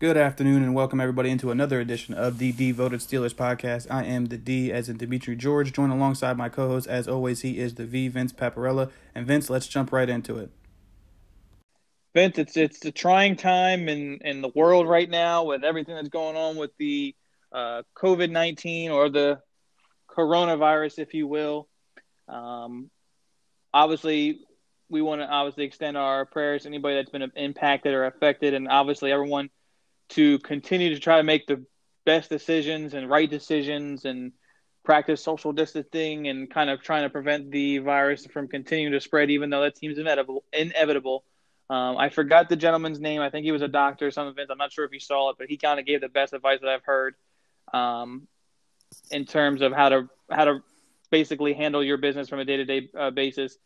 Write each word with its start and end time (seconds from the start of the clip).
Good 0.00 0.16
afternoon 0.16 0.62
and 0.62 0.76
welcome 0.76 1.00
everybody 1.00 1.28
into 1.28 1.50
another 1.50 1.80
edition 1.80 2.14
of 2.14 2.38
the 2.38 2.52
Devoted 2.52 3.00
Steelers 3.00 3.34
podcast. 3.34 3.90
I 3.90 4.04
am 4.04 4.26
the 4.26 4.36
D 4.36 4.70
as 4.70 4.88
in 4.88 4.96
Dimitri 4.96 5.34
George, 5.34 5.72
joined 5.72 5.92
alongside 5.92 6.36
my 6.36 6.48
co-host 6.48 6.86
as 6.86 7.08
always. 7.08 7.40
He 7.40 7.58
is 7.58 7.74
the 7.74 7.84
V 7.84 8.06
Vince 8.06 8.32
Paparella. 8.32 8.92
And 9.12 9.26
Vince, 9.26 9.50
let's 9.50 9.66
jump 9.66 9.90
right 9.90 10.08
into 10.08 10.36
it. 10.36 10.52
Vince, 12.14 12.38
it's 12.38 12.56
it's 12.56 12.84
a 12.84 12.92
trying 12.92 13.34
time 13.34 13.88
in 13.88 14.20
in 14.20 14.40
the 14.40 14.52
world 14.54 14.86
right 14.86 15.10
now 15.10 15.42
with 15.42 15.64
everything 15.64 15.96
that's 15.96 16.10
going 16.10 16.36
on 16.36 16.54
with 16.54 16.70
the 16.78 17.16
uh, 17.50 17.82
COVID 17.96 18.30
nineteen 18.30 18.92
or 18.92 19.08
the 19.08 19.40
coronavirus, 20.08 21.00
if 21.00 21.12
you 21.12 21.26
will. 21.26 21.66
Um, 22.28 22.88
obviously, 23.74 24.42
we 24.88 25.02
want 25.02 25.22
to 25.22 25.26
obviously 25.26 25.64
extend 25.64 25.96
our 25.96 26.24
prayers 26.24 26.62
to 26.62 26.68
anybody 26.68 26.94
that's 26.94 27.10
been 27.10 27.32
impacted 27.34 27.94
or 27.94 28.04
affected, 28.04 28.54
and 28.54 28.68
obviously 28.68 29.10
everyone 29.10 29.50
to 30.10 30.38
continue 30.40 30.94
to 30.94 31.00
try 31.00 31.16
to 31.18 31.22
make 31.22 31.46
the 31.46 31.64
best 32.04 32.30
decisions 32.30 32.94
and 32.94 33.10
right 33.10 33.28
decisions 33.28 34.04
and 34.04 34.32
practice 34.84 35.22
social 35.22 35.52
distancing 35.52 36.28
and 36.28 36.50
kind 36.50 36.70
of 36.70 36.82
trying 36.82 37.02
to 37.02 37.10
prevent 37.10 37.50
the 37.50 37.78
virus 37.78 38.26
from 38.26 38.48
continuing 38.48 38.92
to 38.92 39.00
spread, 39.00 39.30
even 39.30 39.50
though 39.50 39.60
that 39.62 39.76
seems 39.76 39.98
inevitable. 39.98 40.44
Inevitable. 40.52 41.24
Um, 41.68 41.98
I 41.98 42.08
forgot 42.08 42.48
the 42.48 42.56
gentleman's 42.56 42.98
name. 42.98 43.20
I 43.20 43.28
think 43.28 43.44
he 43.44 43.52
was 43.52 43.60
a 43.60 43.68
doctor 43.68 44.06
or 44.06 44.10
something. 44.10 44.42
I'm 44.50 44.56
not 44.56 44.72
sure 44.72 44.86
if 44.86 44.92
you 44.92 45.00
saw 45.00 45.30
it, 45.30 45.36
but 45.38 45.48
he 45.48 45.58
kind 45.58 45.78
of 45.78 45.84
gave 45.84 46.00
the 46.00 46.08
best 46.08 46.32
advice 46.32 46.60
that 46.62 46.70
I've 46.70 46.84
heard 46.84 47.14
um, 47.74 48.26
in 49.10 49.26
terms 49.26 49.60
of 49.60 49.72
how 49.72 49.90
to 49.90 50.08
how 50.30 50.46
to 50.46 50.60
basically 51.10 51.52
handle 51.52 51.84
your 51.84 51.98
business 51.98 52.28
from 52.28 52.38
a 52.38 52.44
day 52.46 52.56
to 52.56 52.64
day 52.64 52.88
basis. 53.14 53.58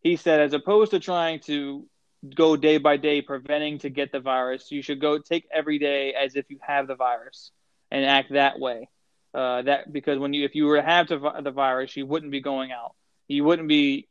He 0.00 0.16
said, 0.16 0.40
as 0.40 0.54
opposed 0.54 0.92
to 0.92 1.00
trying 1.00 1.40
to 1.40 1.86
go 2.34 2.56
day 2.56 2.78
by 2.78 2.96
day 2.96 3.22
preventing 3.22 3.78
to 3.78 3.90
get 3.90 4.12
the 4.12 4.20
virus. 4.20 4.70
You 4.70 4.82
should 4.82 5.00
go 5.00 5.18
take 5.18 5.46
every 5.52 5.78
day 5.78 6.14
as 6.14 6.36
if 6.36 6.46
you 6.48 6.58
have 6.62 6.86
the 6.86 6.94
virus 6.94 7.50
and 7.90 8.04
act 8.04 8.32
that 8.32 8.58
way. 8.58 8.88
Uh, 9.32 9.62
that 9.62 9.92
because 9.92 10.18
when 10.18 10.32
you 10.32 10.44
if 10.44 10.54
you 10.54 10.64
were 10.66 10.76
to 10.76 10.82
have 10.82 11.08
the 11.08 11.52
virus, 11.54 11.96
you 11.96 12.06
wouldn't 12.06 12.30
be 12.30 12.40
going 12.40 12.70
out. 12.70 12.94
You 13.26 13.42
wouldn't 13.44 13.68
be 13.68 14.08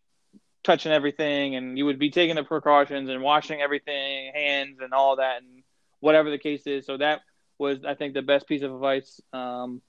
touching 0.63 0.91
everything, 0.91 1.55
and 1.55 1.77
you 1.77 1.85
would 1.85 1.99
be 1.99 2.09
taking 2.09 2.35
the 2.35 2.43
precautions 2.43 3.09
and 3.09 3.21
washing 3.21 3.61
everything, 3.61 4.31
hands 4.33 4.79
and 4.81 4.93
all 4.93 5.17
that, 5.17 5.41
and 5.41 5.63
whatever 5.99 6.29
the 6.29 6.37
case 6.37 6.65
is. 6.67 6.85
So 6.85 6.97
that 6.97 7.21
was, 7.57 7.85
I 7.85 7.95
think, 7.95 8.13
the 8.13 8.21
best 8.21 8.47
piece 8.47 8.63
of 8.63 8.73
advice 8.73 9.21
um, 9.31 9.81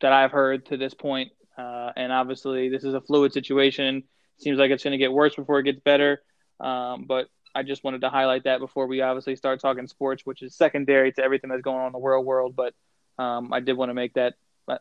that 0.00 0.12
I've 0.12 0.32
heard 0.32 0.66
to 0.66 0.76
this 0.76 0.94
point. 0.94 1.32
Uh, 1.58 1.90
and 1.96 2.12
obviously, 2.12 2.68
this 2.68 2.84
is 2.84 2.94
a 2.94 3.00
fluid 3.00 3.32
situation. 3.32 4.04
Seems 4.38 4.58
like 4.58 4.70
it's 4.70 4.84
going 4.84 4.92
to 4.92 4.98
get 4.98 5.12
worse 5.12 5.34
before 5.34 5.58
it 5.58 5.64
gets 5.64 5.80
better. 5.80 6.22
Um, 6.60 7.04
but 7.06 7.28
I 7.54 7.62
just 7.62 7.82
wanted 7.82 8.02
to 8.02 8.10
highlight 8.10 8.44
that 8.44 8.60
before 8.60 8.86
we 8.86 9.00
obviously 9.00 9.36
start 9.36 9.60
talking 9.60 9.86
sports, 9.86 10.24
which 10.24 10.42
is 10.42 10.54
secondary 10.54 11.12
to 11.12 11.22
everything 11.22 11.50
that's 11.50 11.62
going 11.62 11.80
on 11.80 11.86
in 11.86 11.92
the 11.92 11.98
world 11.98 12.24
world. 12.24 12.54
But 12.54 12.74
um, 13.18 13.52
I 13.52 13.60
did 13.60 13.76
want 13.76 13.90
to 13.90 13.94
make 13.94 14.14
that, 14.14 14.34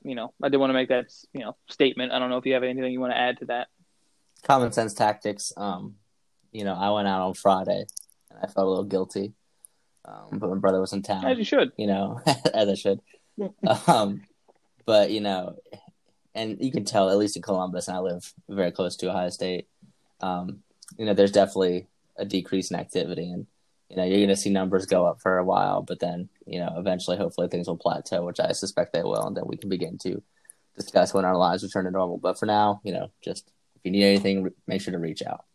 you 0.04 0.16
know, 0.16 0.34
I 0.42 0.50
did 0.50 0.58
want 0.58 0.70
to 0.70 0.76
make 0.76 0.90
that, 0.90 1.08
you 1.34 1.42
know, 1.42 1.56
statement. 1.68 2.12
I 2.12 2.20
don't 2.20 2.30
know 2.30 2.38
if 2.38 2.46
you 2.46 2.54
have 2.54 2.64
anything 2.64 2.92
you 2.92 3.00
want 3.00 3.14
to 3.14 3.18
add 3.18 3.40
to 3.40 3.46
that. 3.46 3.68
Common 4.44 4.72
sense 4.72 4.94
tactics. 4.94 5.52
Um, 5.58 5.96
you 6.52 6.64
know, 6.64 6.76
I 6.76 6.92
went 6.92 7.08
out 7.08 7.22
on 7.22 7.34
Friday 7.34 7.86
and 8.30 8.40
I 8.42 8.48
felt 8.48 8.68
a 8.68 8.70
little 8.70 8.86
guilty, 8.86 9.34
um, 10.06 10.40
but 10.40 10.50
my 10.50 10.58
brother 10.58 10.80
was 10.80 10.94
in 10.94 11.02
town. 11.02 11.26
As 11.26 11.38
you 11.38 11.44
should. 11.44 11.72
You 11.78 11.88
know, 11.88 12.22
as 12.54 12.70
I 12.70 12.76
should. 12.76 13.02
um, 13.88 14.22
but 14.86 15.12
you 15.12 15.22
know, 15.22 15.58
and 16.36 16.58
you 16.62 16.72
can 16.72 16.86
tell 16.86 17.10
at 17.10 17.18
least 17.18 17.36
in 17.36 17.42
Columbus, 17.42 17.88
and 17.88 17.98
I 17.98 18.00
live 18.00 18.34
very 18.48 18.72
close 18.72 18.96
to 18.98 19.10
Ohio 19.10 19.30
State. 19.30 19.68
Um, 20.22 20.64
you 20.98 21.06
know, 21.06 21.14
there's 21.14 21.32
definitely 21.32 21.88
a 22.18 22.26
decrease 22.26 22.72
in 22.72 22.80
activity, 22.80 23.30
and 23.32 23.48
you 23.90 23.98
know, 23.98 24.04
you're 24.04 24.18
going 24.18 24.30
to 24.30 24.36
see 24.36 24.50
numbers 24.50 24.86
go 24.86 25.06
up 25.06 25.22
for 25.22 25.38
a 25.38 25.44
while, 25.46 25.82
but 25.82 26.00
then 26.00 26.30
you 26.46 26.60
know, 26.60 26.74
eventually, 26.78 27.18
hopefully, 27.18 27.48
things 27.48 27.68
will 27.68 27.78
plateau, 27.78 28.26
which 28.26 28.40
I 28.40 28.52
suspect 28.52 28.94
they 28.94 29.04
will, 29.04 29.26
and 29.26 29.36
then 29.36 29.46
we 29.48 29.58
can 29.58 29.70
begin 29.70 29.98
to 30.00 30.22
discuss 30.76 31.14
when 31.14 31.26
our 31.26 31.36
lives 31.36 31.64
return 31.64 31.86
to 31.86 31.92
normal. 31.92 32.18
But 32.18 32.40
for 32.40 32.46
now, 32.46 32.82
you 32.84 32.94
know, 32.94 33.12
just 33.24 33.52
if 33.76 33.82
you 33.84 33.92
need 33.92 34.06
anything, 34.06 34.50
make 34.68 34.82
sure 34.82 34.92
to 34.92 35.00
reach 35.00 35.22
out. 35.22 35.46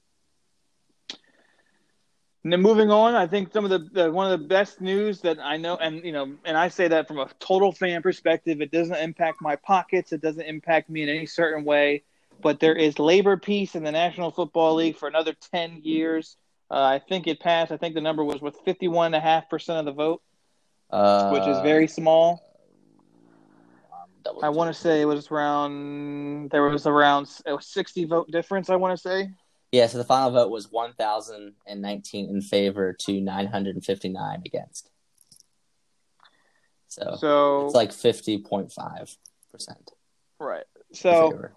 And 2.45 2.53
then 2.53 2.61
moving 2.61 2.91
on, 2.91 3.15
I 3.15 3.27
think 3.27 3.55
some 3.55 3.65
of 3.65 3.71
the, 3.71 3.79
the, 3.79 4.13
one 4.13 4.31
of 4.31 4.39
the 4.39 4.47
best 4.47 4.83
news 4.83 5.23
that 5.23 5.39
I 5.41 5.57
know, 5.57 5.77
and 5.77 6.05
you 6.05 6.13
know, 6.13 6.35
and 6.45 6.59
I 6.59 6.69
say 6.69 6.89
that 6.89 7.09
from 7.09 7.19
a 7.19 7.29
total 7.41 7.73
fan 7.73 8.03
perspective. 8.03 8.61
It 8.61 8.71
doesn't 8.71 8.97
impact 8.97 9.41
my 9.41 9.57
pockets. 9.57 10.13
It 10.13 10.21
doesn't 10.21 10.45
impact 10.45 10.91
me 10.91 11.03
in 11.03 11.09
any 11.09 11.25
certain 11.25 11.65
way 11.65 12.03
but 12.41 12.61
there 12.61 12.75
is 12.75 12.99
labor 12.99 13.37
peace 13.37 13.75
in 13.75 13.85
the 13.85 13.93
National 13.93 14.31
Football 14.31 14.75
League 14.77 14.97
for 14.97 15.09
another 15.09 15.35
10 15.53 15.81
years. 15.83 16.37
Uh, 16.71 16.83
I 16.83 16.99
think 16.99 17.27
it 17.27 17.41
passed. 17.41 17.73
I 17.73 17.77
think 17.77 17.95
the 17.95 18.01
number 18.01 18.25
was 18.25 18.41
with 18.41 18.57
51.5% 18.65 19.79
of 19.79 19.85
the 19.85 19.93
vote, 19.93 20.23
uh, 20.91 21.31
which 21.31 21.47
is 21.47 21.61
very 21.61 21.87
small. 21.87 22.43
I 24.43 24.49
want 24.49 24.75
to 24.75 24.81
say 24.81 25.03
it 25.03 25.05
was 25.05 25.31
around, 25.31 26.51
there 26.51 26.63
was 26.63 26.87
around 26.87 27.29
a 27.45 27.61
60 27.61 28.05
vote 28.07 28.31
difference, 28.31 28.71
I 28.71 28.77
want 28.77 28.97
to 28.97 29.01
say. 29.01 29.31
Yeah, 29.71 29.87
so 29.87 29.99
the 29.99 30.05
final 30.05 30.31
vote 30.31 30.51
was 30.51 30.71
1,019 30.71 32.31
in 32.31 32.41
favor 32.41 32.93
to 32.93 33.21
959 33.21 34.43
against. 34.47 34.91
So, 36.89 37.17
so 37.19 37.67
it's 37.67 37.75
like 37.75 37.91
50.5%. 37.91 39.17
Right. 40.39 40.65
So 40.93 41.51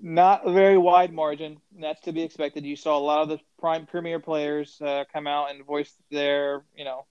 not 0.00 0.46
a 0.46 0.52
very 0.52 0.78
wide 0.78 1.12
margin. 1.12 1.58
That's 1.80 2.00
to 2.02 2.12
be 2.12 2.22
expected. 2.22 2.64
You 2.64 2.76
saw 2.76 2.98
a 2.98 3.00
lot 3.00 3.22
of 3.22 3.28
the 3.28 3.38
prime 3.58 3.86
premier 3.86 4.20
players 4.20 4.80
uh, 4.80 5.04
come 5.12 5.26
out 5.26 5.50
and 5.50 5.64
voice 5.64 5.92
their, 6.10 6.62
you 6.76 6.84
know, 6.84 7.06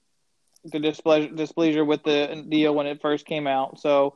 the 0.66 0.80
displeasure, 0.80 1.30
displeasure 1.30 1.86
with 1.86 2.04
the 2.04 2.46
deal 2.50 2.74
when 2.74 2.88
it 2.88 3.02
first 3.02 3.26
came 3.26 3.48
out. 3.48 3.80
So, 3.80 4.16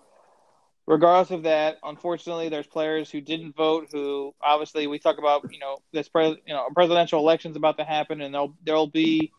regardless 0.88 1.32
of 1.32 1.44
that, 1.44 1.78
unfortunately, 1.84 2.50
there's 2.50 2.68
players 2.68 3.10
who 3.10 3.22
didn't 3.22 3.56
vote. 3.56 3.90
Who 3.92 4.34
obviously 4.42 4.88
we 4.88 5.00
talk 5.00 5.18
about, 5.18 5.52
you 5.52 5.60
know, 5.60 5.78
this 5.94 6.10
pre- 6.10 6.42
you 6.46 6.54
know 6.54 6.68
presidential 6.74 7.20
election's 7.20 7.56
about 7.56 7.78
to 7.78 7.84
happen, 7.84 8.22
and 8.22 8.34
there'll 8.34 8.56
there'll 8.66 8.88
be 8.88 9.32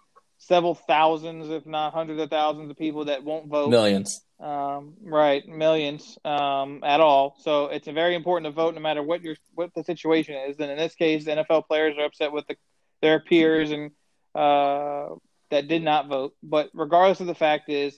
several 0.42 0.74
thousands, 0.74 1.48
if 1.50 1.66
not 1.66 1.94
hundreds 1.94 2.20
of 2.20 2.28
thousands, 2.28 2.70
of 2.70 2.76
people 2.76 3.04
that 3.06 3.22
won't 3.22 3.46
vote. 3.46 3.70
Millions. 3.70 4.22
Um, 4.40 4.94
right, 5.04 5.46
millions 5.46 6.18
um, 6.24 6.80
at 6.82 7.00
all. 7.00 7.36
So 7.40 7.66
it's 7.66 7.86
very 7.86 8.16
important 8.16 8.46
to 8.46 8.50
vote, 8.50 8.74
no 8.74 8.80
matter 8.80 9.02
what 9.02 9.22
your 9.22 9.36
what 9.54 9.72
the 9.74 9.84
situation 9.84 10.34
is. 10.34 10.58
And 10.58 10.70
in 10.70 10.76
this 10.76 10.94
case, 10.94 11.24
the 11.24 11.32
NFL 11.32 11.66
players 11.68 11.96
are 11.96 12.04
upset 12.04 12.32
with 12.32 12.46
the, 12.48 12.56
their 13.00 13.20
peers 13.20 13.70
and 13.70 13.92
uh, 14.34 15.14
that 15.50 15.68
did 15.68 15.84
not 15.84 16.08
vote. 16.08 16.34
But 16.42 16.70
regardless 16.74 17.20
of 17.20 17.28
the 17.28 17.36
fact 17.36 17.68
is, 17.68 17.96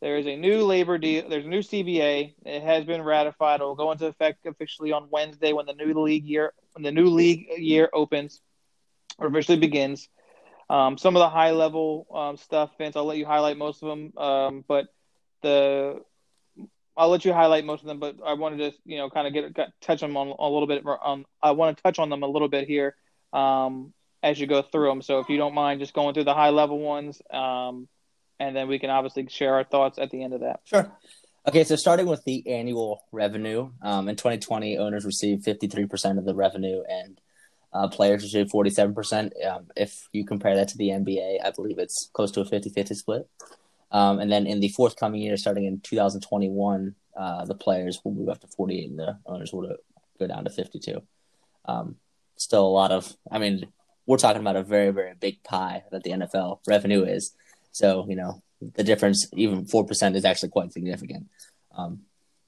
there 0.00 0.18
is 0.18 0.26
a 0.26 0.36
new 0.36 0.64
labor 0.64 0.98
deal. 0.98 1.28
There's 1.28 1.46
a 1.46 1.48
new 1.48 1.60
CBA. 1.60 2.34
It 2.44 2.62
has 2.62 2.84
been 2.84 3.02
ratified. 3.02 3.60
It 3.60 3.64
will 3.64 3.74
go 3.74 3.90
into 3.90 4.06
effect 4.06 4.46
officially 4.46 4.92
on 4.92 5.08
Wednesday 5.10 5.52
when 5.52 5.66
the 5.66 5.74
new 5.74 5.94
league 6.00 6.24
year 6.24 6.52
when 6.74 6.84
the 6.84 6.92
new 6.92 7.06
league 7.06 7.46
year 7.58 7.90
opens 7.92 8.40
or 9.18 9.26
officially 9.26 9.58
begins. 9.58 10.08
Um, 10.72 10.96
some 10.96 11.16
of 11.16 11.20
the 11.20 11.28
high 11.28 11.50
level 11.50 12.06
um, 12.14 12.38
stuff, 12.38 12.70
Vince, 12.78 12.96
I'll 12.96 13.04
let 13.04 13.18
you 13.18 13.26
highlight 13.26 13.58
most 13.58 13.82
of 13.82 13.90
them. 13.90 14.16
Um, 14.16 14.64
but 14.66 14.86
the 15.42 16.02
I'll 16.96 17.10
let 17.10 17.26
you 17.26 17.34
highlight 17.34 17.66
most 17.66 17.82
of 17.82 17.88
them, 17.88 17.98
but 17.98 18.16
I 18.24 18.32
wanted 18.32 18.56
to 18.58 18.78
you 18.86 18.96
know 18.96 19.10
kind 19.10 19.26
of 19.36 19.54
get, 19.54 19.68
touch 19.82 20.00
them 20.00 20.16
on 20.16 20.28
a 20.28 20.48
little 20.48 20.66
bit. 20.66 20.82
On 20.86 21.26
I 21.42 21.50
want 21.50 21.76
to 21.76 21.82
touch 21.82 21.98
on 21.98 22.08
them 22.08 22.22
a 22.22 22.26
little 22.26 22.48
bit 22.48 22.66
here 22.66 22.96
um, 23.34 23.92
as 24.22 24.40
you 24.40 24.46
go 24.46 24.62
through 24.62 24.88
them. 24.88 25.02
So 25.02 25.18
if 25.18 25.28
you 25.28 25.36
don't 25.36 25.54
mind, 25.54 25.80
just 25.80 25.92
going 25.92 26.14
through 26.14 26.24
the 26.24 26.34
high 26.34 26.50
level 26.50 26.78
ones, 26.78 27.20
um, 27.30 27.86
and 28.40 28.56
then 28.56 28.66
we 28.66 28.78
can 28.78 28.88
obviously 28.88 29.26
share 29.28 29.56
our 29.56 29.64
thoughts 29.64 29.98
at 29.98 30.10
the 30.10 30.24
end 30.24 30.32
of 30.32 30.40
that. 30.40 30.60
Sure. 30.64 30.90
Okay, 31.46 31.64
so 31.64 31.76
starting 31.76 32.06
with 32.06 32.24
the 32.24 32.48
annual 32.48 33.02
revenue, 33.12 33.72
um, 33.82 34.08
in 34.08 34.16
2020, 34.16 34.78
owners 34.78 35.04
received 35.04 35.44
53% 35.44 36.16
of 36.16 36.24
the 36.24 36.34
revenue, 36.34 36.82
and 36.88 37.20
uh, 37.72 37.88
players 37.88 38.22
received 38.22 38.52
47%. 38.52 39.46
Um, 39.46 39.66
if 39.76 40.08
you 40.12 40.24
compare 40.24 40.56
that 40.56 40.68
to 40.68 40.78
the 40.78 40.88
NBA, 40.88 41.44
I 41.44 41.50
believe 41.50 41.78
it's 41.78 42.10
close 42.12 42.30
to 42.32 42.40
a 42.40 42.44
50-50 42.44 42.94
split. 42.94 43.28
Um, 43.90 44.20
and 44.20 44.30
then 44.30 44.46
in 44.46 44.60
the 44.60 44.68
forthcoming 44.68 45.20
year, 45.20 45.36
starting 45.36 45.64
in 45.64 45.80
2021, 45.80 46.94
uh, 47.16 47.44
the 47.44 47.54
players 47.54 48.00
will 48.04 48.12
move 48.12 48.28
up 48.28 48.40
to 48.40 48.46
48 48.46 48.90
and 48.90 48.98
the 48.98 49.18
owners 49.26 49.52
will 49.52 49.76
go 50.18 50.26
down 50.26 50.44
to 50.44 50.50
52. 50.50 51.02
Um, 51.66 51.96
still 52.36 52.66
a 52.66 52.68
lot 52.68 52.90
of, 52.90 53.14
I 53.30 53.38
mean, 53.38 53.66
we're 54.06 54.18
talking 54.18 54.40
about 54.40 54.56
a 54.56 54.62
very, 54.62 54.90
very 54.90 55.14
big 55.14 55.42
pie 55.42 55.84
that 55.92 56.02
the 56.02 56.10
NFL 56.10 56.60
revenue 56.66 57.04
is. 57.04 57.34
So, 57.70 58.06
you 58.08 58.16
know, 58.16 58.42
the 58.60 58.84
difference, 58.84 59.28
even 59.34 59.64
4%, 59.64 60.16
is 60.16 60.24
actually 60.24 60.50
quite 60.50 60.72
significant. 60.72 61.28
Um, 61.76 62.00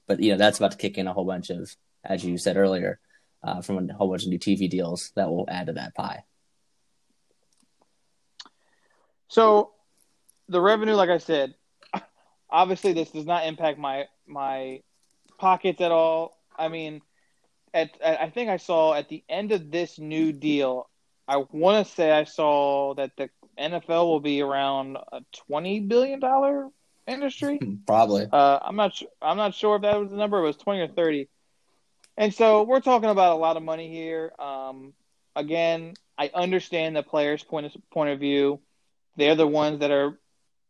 but, 0.07 0.19
you 0.19 0.31
know, 0.31 0.37
that's 0.37 0.57
about 0.57 0.71
to 0.71 0.77
kick 0.77 0.97
in 0.97 1.07
a 1.07 1.13
whole 1.13 1.25
bunch 1.25 1.49
of, 1.49 1.75
as 2.03 2.23
you 2.23 2.37
said 2.37 2.57
earlier, 2.57 2.99
uh, 3.45 3.61
from 3.61 3.89
a 3.89 3.93
whole 3.93 4.09
bunch 4.09 4.23
of 4.23 4.29
new 4.29 4.39
TV 4.39 4.69
deals 4.69 5.11
that 5.15 5.29
will 5.29 5.45
add 5.47 5.67
to 5.67 5.73
that 5.73 5.93
pie. 5.93 6.23
So 9.27 9.71
the 10.49 10.59
revenue, 10.59 10.93
like 10.93 11.09
I 11.09 11.19
said, 11.19 11.53
obviously 12.49 12.93
this 12.93 13.11
does 13.11 13.25
not 13.25 13.45
impact 13.45 13.77
my 13.77 14.05
my 14.27 14.81
pockets 15.37 15.81
at 15.81 15.91
all. 15.91 16.37
I 16.57 16.69
mean, 16.69 17.01
at, 17.73 17.89
at 18.01 18.21
I 18.21 18.29
think 18.29 18.49
I 18.49 18.57
saw 18.57 18.93
at 18.93 19.09
the 19.09 19.23
end 19.29 19.51
of 19.51 19.71
this 19.71 19.99
new 19.99 20.31
deal, 20.33 20.89
I 21.27 21.43
want 21.51 21.85
to 21.85 21.93
say 21.93 22.11
I 22.11 22.23
saw 22.23 22.95
that 22.95 23.11
the 23.17 23.29
NFL 23.59 24.05
will 24.05 24.19
be 24.19 24.41
around 24.41 24.97
a 25.11 25.21
twenty 25.47 25.79
billion 25.81 26.19
dollar 26.19 26.69
industry. 27.07 27.59
Probably. 27.87 28.27
Uh, 28.31 28.59
I'm 28.61 28.75
not. 28.75 28.95
Su- 28.95 29.07
I'm 29.21 29.37
not 29.37 29.53
sure 29.53 29.75
if 29.75 29.83
that 29.83 29.99
was 29.99 30.09
the 30.09 30.17
number. 30.17 30.39
It 30.39 30.47
was 30.47 30.57
twenty 30.57 30.81
or 30.81 30.87
thirty. 30.87 31.29
And 32.17 32.33
so 32.33 32.63
we're 32.63 32.81
talking 32.81 33.09
about 33.09 33.33
a 33.33 33.39
lot 33.39 33.57
of 33.57 33.63
money 33.63 33.89
here. 33.89 34.31
Um, 34.39 34.93
again, 35.35 35.93
I 36.17 36.31
understand 36.33 36.95
the 36.95 37.03
players' 37.03 37.43
point 37.43 37.65
of, 37.65 37.73
point 37.91 38.11
of 38.11 38.19
view. 38.19 38.59
They're 39.17 39.35
the 39.35 39.47
ones 39.47 39.79
that 39.79 39.91
are 39.91 40.17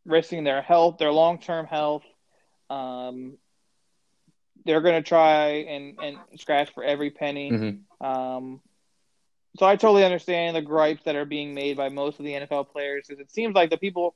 risking 0.06 0.44
their 0.44 0.62
health, 0.62 0.97
their 0.97 1.12
long 1.12 1.39
term 1.39 1.65
health. 1.65 2.03
Um, 2.69 3.38
they're 4.65 4.81
going 4.81 5.01
to 5.01 5.07
try 5.07 5.47
and, 5.68 6.00
and 6.01 6.18
scratch 6.39 6.71
for 6.74 6.83
every 6.83 7.12
penny. 7.12 7.51
Mhm. 7.51 7.80
Um, 8.01 8.62
so 9.57 9.65
I 9.65 9.75
totally 9.75 10.03
understand 10.03 10.56
the 10.56 10.62
gripes 10.62 11.03
that 11.06 11.15
are 11.15 11.25
being 11.25 11.53
made 11.53 11.77
by 11.77 11.89
most 11.89 12.19
of 12.19 12.25
the 12.25 12.33
NFL 12.33 12.69
players 12.71 13.06
because 13.07 13.21
it 13.21 13.31
seems 13.31 13.56
like 13.56 13.69
the 13.69 13.77
people. 13.77 14.15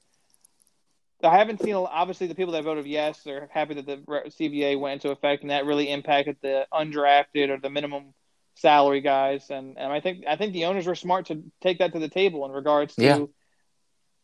I 1.23 1.37
haven't 1.37 1.61
seen 1.61 1.75
obviously 1.75 2.27
the 2.27 2.35
people 2.35 2.53
that 2.53 2.63
voted 2.63 2.85
yes 2.87 3.27
are 3.27 3.49
happy 3.53 3.73
that 3.75 3.85
the 3.85 3.97
CBA 3.97 4.79
went 4.79 4.93
into 5.01 5.11
effect 5.11 5.41
and 5.41 5.51
that 5.51 5.65
really 5.65 5.89
impacted 5.91 6.37
the 6.41 6.65
undrafted 6.73 7.49
or 7.49 7.59
the 7.59 7.69
minimum 7.69 8.13
salary 8.55 9.01
guys 9.01 9.49
and, 9.49 9.77
and 9.77 9.91
I 9.91 9.99
think 10.01 10.25
I 10.27 10.35
think 10.35 10.53
the 10.53 10.65
owners 10.65 10.85
were 10.85 10.95
smart 10.95 11.27
to 11.27 11.43
take 11.61 11.79
that 11.79 11.93
to 11.93 11.99
the 11.99 12.09
table 12.09 12.45
in 12.45 12.51
regards 12.51 12.95
to 12.95 13.03
Yeah. 13.03 13.25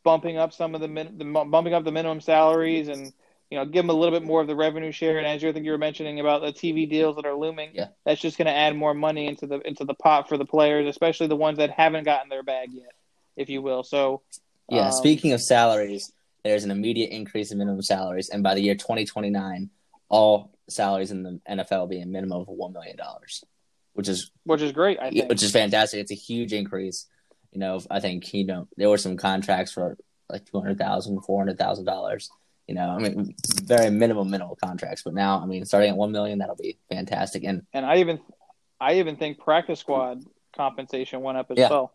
bumping 0.03 0.37
up 0.37 0.53
some 0.53 0.75
of 0.75 0.81
the, 0.81 0.87
min, 0.87 1.17
the 1.17 1.25
bumping 1.25 1.73
up 1.73 1.83
the 1.83 1.91
minimum 1.91 2.21
salaries 2.21 2.87
and 2.89 3.11
you 3.49 3.57
know 3.57 3.65
give 3.65 3.83
them 3.83 3.89
a 3.89 3.93
little 3.93 4.17
bit 4.17 4.25
more 4.25 4.41
of 4.41 4.47
the 4.47 4.55
revenue 4.55 4.91
share 4.91 5.17
and 5.17 5.25
Andrew 5.27 5.49
I 5.49 5.53
think 5.53 5.65
you 5.65 5.71
were 5.71 5.77
mentioning 5.77 6.19
about 6.19 6.41
the 6.41 6.51
TV 6.51 6.89
deals 6.89 7.15
that 7.15 7.25
are 7.25 7.35
looming 7.35 7.71
Yeah. 7.73 7.87
that's 8.05 8.21
just 8.21 8.37
going 8.37 8.47
to 8.47 8.53
add 8.53 8.75
more 8.75 8.93
money 8.93 9.27
into 9.27 9.47
the 9.47 9.59
into 9.67 9.85
the 9.85 9.93
pot 9.93 10.27
for 10.29 10.37
the 10.37 10.45
players 10.45 10.87
especially 10.87 11.27
the 11.27 11.35
ones 11.35 11.57
that 11.57 11.71
haven't 11.71 12.03
gotten 12.03 12.29
their 12.29 12.43
bag 12.43 12.69
yet 12.71 12.91
if 13.37 13.49
you 13.49 13.61
will 13.61 13.83
so 13.83 14.21
Yeah. 14.69 14.87
um, 14.87 14.91
Speaking 14.91 15.31
of 15.31 15.41
salaries, 15.41 16.11
there's 16.45 16.63
an 16.63 16.69
immediate 16.69 17.09
increase 17.09 17.51
in 17.51 17.57
minimum 17.57 17.81
salaries, 17.81 18.29
and 18.29 18.43
by 18.43 18.53
the 18.53 18.61
year 18.61 18.75
2029, 18.75 19.71
all 20.09 20.51
salaries 20.69 21.09
in 21.09 21.23
the 21.23 21.39
NFL 21.49 21.79
will 21.79 21.87
be 21.87 22.01
a 22.01 22.05
minimum 22.05 22.41
of 22.41 22.47
one 22.47 22.71
million 22.71 22.95
dollars, 22.95 23.43
which 23.93 24.07
is 24.07 24.31
which 24.43 24.61
is 24.61 24.71
great 24.71 24.99
I 24.99 25.09
think 25.09 25.27
which 25.27 25.41
is 25.41 25.51
fantastic. 25.51 25.99
It's 25.99 26.11
a 26.11 26.15
huge 26.15 26.53
increase. 26.53 27.07
You 27.51 27.59
know, 27.59 27.81
I 27.89 27.99
think 27.99 28.31
you 28.31 28.45
know 28.45 28.67
there 28.77 28.89
were 28.89 28.99
some 28.99 29.17
contracts 29.17 29.71
for 29.71 29.97
like 30.29 30.45
two 30.45 30.59
hundred 30.59 30.77
thousand, 30.77 31.21
four 31.21 31.41
hundred 31.41 31.57
thousand 31.57 31.85
dollars. 31.85 32.29
You 32.67 32.75
know, 32.75 32.89
I 32.89 32.99
mean, 32.99 33.35
very 33.63 33.89
minimum 33.89 34.29
minimal 34.29 34.55
contracts. 34.55 35.01
But 35.03 35.15
now, 35.15 35.39
I 35.41 35.47
mean, 35.47 35.65
starting 35.65 35.89
at 35.89 35.97
one 35.97 36.11
million, 36.11 36.39
that'll 36.39 36.55
be 36.55 36.77
fantastic. 36.91 37.43
And 37.43 37.63
and 37.73 37.85
I 37.87 37.97
even 37.97 38.19
I 38.79 38.99
even 38.99 39.15
think 39.17 39.39
practice 39.39 39.79
squad 39.79 40.23
compensation 40.55 41.21
went 41.21 41.39
up 41.39 41.49
as 41.49 41.57
Yeah. 41.57 41.69
well 41.69 41.93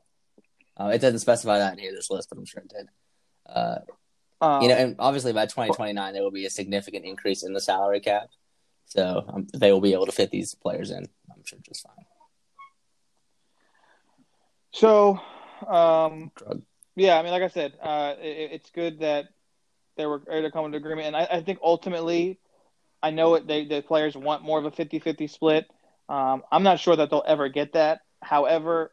uh, 0.76 0.88
it 0.88 0.98
doesn't 1.00 1.18
specify 1.20 1.58
that 1.58 1.74
in 1.74 1.78
here 1.78 1.92
this 1.94 2.10
list, 2.10 2.30
but 2.30 2.38
I'm 2.38 2.44
sure 2.46 2.62
it 2.62 2.68
did. 2.74 2.88
Uh, 3.46 3.78
um, 4.40 4.62
you 4.62 4.68
know, 4.68 4.74
and 4.74 4.96
obviously 4.98 5.32
by 5.32 5.46
2029 5.46 6.14
there 6.14 6.22
will 6.22 6.30
be 6.30 6.46
a 6.46 6.50
significant 6.50 7.04
increase 7.04 7.42
in 7.42 7.52
the 7.52 7.60
salary 7.60 8.00
cap, 8.00 8.28
so 8.86 9.24
um, 9.28 9.46
they 9.54 9.72
will 9.72 9.80
be 9.80 9.92
able 9.92 10.06
to 10.06 10.12
fit 10.12 10.30
these 10.30 10.54
players 10.54 10.90
in. 10.90 11.08
I'm 11.30 11.44
sure 11.44 11.58
just 11.62 11.82
fine. 11.82 12.06
So, 14.72 15.20
um, 15.66 16.30
yeah, 16.96 17.18
I 17.18 17.22
mean, 17.22 17.32
like 17.32 17.42
I 17.42 17.48
said, 17.48 17.74
uh, 17.82 18.14
it, 18.20 18.52
it's 18.52 18.70
good 18.70 19.00
that 19.00 19.26
they 19.96 20.06
were 20.06 20.22
able 20.30 20.48
to 20.48 20.50
come 20.50 20.70
to 20.70 20.76
agreement, 20.76 21.08
and 21.08 21.16
I, 21.16 21.28
I 21.30 21.42
think 21.42 21.58
ultimately, 21.62 22.38
I 23.02 23.10
know 23.10 23.34
it. 23.34 23.46
They 23.46 23.64
the 23.64 23.82
players 23.82 24.16
want 24.16 24.42
more 24.42 24.58
of 24.58 24.64
a 24.64 24.70
50-50 24.70 25.28
split. 25.28 25.66
Um, 26.08 26.42
I'm 26.50 26.62
not 26.62 26.80
sure 26.80 26.96
that 26.96 27.10
they'll 27.10 27.24
ever 27.26 27.48
get 27.48 27.74
that. 27.74 28.00
However, 28.22 28.92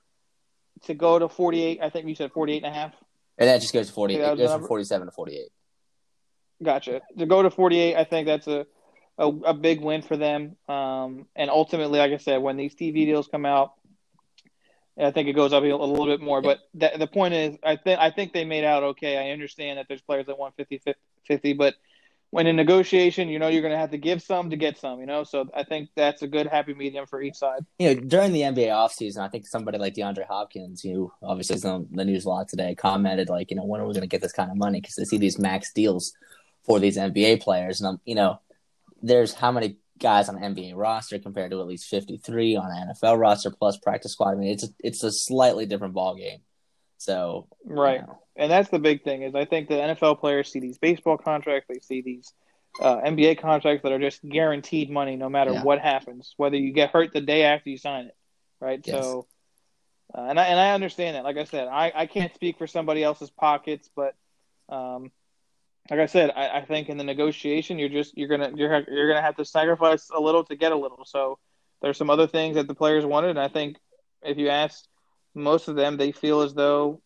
to 0.86 0.94
go 0.94 1.20
to 1.20 1.28
48, 1.28 1.80
I 1.82 1.90
think 1.90 2.08
you 2.08 2.16
said 2.16 2.32
48 2.32 2.58
and 2.58 2.66
a 2.66 2.72
half. 2.72 2.94
And 3.38 3.50
that 3.50 3.62
just 3.62 3.74
goes 3.74 3.88
to 3.88 3.94
40. 3.94 4.16
Yeah, 4.16 4.32
it 4.32 4.38
goes 4.38 4.52
from 4.52 4.66
47 4.66 5.08
to 5.08 5.12
48. 5.12 5.48
Gotcha. 6.64 7.02
To 7.18 7.26
go 7.26 7.44
to 7.44 7.52
48, 7.52 7.96
I 7.96 8.04
think 8.04 8.26
that's 8.26 8.48
a, 8.48 8.66
a, 9.18 9.28
a 9.28 9.54
big 9.54 9.82
win 9.82 10.02
for 10.02 10.18
them. 10.18 10.56
Um, 10.68 11.28
and 11.36 11.50
ultimately, 11.50 12.00
like 12.00 12.12
I 12.12 12.18
said, 12.18 12.38
when 12.38 12.58
these 12.58 12.74
TV 12.74 13.06
deals 13.06 13.28
come 13.28 13.46
out, 13.46 13.74
I 15.00 15.12
think 15.12 15.28
it 15.28 15.34
goes 15.34 15.54
up 15.54 15.64
a, 15.64 15.68
a 15.68 15.76
little 15.76 16.08
bit 16.08 16.22
more. 16.22 16.42
But 16.42 16.60
th- 16.80 16.98
the 16.98 17.06
point 17.06 17.36
is, 17.36 17.58
I 17.64 17.76
think 17.76 18.00
I 18.00 18.10
think 18.10 18.34
they 18.34 18.46
made 18.46 18.64
out 18.64 18.82
okay. 18.84 19.18
I 19.18 19.32
understand 19.32 19.78
that 19.78 19.88
there's 19.88 20.02
players 20.02 20.26
that 20.26 20.40
want 20.40 20.56
50 20.56 20.82
50, 21.28 21.54
but 21.54 21.76
when 22.30 22.48
in 22.48 22.56
negotiation, 22.56 23.30
you 23.30 23.40
know 23.40 23.48
you're 23.48 23.62
going 23.62 23.74
to 23.74 23.78
have 23.78 23.92
to 23.92 23.98
give 23.98 24.22
some 24.22 24.50
to 24.50 24.58
get 24.58 24.78
some, 24.78 25.00
you 25.00 25.06
know? 25.06 25.24
So 25.24 25.50
I 25.56 25.64
think 25.64 25.90
that's 25.96 26.22
a 26.22 26.28
good 26.28 26.48
happy 26.48 26.74
medium 26.74 27.06
for 27.06 27.22
each 27.22 27.36
side. 27.36 27.66
You 27.80 27.94
know, 27.96 28.02
during 28.02 28.34
the 28.34 28.42
NBA 28.42 28.68
offseason, 28.68 29.20
I 29.20 29.30
think 29.30 29.48
somebody 29.48 29.78
like 29.78 29.96
DeAndre 29.96 30.28
Hopkins, 30.28 30.82
who 30.82 31.12
obviously 31.24 31.56
is 31.56 31.66
on 31.66 31.88
the 31.92 32.06
news 32.06 32.26
a 32.26 32.30
lot 32.30 32.50
today, 32.50 32.76
commented 32.76 33.30
like, 33.30 33.50
you 33.50 33.58
know, 33.58 33.66
when 33.66 33.82
are 33.82 33.88
we 33.88 33.94
going 33.94 34.02
to 34.02 34.08
get 34.08 34.22
this 34.22 34.34
kind 34.34 34.52
of 34.52 34.58
money? 34.58 34.82
Because 34.82 34.96
they 34.96 35.06
see 35.06 35.18
these 35.18 35.40
max 35.40 35.72
deals 35.72 36.14
for 36.64 36.80
these 36.80 36.98
NBA 36.98 37.42
players, 37.42 37.80
and 37.80 37.88
I'm, 37.88 38.02
you 38.04 38.16
know, 38.16 38.42
there's 39.02 39.34
how 39.34 39.52
many 39.52 39.78
guys 40.00 40.30
on 40.30 40.38
NBA 40.38 40.74
roster 40.76 41.18
compared 41.20 41.52
to 41.52 41.62
at 41.62 41.68
least 41.68 41.90
53 41.90 42.56
on 42.56 42.70
NFL 42.70 43.20
roster 43.20 43.52
plus 43.52 43.78
practice 43.78 44.14
squad. 44.14 44.32
I 44.32 44.36
mean, 44.36 44.52
it's 44.52 44.64
a, 44.64 44.68
it's 44.80 45.04
a 45.04 45.12
slightly 45.12 45.66
different 45.66 45.94
ball 45.94 46.16
game. 46.16 46.40
So 46.98 47.48
Right. 47.66 48.02
you 48.02 48.08
know, 48.08 48.20
And 48.36 48.52
that's 48.52 48.70
the 48.70 48.80
big 48.80 49.04
thing 49.04 49.24
is 49.24 49.36
I 49.36 49.46
think 49.46 49.68
the 49.68 49.76
NFL 49.82 50.16
players 50.16 50.52
see 50.52 50.60
these 50.60 50.78
baseball 50.78 51.18
contracts, 51.18 51.68
they 51.68 51.80
see 51.80 52.02
these 52.02 52.34
uh, 52.80 52.98
NBA 53.04 53.36
contracts 53.36 53.84
that 53.84 53.92
are 53.92 54.00
just 54.00 54.28
guaranteed 54.28 54.90
money 54.90 55.16
no 55.16 55.30
matter 55.30 55.54
Yeah. 55.54 55.64
what 55.64 55.80
happens, 55.80 56.34
whether 56.38 56.56
you 56.58 56.72
get 56.72 56.92
hurt 56.92 57.14
the 57.14 57.22
day 57.22 57.44
after 57.44 57.70
you 57.70 57.78
sign 57.78 58.06
it, 58.06 58.16
right? 58.60 58.82
Yes. 58.86 58.96
So, 58.96 59.28
uh, 60.16 60.22
and 60.22 60.40
I 60.40 60.46
and 60.46 60.60
I 60.60 60.74
understand 60.74 61.16
that. 61.16 61.24
Like 61.24 61.38
I 61.38 61.44
said, 61.44 61.68
I, 61.68 61.92
I 61.96 62.06
can't 62.06 62.34
speak 62.34 62.58
for 62.58 62.68
somebody 62.68 63.04
else's 63.04 63.30
pockets, 63.32 63.90
but 63.96 64.16
um, 64.70 65.12
like 65.90 66.00
I 66.00 66.06
said, 66.06 66.32
I, 66.36 66.60
I 66.60 66.66
think 66.66 66.90
in 66.90 66.98
the 66.98 67.04
negotiation, 67.04 67.80
you're 67.80 67.90
just 67.90 68.18
you're 68.18 68.28
gonna 68.30 68.52
you're 68.56 68.84
you're 68.90 69.08
gonna 69.08 69.22
have 69.22 69.38
to 69.38 69.46
sacrifice 69.46 70.10
a 70.16 70.20
little 70.20 70.44
to 70.46 70.56
get 70.56 70.72
a 70.72 70.76
little. 70.78 71.06
So 71.06 71.40
there's 71.82 71.98
some 71.98 72.10
other 72.10 72.28
things 72.28 72.56
that 72.56 72.68
the 72.68 72.76
players 72.76 73.06
wanted, 73.06 73.32
and 73.32 73.40
I 73.40 73.48
think 73.48 73.78
if 74.24 74.38
you 74.38 74.50
ask 74.50 74.86
most 75.38 75.68
of 75.68 75.76
them, 75.76 75.98
they 75.98 76.12
feel 76.12 76.42
as 76.42 76.54
though 76.54 77.02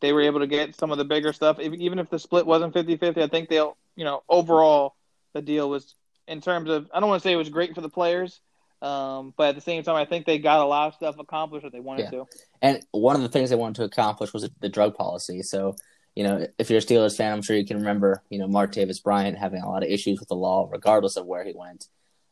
they 0.00 0.12
were 0.12 0.22
able 0.22 0.40
to 0.40 0.46
get 0.46 0.74
some 0.74 0.90
of 0.90 0.98
the 0.98 1.04
bigger 1.04 1.32
stuff. 1.32 1.58
If, 1.58 1.72
even 1.74 1.98
if 1.98 2.10
the 2.10 2.18
split 2.18 2.46
wasn't 2.46 2.74
50-50, 2.74 3.22
I 3.22 3.28
think 3.28 3.48
they'll, 3.48 3.76
you 3.94 4.04
know, 4.04 4.22
overall 4.28 4.94
the 5.34 5.42
deal 5.42 5.68
was 5.68 5.94
in 6.28 6.40
terms 6.40 6.70
of 6.70 6.88
I 6.92 7.00
don't 7.00 7.08
want 7.08 7.22
to 7.22 7.28
say 7.28 7.32
it 7.32 7.36
was 7.36 7.48
great 7.48 7.74
for 7.74 7.80
the 7.80 7.88
players, 7.88 8.40
um, 8.82 9.32
but 9.36 9.50
at 9.50 9.54
the 9.54 9.60
same 9.60 9.82
time, 9.82 9.96
I 9.96 10.04
think 10.04 10.26
they 10.26 10.38
got 10.38 10.60
a 10.60 10.64
lot 10.66 10.88
of 10.88 10.94
stuff 10.94 11.18
accomplished 11.18 11.64
that 11.64 11.72
they 11.72 11.80
wanted 11.80 12.04
Yeah. 12.04 12.10
to. 12.10 12.26
And 12.62 12.86
one 12.92 13.16
of 13.16 13.22
the 13.22 13.28
things 13.28 13.50
they 13.50 13.56
wanted 13.56 13.76
to 13.76 13.84
accomplish 13.84 14.32
was 14.32 14.48
the 14.60 14.68
drug 14.68 14.96
policy. 14.96 15.42
So, 15.42 15.76
you 16.14 16.24
know, 16.24 16.46
if 16.58 16.70
you're 16.70 16.78
a 16.78 16.82
Steelers 16.82 17.16
fan, 17.16 17.32
I'm 17.32 17.42
sure 17.42 17.56
you 17.56 17.66
can 17.66 17.78
remember, 17.78 18.22
you 18.30 18.38
know, 18.38 18.48
Martavis 18.48 19.02
Bryant 19.02 19.38
having 19.38 19.62
a 19.62 19.68
lot 19.68 19.82
of 19.82 19.88
issues 19.88 20.18
with 20.18 20.28
the 20.28 20.36
law, 20.36 20.68
regardless 20.70 21.16
of 21.16 21.26
where 21.26 21.44
he 21.44 21.52
went, 21.54 21.88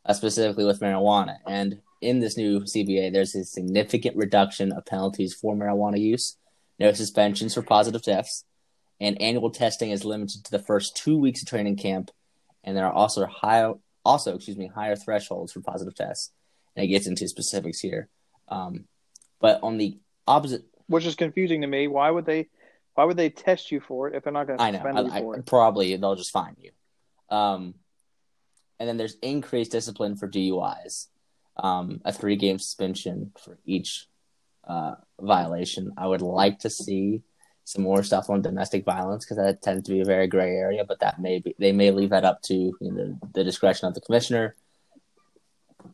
uh, 0.06 0.12
specifically 0.12 0.64
with 0.64 0.80
marijuana. 0.80 1.38
And 1.46 1.80
in 2.04 2.20
this 2.20 2.36
new 2.36 2.60
CBA, 2.60 3.12
there's 3.12 3.34
a 3.34 3.44
significant 3.44 4.16
reduction 4.16 4.72
of 4.72 4.86
penalties 4.86 5.34
for 5.34 5.54
marijuana 5.54 6.00
use, 6.00 6.36
no 6.78 6.92
suspensions 6.92 7.54
for 7.54 7.62
positive 7.62 8.02
tests, 8.02 8.44
and 9.00 9.20
annual 9.20 9.50
testing 9.50 9.90
is 9.90 10.04
limited 10.04 10.44
to 10.44 10.50
the 10.50 10.58
first 10.58 10.96
two 10.96 11.18
weeks 11.18 11.42
of 11.42 11.48
training 11.48 11.76
camp. 11.76 12.10
And 12.62 12.76
there 12.76 12.86
are 12.86 12.92
also 12.92 13.26
higher, 13.26 13.74
also 14.04 14.36
excuse 14.36 14.56
me, 14.56 14.68
higher 14.68 14.96
thresholds 14.96 15.52
for 15.52 15.60
positive 15.60 15.94
tests. 15.94 16.30
And 16.76 16.84
it 16.84 16.88
gets 16.88 17.06
into 17.06 17.28
specifics 17.28 17.80
here. 17.80 18.08
Um, 18.48 18.84
but 19.40 19.60
on 19.62 19.78
the 19.78 19.98
opposite 20.26 20.64
which 20.86 21.06
is 21.06 21.14
confusing 21.14 21.62
to 21.62 21.66
me. 21.66 21.88
Why 21.88 22.10
would 22.10 22.26
they? 22.26 22.48
Why 22.94 23.04
would 23.04 23.16
they 23.16 23.30
test 23.30 23.72
you 23.72 23.80
for 23.80 24.08
it 24.08 24.14
if 24.14 24.22
they're 24.22 24.32
not 24.32 24.46
going 24.46 24.58
to 24.58 24.64
I 24.64 24.70
know. 24.70 24.78
suspend 24.78 24.98
you 24.98 25.12
I, 25.12 25.20
for 25.20 25.34
I, 25.34 25.38
it? 25.38 25.46
probably 25.46 25.96
they'll 25.96 26.14
just 26.14 26.30
fine 26.30 26.56
you. 26.60 26.70
Um, 27.36 27.74
and 28.78 28.88
then 28.88 28.96
there's 28.96 29.16
increased 29.16 29.72
discipline 29.72 30.16
for 30.16 30.28
DUIs, 30.28 31.08
um, 31.56 32.00
a 32.04 32.12
three 32.12 32.36
game 32.36 32.58
suspension 32.58 33.32
for 33.38 33.58
each 33.64 34.06
uh, 34.66 34.94
violation. 35.20 35.92
I 35.96 36.06
would 36.06 36.22
like 36.22 36.60
to 36.60 36.70
see 36.70 37.22
some 37.64 37.82
more 37.82 38.02
stuff 38.02 38.28
on 38.28 38.42
domestic 38.42 38.84
violence 38.84 39.24
because 39.24 39.38
that 39.38 39.62
tends 39.62 39.86
to 39.86 39.92
be 39.92 40.00
a 40.00 40.04
very 40.04 40.26
gray 40.26 40.50
area, 40.50 40.84
but 40.84 41.00
that 41.00 41.20
may 41.20 41.38
be 41.40 41.54
they 41.58 41.72
may 41.72 41.90
leave 41.90 42.10
that 42.10 42.24
up 42.24 42.42
to 42.42 42.54
you 42.54 42.76
know, 42.80 43.18
the 43.32 43.44
discretion 43.44 43.88
of 43.88 43.94
the 43.94 44.00
commissioner. 44.00 44.54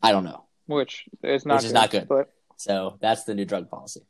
I 0.02 0.12
don't 0.12 0.25
know. 0.25 0.45
Which 0.67 1.07
is 1.23 1.45
not 1.45 1.57
Which 1.57 1.64
is 1.64 1.73
not 1.73 1.90
good. 1.90 2.09
But 2.09 2.31
So 2.57 2.99
that's 3.00 3.25
the 3.25 3.35
new 3.35 3.45
drug 3.45 3.71
policy. 3.71 4.02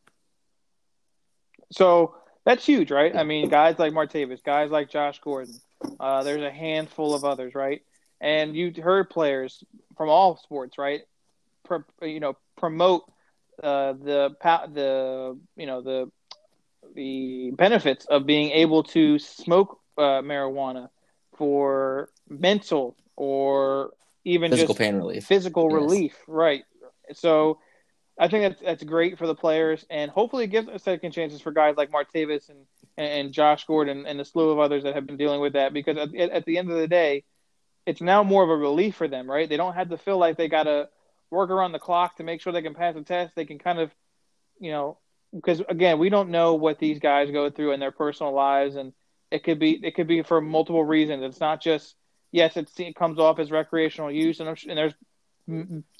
so 1.70 2.14
that's 2.44 2.64
huge, 2.64 2.90
right? 2.90 3.14
I 3.14 3.24
mean, 3.24 3.48
guys 3.48 3.78
like 3.78 3.92
Martavis, 3.92 4.42
guys 4.42 4.70
like 4.70 4.90
Josh 4.90 5.20
Gordon. 5.20 5.54
Uh, 5.98 6.22
there's 6.22 6.42
a 6.42 6.50
handful 6.50 7.14
of 7.14 7.24
others, 7.24 7.54
right? 7.54 7.82
And 8.20 8.54
you 8.54 8.72
heard 8.82 9.08
players 9.08 9.62
from 9.96 10.08
all 10.08 10.36
sports, 10.36 10.78
right? 10.78 11.02
Pro, 11.70 12.08
you 12.08 12.20
know, 12.20 12.36
promote 12.56 13.02
uh, 13.62 13.92
the 13.92 14.34
the 14.72 15.38
you 15.56 15.66
know 15.66 15.82
the 15.82 16.10
the 16.94 17.50
benefits 17.52 18.06
of 18.06 18.26
being 18.26 18.50
able 18.50 18.82
to 18.84 19.18
smoke 19.18 19.78
uh, 19.98 20.20
marijuana 20.22 20.88
for 21.36 22.10
mental 22.28 22.96
or 23.16 23.90
even 24.24 24.50
Physical 24.50 24.74
pain 24.74 24.96
relief. 24.96 25.28
physical 25.28 25.70
Yes. 25.70 25.80
relief, 25.80 26.16
right? 26.26 26.62
So 27.12 27.58
I 28.18 28.28
think 28.28 28.42
that's 28.42 28.62
that's 28.62 28.84
great 28.84 29.18
for 29.18 29.26
the 29.26 29.34
players, 29.34 29.84
and 29.90 30.10
hopefully 30.10 30.44
it 30.44 30.48
gives 30.48 30.68
a 30.68 30.78
second 30.78 31.12
chances 31.12 31.40
for 31.40 31.52
guys 31.52 31.76
like 31.76 31.90
Martavis 31.90 32.48
and 32.50 32.66
and 32.96 33.32
Josh 33.32 33.64
Gordon 33.66 34.06
and 34.06 34.18
the 34.18 34.24
slew 34.24 34.50
of 34.50 34.58
others 34.58 34.84
that 34.84 34.94
have 34.94 35.06
been 35.06 35.16
dealing 35.16 35.40
with 35.40 35.54
that 35.54 35.72
because 35.72 35.96
at, 35.96 36.14
at 36.14 36.44
the 36.44 36.58
end 36.58 36.70
of 36.70 36.78
the 36.78 36.88
day, 36.88 37.24
it's 37.86 38.00
now 38.00 38.22
more 38.22 38.42
of 38.42 38.50
a 38.50 38.56
relief 38.56 38.96
for 38.96 39.08
them, 39.08 39.30
right? 39.30 39.48
They 39.48 39.56
don't 39.56 39.74
have 39.74 39.90
to 39.90 39.98
feel 39.98 40.18
like 40.18 40.36
they 40.36 40.48
got 40.48 40.64
to 40.64 40.88
work 41.30 41.50
around 41.50 41.72
the 41.72 41.78
clock 41.78 42.16
to 42.16 42.22
make 42.22 42.40
sure 42.40 42.52
they 42.52 42.62
can 42.62 42.74
pass 42.74 42.94
the 42.94 43.02
test. 43.02 43.34
They 43.34 43.44
can 43.44 43.58
kind 43.58 43.78
of, 43.78 43.90
you 44.58 44.70
know, 44.70 44.98
because 45.34 45.62
again, 45.68 45.98
we 45.98 46.08
don't 46.08 46.30
know 46.30 46.54
what 46.54 46.78
these 46.78 46.98
guys 46.98 47.30
go 47.30 47.50
through 47.50 47.72
in 47.72 47.80
their 47.80 47.92
personal 47.92 48.32
lives, 48.32 48.76
and 48.76 48.92
it 49.30 49.44
could 49.44 49.58
be 49.58 49.72
it 49.84 49.94
could 49.94 50.08
be 50.08 50.22
for 50.22 50.40
multiple 50.40 50.84
reasons. 50.84 51.22
It's 51.22 51.40
not 51.40 51.60
just 51.62 51.94
yes, 52.32 52.56
it 52.56 52.96
comes 52.96 53.18
off 53.18 53.38
as 53.38 53.50
recreational 53.50 54.10
use, 54.10 54.40
and, 54.40 54.48
and 54.48 54.78
there's 54.78 54.94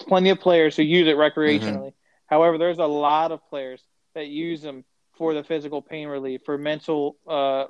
plenty 0.01 0.31
of 0.31 0.41
players 0.41 0.77
who 0.77 0.83
use 0.83 1.09
it 1.09 1.17
recreationally. 1.17 1.61
Mm-hmm. 1.61 1.89
However, 2.27 2.59
there's 2.59 2.79
a 2.79 2.87
lot 2.87 3.33
of 3.33 3.45
players 3.49 3.83
that 4.15 4.29
use 4.29 4.63
them 4.63 4.85
for 5.17 5.35
the 5.35 5.45
physical 5.45 5.83
pain 5.83 6.09
relief, 6.09 6.43
for 6.45 6.57
mental 6.57 7.17
uh, 7.29 7.67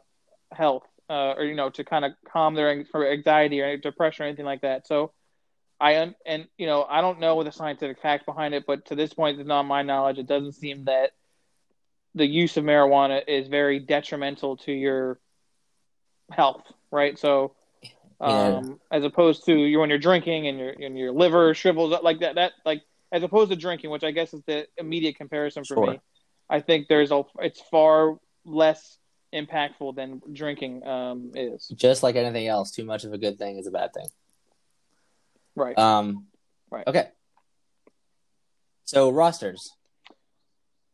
health, 0.52 0.84
uh, 1.08 1.34
or 1.36 1.44
you 1.44 1.54
know, 1.54 1.70
to 1.70 1.84
kind 1.84 2.04
of 2.04 2.12
calm 2.30 2.54
their 2.54 2.84
for 2.90 3.10
anxiety 3.10 3.60
or 3.60 3.76
depression 3.76 4.24
or 4.24 4.28
anything 4.28 4.44
like 4.44 4.60
that. 4.62 4.86
So, 4.86 5.12
I 5.80 6.14
and 6.26 6.46
you 6.58 6.66
know, 6.66 6.84
I 6.88 7.00
don't 7.00 7.20
know 7.20 7.42
the 7.42 7.52
scientific 7.52 8.00
facts 8.00 8.24
behind 8.24 8.54
it, 8.54 8.64
but 8.66 8.86
to 8.86 8.94
this 8.94 9.14
point, 9.14 9.40
it's 9.40 9.48
not 9.48 9.62
my 9.62 9.82
knowledge. 9.82 10.18
It 10.18 10.26
doesn't 10.26 10.52
seem 10.52 10.84
that 10.84 11.12
the 12.14 12.26
use 12.26 12.56
of 12.56 12.64
marijuana 12.64 13.22
is 13.26 13.48
very 13.48 13.78
detrimental 13.78 14.58
to 14.58 14.72
your 14.72 15.18
health, 16.30 16.64
right? 16.90 17.18
So, 17.18 17.54
um, 18.20 18.30
yeah. 18.30 18.60
as 18.90 19.04
opposed 19.04 19.46
to 19.46 19.54
you 19.54 19.80
when 19.80 19.88
you're 19.88 19.98
drinking 19.98 20.48
and 20.48 20.58
your 20.58 20.70
and 20.70 20.98
your 20.98 21.12
liver 21.12 21.54
shrivels 21.54 21.94
up 21.94 22.02
like 22.02 22.20
that, 22.20 22.34
that 22.34 22.52
like 22.66 22.82
as 23.10 23.22
opposed 23.22 23.50
to 23.50 23.56
drinking, 23.56 23.90
which 23.90 24.04
I 24.04 24.10
guess 24.10 24.34
is 24.34 24.42
the 24.46 24.66
immediate 24.76 25.16
comparison 25.16 25.64
for 25.64 25.76
sure. 25.76 25.90
me. 25.92 26.00
I 26.50 26.60
think 26.60 26.88
there's 26.88 27.10
a 27.10 27.22
it's 27.38 27.60
far 27.70 28.18
less 28.44 28.98
impactful 29.34 29.94
than 29.96 30.20
drinking 30.32 30.86
um, 30.86 31.32
is. 31.34 31.68
Just 31.68 32.02
like 32.02 32.16
anything 32.16 32.48
else, 32.48 32.70
too 32.70 32.84
much 32.84 33.04
of 33.04 33.12
a 33.12 33.18
good 33.18 33.38
thing 33.38 33.56
is 33.56 33.66
a 33.66 33.70
bad 33.70 33.94
thing. 33.94 34.08
Right. 35.60 35.78
Um. 35.78 36.26
Right. 36.70 36.86
Okay. 36.86 37.08
So 38.84 39.10
rosters. 39.10 39.70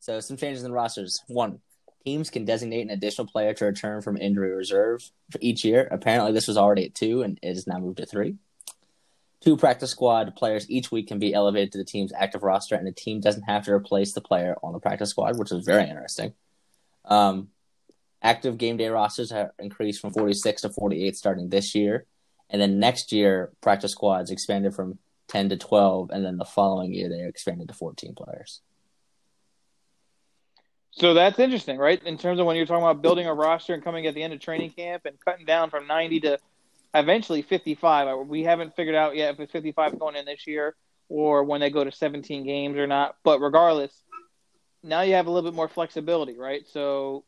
So 0.01 0.21
some 0.21 0.37
changes 0.37 0.65
in 0.65 0.73
rosters. 0.73 1.23
One, 1.29 1.61
teams 2.05 2.31
can 2.31 2.45
designate 2.45 2.83
an 2.83 2.91
additional 2.91 3.27
player 3.27 3.55
to 3.55 3.65
return 3.65 4.03
from 4.03 4.17
injury 4.17 4.53
reserve 4.53 5.11
for 5.31 5.39
each 5.41 5.65
year. 5.65 5.89
Apparently, 5.91 6.33
this 6.33 6.49
was 6.49 6.57
already 6.57 6.87
at 6.87 6.95
two, 6.95 7.23
and 7.23 7.39
it 7.43 7.49
is 7.49 7.67
now 7.67 7.79
moved 7.79 7.99
to 7.99 8.07
three. 8.07 8.37
Two 9.41 9.57
practice 9.57 9.91
squad 9.93 10.35
players 10.35 10.69
each 10.69 10.91
week 10.91 11.09
can 11.09 11.19
be 11.19 11.33
elevated 11.33 11.73
to 11.73 11.79
the 11.79 11.85
team's 11.85 12.13
active 12.13 12.43
roster, 12.43 12.75
and 12.75 12.87
the 12.87 12.93
team 12.93 13.21
doesn't 13.21 13.43
have 13.43 13.65
to 13.65 13.73
replace 13.73 14.13
the 14.13 14.21
player 14.21 14.57
on 14.63 14.73
the 14.73 14.81
practice 14.81 15.11
squad, 15.11 15.39
which 15.39 15.53
is 15.53 15.65
very 15.65 15.89
interesting. 15.89 16.35
Um, 17.05 17.49
active 18.23 18.59
game 18.59 18.77
day 18.77 18.89
rosters 18.89 19.31
have 19.31 19.51
increased 19.59 20.01
from 20.01 20.13
46 20.13 20.63
to 20.63 20.71
48 20.71 21.17
starting 21.17 21.49
this 21.49 21.75
year. 21.75 22.07
And 22.51 22.61
then 22.61 22.79
next 22.79 23.13
year, 23.13 23.53
practice 23.61 23.93
squads 23.93 24.31
expanded 24.31 24.75
from 24.75 24.99
10 25.29 25.51
to 25.51 25.57
12. 25.57 26.11
And 26.11 26.25
then 26.25 26.37
the 26.37 26.45
following 26.45 26.95
year, 26.95 27.09
they 27.09 27.27
expanded 27.27 27.69
to 27.69 27.75
14 27.75 28.15
players. 28.15 28.61
So 30.93 31.13
that's 31.13 31.39
interesting, 31.39 31.77
right? 31.77 32.03
In 32.05 32.17
terms 32.17 32.41
of 32.41 32.47
when 32.47 32.57
you're 32.57 32.65
talking 32.65 32.83
about 32.83 33.03
building 33.03 33.27
a 33.27 33.35
roster 33.35 33.75
and 33.75 33.85
coming 33.85 34.07
at 34.07 34.15
the 34.15 34.23
end 34.23 34.33
of 34.33 34.41
training 34.41 34.71
camp 34.71 35.05
and 35.05 35.19
cutting 35.23 35.45
down 35.45 35.69
from 35.69 35.87
90 35.87 36.21
to 36.21 36.39
eventually 36.95 37.43
55. 37.43 38.27
We 38.27 38.45
haven't 38.45 38.75
figured 38.75 38.95
out 38.95 39.17
yet 39.17 39.35
if 39.35 39.41
it's 39.41 39.53
55 39.53 39.99
going 39.99 40.17
in 40.17 40.25
this 40.25 40.47
year 40.47 40.75
or 41.09 41.45
when 41.45 41.61
they 41.61 41.71
go 41.71 41.85
to 41.85 41.93
17 41.93 42.45
games 42.45 42.79
or 42.79 42.87
not. 42.87 43.17
But 43.23 43.41
regardless, 43.41 43.93
now 44.83 45.03
you 45.03 45.15
have 45.15 45.27
a 45.27 45.31
little 45.31 45.51
bit 45.51 45.57
more 45.57 45.69
flexibility, 45.69 46.39
right? 46.39 46.67
So 46.67 47.25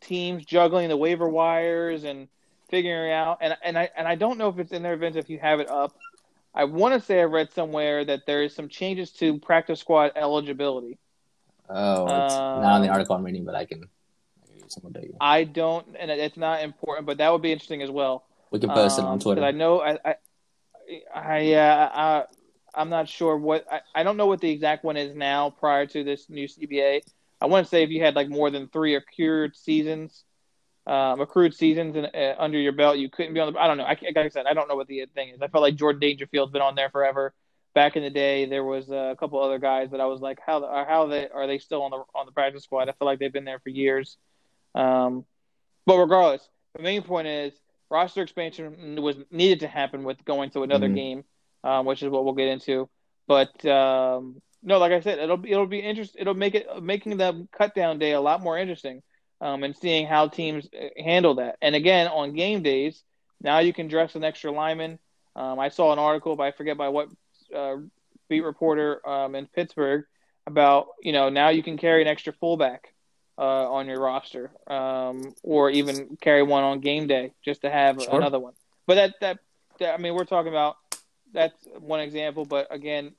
teams 0.00 0.44
juggling 0.44 0.88
the 0.88 0.96
waiver 0.96 1.28
wires 1.28 2.04
and 2.04 2.28
figuring 2.72 3.12
out 3.12 3.38
and 3.42 3.54
and 3.62 3.78
I 3.78 3.90
and 3.96 4.08
I 4.08 4.16
don't 4.16 4.38
know 4.38 4.48
if 4.48 4.58
it's 4.58 4.72
in 4.72 4.82
their 4.82 4.94
events 4.94 5.16
if 5.16 5.30
you 5.30 5.38
have 5.38 5.60
it 5.60 5.68
up. 5.68 5.94
I 6.54 6.64
want 6.64 6.94
to 6.94 7.00
say 7.00 7.20
I 7.20 7.24
read 7.24 7.52
somewhere 7.52 8.04
that 8.04 8.26
there 8.26 8.42
is 8.42 8.54
some 8.54 8.68
changes 8.68 9.10
to 9.12 9.38
practice 9.38 9.78
squad 9.78 10.12
eligibility. 10.16 10.98
Oh, 11.68 12.04
it's 12.06 12.34
um, 12.34 12.62
not 12.62 12.76
in 12.76 12.82
the 12.82 12.88
article 12.88 13.14
I'm 13.14 13.24
reading, 13.24 13.44
but 13.44 13.54
I 13.54 13.66
can. 13.66 13.84
I 15.20 15.44
don't, 15.44 15.86
and 15.98 16.10
it's 16.10 16.38
not 16.38 16.62
important, 16.62 17.06
but 17.06 17.18
that 17.18 17.30
would 17.30 17.42
be 17.42 17.52
interesting 17.52 17.82
as 17.82 17.90
well. 17.90 18.24
We 18.50 18.58
can 18.58 18.70
post 18.70 18.98
um, 18.98 19.04
it 19.04 19.08
on 19.08 19.12
um, 19.14 19.20
Twitter. 19.20 19.44
I 19.44 19.50
know 19.50 19.80
I, 19.80 19.98
I, 20.04 20.14
I, 21.14 21.52
uh, 21.52 21.90
I, 21.94 22.24
I'm 22.74 22.88
not 22.88 23.08
sure 23.08 23.36
what 23.36 23.66
I, 23.70 23.80
I 23.94 24.02
don't 24.02 24.16
know 24.16 24.26
what 24.26 24.40
the 24.40 24.50
exact 24.50 24.82
one 24.82 24.96
is 24.96 25.14
now 25.14 25.50
prior 25.50 25.84
to 25.86 26.04
this 26.04 26.30
new 26.30 26.48
CBA. 26.48 27.02
I 27.40 27.46
want 27.46 27.66
to 27.66 27.68
say 27.70 27.82
if 27.82 27.90
you 27.90 28.02
had 28.02 28.14
like 28.14 28.28
more 28.28 28.50
than 28.50 28.68
three 28.68 28.94
accrued 28.94 29.56
seasons, 29.56 30.24
um, 30.86 31.20
accrued 31.20 31.54
seasons 31.54 31.96
in, 31.96 32.04
uh, 32.06 32.34
under 32.38 32.58
your 32.58 32.72
belt, 32.72 32.98
you 32.98 33.08
couldn't 33.08 33.34
be 33.34 33.40
on 33.40 33.52
the. 33.52 33.58
I 33.58 33.66
don't 33.66 33.76
know. 33.76 33.84
I, 33.84 33.96
like 34.02 34.16
I 34.16 34.28
said, 34.28 34.46
I 34.46 34.54
don't 34.54 34.68
know 34.68 34.76
what 34.76 34.88
the 34.88 35.06
thing 35.14 35.30
is. 35.30 35.40
I 35.40 35.48
felt 35.48 35.62
like 35.62 35.76
Jordan 35.76 36.00
Dangerfield's 36.00 36.52
been 36.52 36.62
on 36.62 36.74
there 36.74 36.90
forever. 36.90 37.32
Back 37.74 37.96
in 37.96 38.02
the 38.02 38.10
day, 38.10 38.44
there 38.44 38.64
was 38.64 38.90
a 38.90 39.16
couple 39.18 39.40
other 39.40 39.58
guys 39.58 39.92
that 39.92 40.00
I 40.00 40.06
was 40.06 40.20
like, 40.20 40.38
how 40.44 40.60
how 40.86 41.06
they 41.06 41.28
are 41.28 41.46
they 41.46 41.58
still 41.58 41.82
on 41.82 41.90
the 41.90 42.02
on 42.14 42.26
the 42.26 42.32
practice 42.32 42.64
squad? 42.64 42.88
I 42.88 42.92
feel 42.92 43.06
like 43.06 43.18
they've 43.18 43.32
been 43.32 43.44
there 43.44 43.60
for 43.60 43.70
years. 43.70 44.18
Um, 44.74 45.24
but 45.86 45.98
regardless, 45.98 46.46
the 46.76 46.82
main 46.82 47.02
point 47.02 47.28
is 47.28 47.54
roster 47.90 48.22
expansion 48.22 49.00
was 49.00 49.16
needed 49.30 49.60
to 49.60 49.68
happen 49.68 50.02
with 50.02 50.24
going 50.24 50.50
to 50.50 50.62
another 50.62 50.86
mm-hmm. 50.86 50.94
game, 50.94 51.24
um, 51.62 51.86
which 51.86 52.02
is 52.02 52.08
what 52.08 52.24
we'll 52.24 52.34
get 52.34 52.48
into. 52.48 52.88
But 53.26 53.64
um, 53.66 54.42
no, 54.62 54.78
like 54.78 54.92
I 54.92 55.00
said, 55.00 55.18
it'll 55.18 55.36
be 55.36 55.52
it'll 55.52 55.66
be 55.66 55.78
interesting. 55.78 56.20
It'll 56.20 56.34
make 56.34 56.54
it 56.54 56.82
making 56.82 57.16
the 57.16 57.46
cut 57.56 57.74
down 57.74 57.98
day 57.98 58.12
a 58.12 58.20
lot 58.20 58.42
more 58.42 58.58
interesting, 58.58 59.02
um, 59.42 59.64
and 59.64 59.76
seeing 59.76 60.06
how 60.06 60.28
teams 60.28 60.68
uh, 60.72 60.88
handle 61.02 61.34
that. 61.34 61.58
And 61.60 61.74
again, 61.74 62.06
on 62.06 62.32
game 62.32 62.62
days, 62.62 63.02
now 63.42 63.58
you 63.58 63.72
can 63.72 63.88
dress 63.88 64.14
an 64.14 64.22
extra 64.22 64.52
lineman. 64.52 64.98
Um, 65.34 65.58
I 65.58 65.68
saw 65.68 65.92
an 65.92 65.98
article, 65.98 66.36
but 66.36 66.44
I 66.44 66.52
forget 66.52 66.78
by 66.78 66.88
what 66.88 67.08
uh, 67.54 67.76
beat 68.28 68.42
reporter 68.42 69.06
um, 69.06 69.34
in 69.34 69.46
Pittsburgh 69.46 70.04
about 70.46 70.88
you 71.02 71.12
know 71.12 71.28
now 71.28 71.50
you 71.50 71.62
can 71.62 71.76
carry 71.76 72.02
an 72.02 72.08
extra 72.08 72.32
fullback 72.32 72.92
uh, 73.36 73.70
on 73.72 73.86
your 73.86 74.00
roster, 74.00 74.52
um, 74.68 75.34
or 75.42 75.70
even 75.70 76.16
carry 76.20 76.42
one 76.42 76.62
on 76.62 76.80
game 76.80 77.08
day 77.08 77.32
just 77.44 77.62
to 77.62 77.70
have 77.70 78.00
sure. 78.00 78.14
another 78.14 78.38
one. 78.38 78.52
But 78.86 78.94
that, 78.96 79.14
that, 79.20 79.38
that 79.80 79.94
I 79.94 79.96
mean, 79.98 80.14
we're 80.14 80.24
talking 80.24 80.52
about 80.52 80.76
that's 81.32 81.66
one 81.78 82.00
example. 82.00 82.44
But 82.44 82.68
again, 82.70 83.12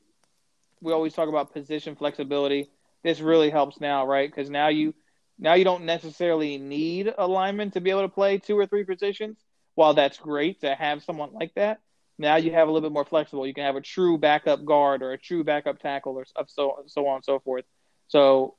we 0.82 0.94
always 0.94 1.14
talk 1.14 1.28
about 1.28 1.52
position 1.52 1.96
flexibility. 1.96 2.70
This 3.04 3.20
really 3.20 3.50
helps 3.50 3.82
now, 3.82 4.08
right? 4.08 4.30
Because 4.30 4.50
now 4.50 4.70
you 4.70 4.94
now 5.40 5.54
you 5.54 5.64
don't 5.64 5.86
necessarily 5.86 6.58
need 6.58 7.14
a 7.18 7.28
lineman 7.28 7.72
to 7.72 7.82
be 7.82 7.90
able 7.90 8.02
to 8.02 8.10
play 8.10 8.38
two 8.38 8.58
or 8.58 8.66
three 8.66 8.84
positions. 8.84 9.38
While 9.76 9.96
that's 9.96 10.18
great 10.18 10.62
to 10.62 10.76
have 10.76 11.04
someone 11.04 11.34
like 11.34 11.56
that, 11.56 11.80
now 12.20 12.36
you 12.36 12.52
have 12.52 12.68
a 12.68 12.72
little 12.72 12.88
bit 12.88 12.94
more 12.94 13.06
flexible. 13.06 13.48
You 13.48 13.56
can 13.56 13.64
have 13.64 13.76
a 13.76 13.82
true 13.82 14.18
backup 14.20 14.64
guard 14.64 15.02
or 15.02 15.14
a 15.14 15.18
true 15.18 15.44
backup 15.44 15.80
tackle 15.80 16.16
or 16.16 16.26
so 16.48 16.84
so 16.88 17.08
on 17.08 17.16
and 17.16 17.26
so 17.26 17.40
forth. 17.40 17.66
So 18.08 18.56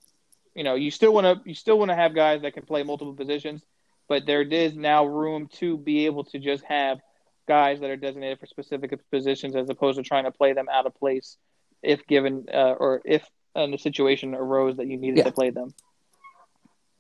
you 0.55 0.65
know, 0.65 0.75
you 0.75 0.91
still 0.91 1.13
want 1.13 1.25
to 1.27 1.49
you 1.49 1.55
still 1.55 1.79
want 1.79 1.91
to 1.91 1.95
have 1.95 2.15
guys 2.15 2.43
that 2.43 2.55
can 2.55 2.65
play 2.65 2.83
multiple 2.83 3.15
positions, 3.15 3.63
but 4.09 4.27
there 4.27 4.43
is 4.43 4.75
now 4.75 5.05
room 5.05 5.49
to 5.55 5.77
be 5.77 6.07
able 6.07 6.25
to 6.25 6.39
just 6.39 6.65
have 6.65 7.01
guys 7.47 7.81
that 7.81 7.91
are 7.91 7.97
designated 7.97 8.41
for 8.41 8.47
specific 8.47 8.99
positions 9.11 9.55
as 9.55 9.69
opposed 9.69 9.99
to 9.99 10.03
trying 10.03 10.25
to 10.25 10.31
play 10.31 10.53
them 10.53 10.67
out 10.73 10.87
of 10.87 10.95
place 10.95 11.37
if 11.83 12.07
given 12.07 12.47
uh, 12.53 12.75
or 12.79 13.03
if 13.05 13.29
a 13.55 13.79
situation 13.79 14.35
arose 14.35 14.77
that 14.77 14.87
you 14.87 14.97
needed 14.97 15.19
yeah. 15.19 15.25
to 15.25 15.33
play 15.33 15.51
them. 15.51 15.75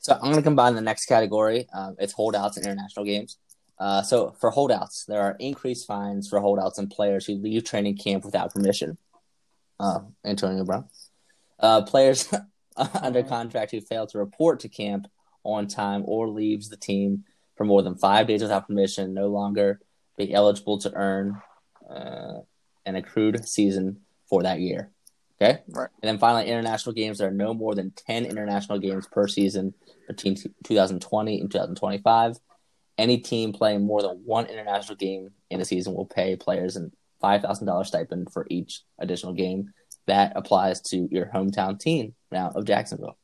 So 0.04 0.12
I'm 0.12 0.20
going 0.20 0.36
to 0.36 0.42
combine 0.42 0.74
the 0.74 0.82
next 0.82 1.06
category. 1.06 1.66
Um, 1.72 1.96
it's 1.98 2.12
holdouts 2.12 2.58
and 2.58 2.66
international 2.66 3.06
games. 3.06 3.38
Uh, 3.78 4.02
so 4.02 4.36
for 4.38 4.50
holdouts, 4.50 5.06
there 5.06 5.22
are 5.22 5.34
increased 5.40 5.86
fines 5.86 6.28
for 6.28 6.40
holdouts 6.40 6.78
and 6.78 6.90
players 6.90 7.24
who 7.24 7.36
leave 7.36 7.64
training 7.64 7.96
camp 7.96 8.22
without 8.22 8.52
permission. 8.52 8.98
Uh, 9.80 10.00
Antonio 10.22 10.62
Brown. 10.62 10.90
Uh, 11.58 11.80
players 11.82 12.30
under 13.00 13.22
contract 13.22 13.70
who 13.70 13.80
fail 13.80 14.06
to 14.08 14.18
report 14.18 14.60
to 14.60 14.68
camp 14.68 15.06
on 15.42 15.66
time 15.68 16.02
or 16.04 16.28
leaves 16.28 16.68
the 16.68 16.76
team 16.76 17.24
for 17.56 17.64
more 17.64 17.82
than 17.82 17.94
five 17.94 18.26
days 18.26 18.42
without 18.42 18.66
permission 18.66 19.14
no 19.14 19.28
longer 19.28 19.80
be 20.18 20.34
eligible 20.34 20.76
to 20.76 20.92
earn 20.92 21.40
uh, 21.88 22.40
an 22.84 22.94
accrued 22.94 23.48
season 23.48 24.00
for 24.28 24.42
that 24.42 24.60
year. 24.60 24.90
Okay? 25.44 25.62
Right. 25.68 25.90
And 26.02 26.08
then 26.08 26.18
finally, 26.18 26.46
international 26.46 26.94
games. 26.94 27.18
There 27.18 27.28
are 27.28 27.32
no 27.32 27.54
more 27.54 27.74
than 27.74 27.90
10 27.90 28.24
international 28.24 28.78
games 28.78 29.06
per 29.06 29.28
season 29.28 29.74
between 30.08 30.36
2020 30.64 31.40
and 31.40 31.50
2025. 31.50 32.38
Any 32.96 33.18
team 33.18 33.52
playing 33.52 33.84
more 33.84 34.02
than 34.02 34.22
one 34.24 34.46
international 34.46 34.96
game 34.96 35.30
in 35.50 35.60
a 35.60 35.64
season 35.64 35.94
will 35.94 36.06
pay 36.06 36.36
players 36.36 36.76
a 36.76 36.90
$5,000 37.22 37.86
stipend 37.86 38.32
for 38.32 38.46
each 38.48 38.82
additional 38.98 39.32
game 39.32 39.72
that 40.06 40.32
applies 40.36 40.80
to 40.82 41.08
your 41.10 41.26
hometown 41.26 41.78
team 41.78 42.14
now 42.30 42.52
of 42.54 42.66
Jacksonville. 42.66 43.16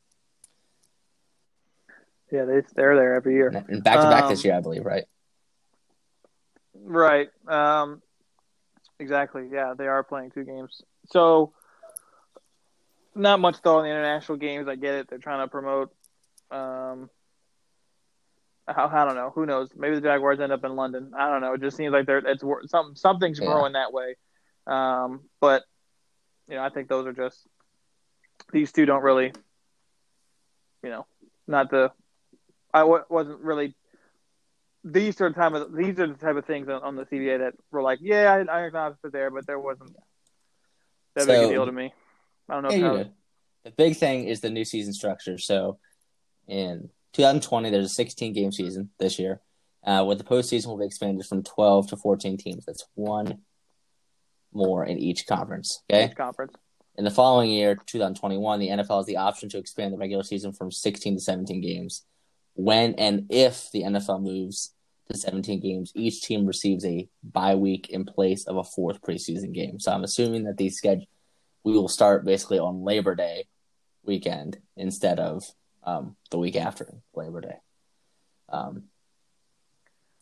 Yeah, 2.31 2.45
they 2.45 2.61
they're 2.75 2.95
there 2.95 3.13
every 3.15 3.35
year. 3.35 3.49
And 3.49 3.83
back 3.83 3.99
to 3.99 4.09
back 4.09 4.29
this 4.29 4.45
year, 4.45 4.55
I 4.55 4.61
believe, 4.61 4.85
right? 4.85 5.03
Right. 6.73 7.29
Um, 7.47 8.01
exactly. 8.99 9.49
Yeah, 9.51 9.73
they 9.77 9.87
are 9.87 10.01
playing 10.01 10.31
two 10.31 10.45
games. 10.45 10.81
So 11.07 11.53
not 13.15 13.39
much 13.39 13.61
though 13.61 13.79
in 13.79 13.85
the 13.85 13.89
international 13.91 14.37
games. 14.37 14.67
I 14.67 14.75
get 14.75 14.95
it. 14.95 15.07
They're 15.09 15.19
trying 15.19 15.45
to 15.45 15.51
promote, 15.51 15.93
um, 16.49 17.09
I, 18.67 18.73
I 18.85 19.05
don't 19.05 19.15
know. 19.15 19.31
Who 19.33 19.45
knows? 19.45 19.69
Maybe 19.75 19.95
the 19.95 20.01
Jaguars 20.01 20.39
end 20.39 20.51
up 20.51 20.63
in 20.63 20.75
London. 20.75 21.11
I 21.17 21.29
don't 21.29 21.41
know. 21.41 21.53
It 21.53 21.61
just 21.61 21.77
seems 21.77 21.91
like 21.93 22.05
they're 22.05 22.19
it's 22.19 22.43
something 22.67 22.95
something's 22.95 23.39
Yeah. 23.39 23.47
growing 23.47 23.73
that 23.73 23.91
way. 23.93 24.15
Um, 24.67 25.21
but 25.39 25.63
you 26.47 26.55
know, 26.55 26.63
I 26.63 26.69
think 26.69 26.87
those 26.87 27.07
are 27.07 27.13
just 27.13 27.45
these 28.51 28.71
two 28.71 28.85
don't 28.85 29.03
really, 29.03 29.31
you 30.83 30.89
know, 30.89 31.05
not 31.47 31.69
the. 31.69 31.91
I 32.73 32.79
w- 32.81 33.03
wasn't 33.09 33.41
really. 33.41 33.75
These 34.83 35.21
are 35.21 35.29
the 35.29 35.35
time 35.35 35.53
of 35.53 35.73
these 35.75 35.99
are 35.99 36.07
the 36.07 36.13
type 36.15 36.35
of 36.37 36.45
things 36.45 36.67
on, 36.67 36.81
on 36.81 36.95
the 36.95 37.05
CBA 37.05 37.39
that 37.39 37.53
were 37.71 37.83
like, 37.83 37.99
yeah, 38.01 38.43
I, 38.49 38.61
I 38.61 38.65
acknowledge 38.65 38.97
it 39.03 39.11
there, 39.11 39.29
but 39.29 39.45
there 39.45 39.59
wasn't 39.59 39.95
that 41.15 41.27
big 41.27 41.43
a 41.43 41.49
deal 41.49 41.65
to 41.65 41.71
me. 41.71 41.93
I 42.51 42.55
don't 42.55 42.63
know. 42.63 42.69
Yeah, 42.69 42.75
if 42.75 42.81
you're 42.81 42.97
good. 42.97 43.11
The 43.63 43.71
big 43.71 43.95
thing 43.95 44.25
is 44.25 44.41
the 44.41 44.49
new 44.49 44.65
season 44.65 44.93
structure. 44.93 45.37
So 45.37 45.79
in 46.47 46.89
2020, 47.13 47.69
there's 47.69 47.85
a 47.85 47.89
16 47.89 48.33
game 48.33 48.51
season 48.51 48.89
this 48.99 49.17
year. 49.17 49.41
Uh, 49.83 50.03
with 50.07 50.17
the 50.17 50.23
postseason, 50.23 50.67
will 50.67 50.77
be 50.77 50.85
expanded 50.85 51.25
from 51.25 51.43
12 51.43 51.89
to 51.89 51.97
14 51.97 52.37
teams. 52.37 52.65
That's 52.65 52.85
one 52.93 53.39
more 54.53 54.85
in 54.85 54.99
each 54.99 55.25
conference. 55.25 55.81
Okay. 55.91 56.05
each 56.05 56.15
conference. 56.15 56.53
In 56.97 57.05
the 57.05 57.11
following 57.11 57.49
year, 57.49 57.75
2021, 57.85 58.59
the 58.59 58.67
NFL 58.67 58.97
has 58.97 59.05
the 59.05 59.17
option 59.17 59.49
to 59.49 59.57
expand 59.57 59.93
the 59.93 59.97
regular 59.97 60.23
season 60.23 60.51
from 60.51 60.71
16 60.71 61.15
to 61.15 61.21
17 61.21 61.61
games. 61.61 62.03
When 62.53 62.95
and 62.95 63.27
if 63.29 63.71
the 63.71 63.83
NFL 63.83 64.21
moves 64.21 64.73
to 65.09 65.17
17 65.17 65.61
games, 65.61 65.91
each 65.95 66.21
team 66.21 66.45
receives 66.45 66.85
a 66.85 67.07
bye 67.23 67.55
week 67.55 67.89
in 67.89 68.05
place 68.05 68.45
of 68.45 68.57
a 68.57 68.63
fourth 68.63 69.01
preseason 69.01 69.53
game. 69.53 69.79
So 69.79 69.91
I'm 69.91 70.03
assuming 70.03 70.43
that 70.43 70.57
these 70.57 70.77
schedule 70.77 71.07
we 71.63 71.73
will 71.73 71.87
start 71.87 72.25
basically 72.25 72.59
on 72.59 72.83
Labor 72.83 73.15
Day 73.15 73.47
weekend 74.03 74.57
instead 74.75 75.19
of 75.19 75.43
um, 75.83 76.15
the 76.29 76.37
week 76.37 76.55
after 76.55 76.87
Labor 77.15 77.41
Day. 77.41 77.57
Um, 78.49 78.83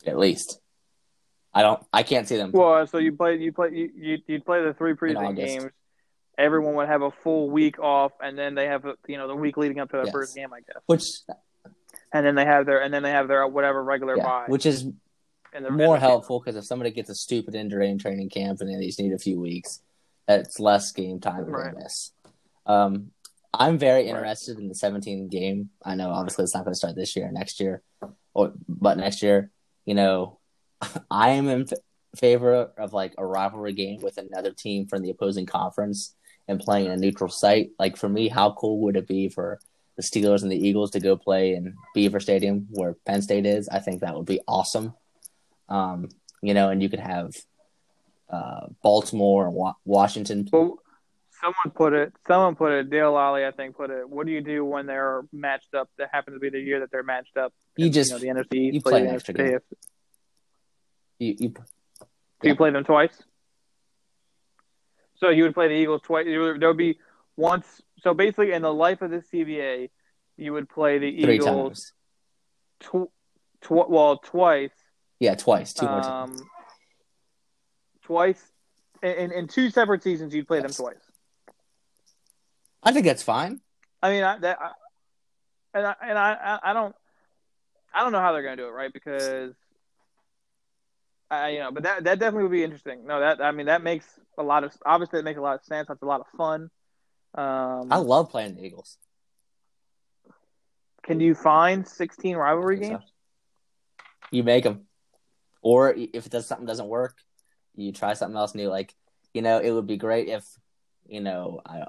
at 0.06 0.18
least, 0.18 0.60
I 1.54 1.62
don't. 1.62 1.84
I 1.92 2.04
can't 2.04 2.28
see 2.28 2.38
them. 2.38 2.52
Well, 2.52 2.86
so 2.88 2.98
you 2.98 3.14
play 3.14 3.38
you 3.38 3.52
play 3.52 3.70
you 3.74 3.90
you 3.96 4.18
you'd 4.28 4.46
play 4.46 4.64
the 4.64 4.74
three 4.74 4.94
preseason 4.94 5.36
games. 5.36 5.66
Everyone 6.38 6.76
would 6.76 6.88
have 6.88 7.02
a 7.02 7.12
full 7.12 7.50
week 7.50 7.80
off, 7.80 8.14
and 8.22 8.38
then 8.38 8.56
they 8.56 8.68
have 8.68 8.86
you 9.08 9.18
know 9.18 9.28
the 9.28 9.36
week 9.36 9.58
leading 9.58 9.80
up 9.80 9.90
to 9.92 9.98
their 9.98 10.06
Yes. 10.06 10.14
first 10.14 10.36
game, 10.36 10.54
I 10.54 10.60
guess. 10.60 10.82
which 10.86 11.04
And 12.14 12.26
then 12.26 12.36
they 12.36 12.46
have 12.46 12.66
their 12.66 12.82
and 12.82 12.94
then 12.94 13.04
they 13.04 13.12
have 13.12 13.28
their 13.28 13.46
whatever 13.48 13.84
regular 13.84 14.16
yeah, 14.18 14.24
bye. 14.24 14.46
which 14.48 14.66
is 14.66 14.86
the, 15.52 15.72
more 15.72 15.98
helpful 15.98 16.40
because 16.40 16.56
if 16.56 16.66
somebody 16.66 16.92
gets 16.92 17.10
a 17.10 17.16
stupid 17.16 17.56
injury 17.56 17.90
in 17.90 17.98
training 17.98 18.30
camp 18.30 18.62
and 18.62 18.70
they 18.70 18.86
just 18.86 19.00
need 19.00 19.12
a 19.12 19.18
few 19.20 19.40
weeks, 19.40 19.82
that's 20.30 20.60
less 20.60 20.92
game 20.92 21.20
time 21.20 21.46
Right. 21.46 21.76
miss. 21.76 22.12
Um, 22.68 23.12
I'm 23.52 23.80
very 23.80 24.04
Right. 24.04 24.10
interested 24.10 24.60
in 24.60 24.68
the 24.70 24.76
17 24.76 25.28
game. 25.28 25.72
I 25.84 25.96
know 25.96 26.12
obviously 26.12 26.44
it's 26.44 26.54
not 26.54 26.66
going 26.66 26.74
to 26.74 26.78
start 26.78 26.96
this 26.96 27.16
year 27.16 27.28
or 27.28 27.32
next 27.32 27.60
year, 27.60 27.82
or 28.36 28.54
but 28.68 28.98
next 29.00 29.24
year, 29.24 29.50
you 29.86 29.96
know, 29.96 30.38
I 31.10 31.32
am 31.32 31.50
in 31.50 31.64
f- 31.64 31.80
favor 32.16 32.54
of 32.78 32.94
like 32.94 33.16
a 33.18 33.26
rivalry 33.26 33.74
game 33.74 34.02
with 34.02 34.18
another 34.20 34.52
team 34.52 34.86
from 34.88 35.02
the 35.02 35.10
opposing 35.10 35.48
conference 35.48 36.14
and 36.48 36.60
playing 36.60 36.86
in 36.86 36.92
a 36.92 36.98
neutral 36.98 37.30
site. 37.32 37.72
Like 37.80 37.98
for 37.98 38.08
me, 38.08 38.28
how 38.28 38.52
cool 38.52 38.82
would 38.82 38.96
it 38.98 39.08
be 39.08 39.30
for 39.30 39.60
the 39.96 40.04
Steelers 40.04 40.44
and 40.44 40.52
the 40.52 40.68
Eagles 40.68 40.92
to 40.92 41.00
go 41.00 41.18
play 41.18 41.56
in 41.56 41.74
Beaver 41.96 42.20
Stadium 42.20 42.68
where 42.70 42.94
Penn 43.06 43.24
State 43.24 43.48
is? 43.48 43.68
I 43.68 43.80
think 43.80 44.02
that 44.02 44.16
would 44.16 44.28
be 44.28 44.42
awesome. 44.48 44.94
Um, 45.70 46.10
you 46.44 46.54
know, 46.54 46.70
and 46.70 46.84
you 46.84 46.90
could 46.90 47.00
have 47.00 47.34
uh, 48.30 48.68
Baltimore 48.84 49.46
and 49.48 49.56
Wa- 49.56 49.74
Washington. 49.86 50.48
Well, 50.52 50.80
someone 51.42 51.72
put 51.76 51.94
it. 51.94 52.14
Someone 52.28 52.56
put 52.56 52.72
it. 52.72 52.90
Dale 52.90 53.14
Lolley, 53.14 53.48
I 53.48 53.52
think, 53.52 53.76
put 53.76 53.90
it. 53.90 54.08
What 54.10 54.26
do 54.26 54.32
you 54.32 54.42
do 54.42 54.64
when 54.66 54.86
they're 54.86 55.24
matched 55.34 55.74
up? 55.74 55.90
That 55.98 56.10
happens 56.12 56.36
to 56.36 56.40
be 56.40 56.50
the 56.50 56.60
year 56.60 56.80
that 56.82 56.92
they're 56.92 57.04
matched 57.04 57.38
up. 57.38 57.54
You 57.76 57.86
And, 57.86 57.94
just 57.94 58.12
know, 58.12 58.20
the 58.20 58.28
NFC. 58.28 58.74
you 58.74 58.82
play 58.82 58.92
play 58.92 59.02
an 59.08 59.16
extra 59.16 59.34
game. 59.34 59.60
you, 61.20 61.36
you 61.40 61.50
Do 61.50 62.48
you 62.50 62.56
play 62.56 62.72
them 62.72 62.84
twice? 62.84 63.14
So 65.18 65.30
you 65.30 65.44
would 65.44 65.54
play 65.54 65.68
the 65.68 65.74
Eagles 65.74 66.02
twice. 66.04 66.26
There 66.26 66.58
would 66.60 66.78
be 66.78 67.00
once. 67.36 67.66
So 68.02 68.14
basically, 68.14 68.54
in 68.54 68.62
the 68.62 68.74
life 68.74 69.02
of 69.02 69.12
this 69.12 69.26
CBA, 69.34 69.90
you 70.38 70.54
would 70.54 70.70
play 70.70 70.98
the 71.00 71.22
three 71.24 71.36
Eagles 71.36 71.92
times. 72.82 73.10
tw- 73.10 73.12
tw- 73.66 73.90
well 73.90 74.18
twice. 74.18 74.72
Yeah, 75.20 75.36
twice, 75.36 75.74
two 75.74 75.86
more 75.86 76.00
times. 76.02 76.42
Twice 78.10 78.42
in, 79.04 79.32
in 79.32 79.48
two 79.48 79.70
separate 79.70 80.02
seasons. 80.02 80.34
You'd 80.34 80.48
play 80.48 80.62
them 80.62 80.72
twice. 80.72 80.96
I 82.82 82.92
think 82.92 83.06
that's 83.06 83.22
fine. 83.22 83.62
I 84.02 84.10
mean, 84.10 84.24
I, 84.24 84.40
that, 84.40 84.58
I, 84.60 84.72
and 85.76 85.86
I, 85.86 85.96
and 86.02 86.18
I, 86.18 86.60
I- 86.64 86.74
don't, 86.74 86.96
I 87.94 88.02
don't 88.02 88.12
know 88.12 88.20
how 88.20 88.34
they're 88.34 88.42
going 88.42 88.58
to 88.58 88.64
do 88.64 88.68
it, 88.68 88.72
right? 88.72 88.92
Because, 88.92 89.54
I, 91.30 91.50
you 91.50 91.60
know, 91.60 91.72
but 91.72 91.84
that 91.84 92.04
that 92.06 92.18
definitely 92.18 92.44
would 92.44 92.52
be 92.52 92.64
interesting. 92.64 93.06
No, 93.06 93.20
that 93.20 93.42
I 93.42 93.52
mean, 93.52 93.68
that 93.68 93.84
makes 93.84 94.08
a 94.40 94.44
lot 94.44 94.64
of 94.64 94.74
obviously 94.84 95.20
it 95.20 95.26
makes 95.26 95.38
a 95.38 95.42
lot 95.42 95.54
of 95.60 95.64
sense. 95.66 95.88
That's 95.88 96.02
a 96.02 96.06
lot 96.06 96.22
of 96.22 96.28
fun. 96.36 96.72
Um, 97.36 97.92
I 97.92 97.98
love 97.98 98.32
playing 98.32 98.56
the 98.56 98.66
Eagles. 98.66 98.98
can 101.04 101.20
you 101.20 101.36
find 101.36 101.88
sixteen 101.88 102.36
rivalry 102.38 102.80
games? 102.80 103.04
so. 103.04 104.06
You 104.32 104.44
make 104.44 104.64
them, 104.64 104.86
or 105.62 105.94
if 105.94 106.26
it 106.26 106.32
does 106.32 106.48
something 106.48 106.66
doesn't 106.66 106.88
work, 106.88 107.16
you 107.76 107.92
try 107.92 108.14
something 108.14 108.38
else 108.38 108.56
new. 108.56 108.70
Like 108.70 108.96
you 109.34 109.42
know, 109.42 109.60
it 109.60 109.72
would 109.72 109.88
be 109.88 109.98
great 109.98 110.28
if 110.28 110.46
you 111.08 111.22
know 111.22 111.62
I, 111.66 111.86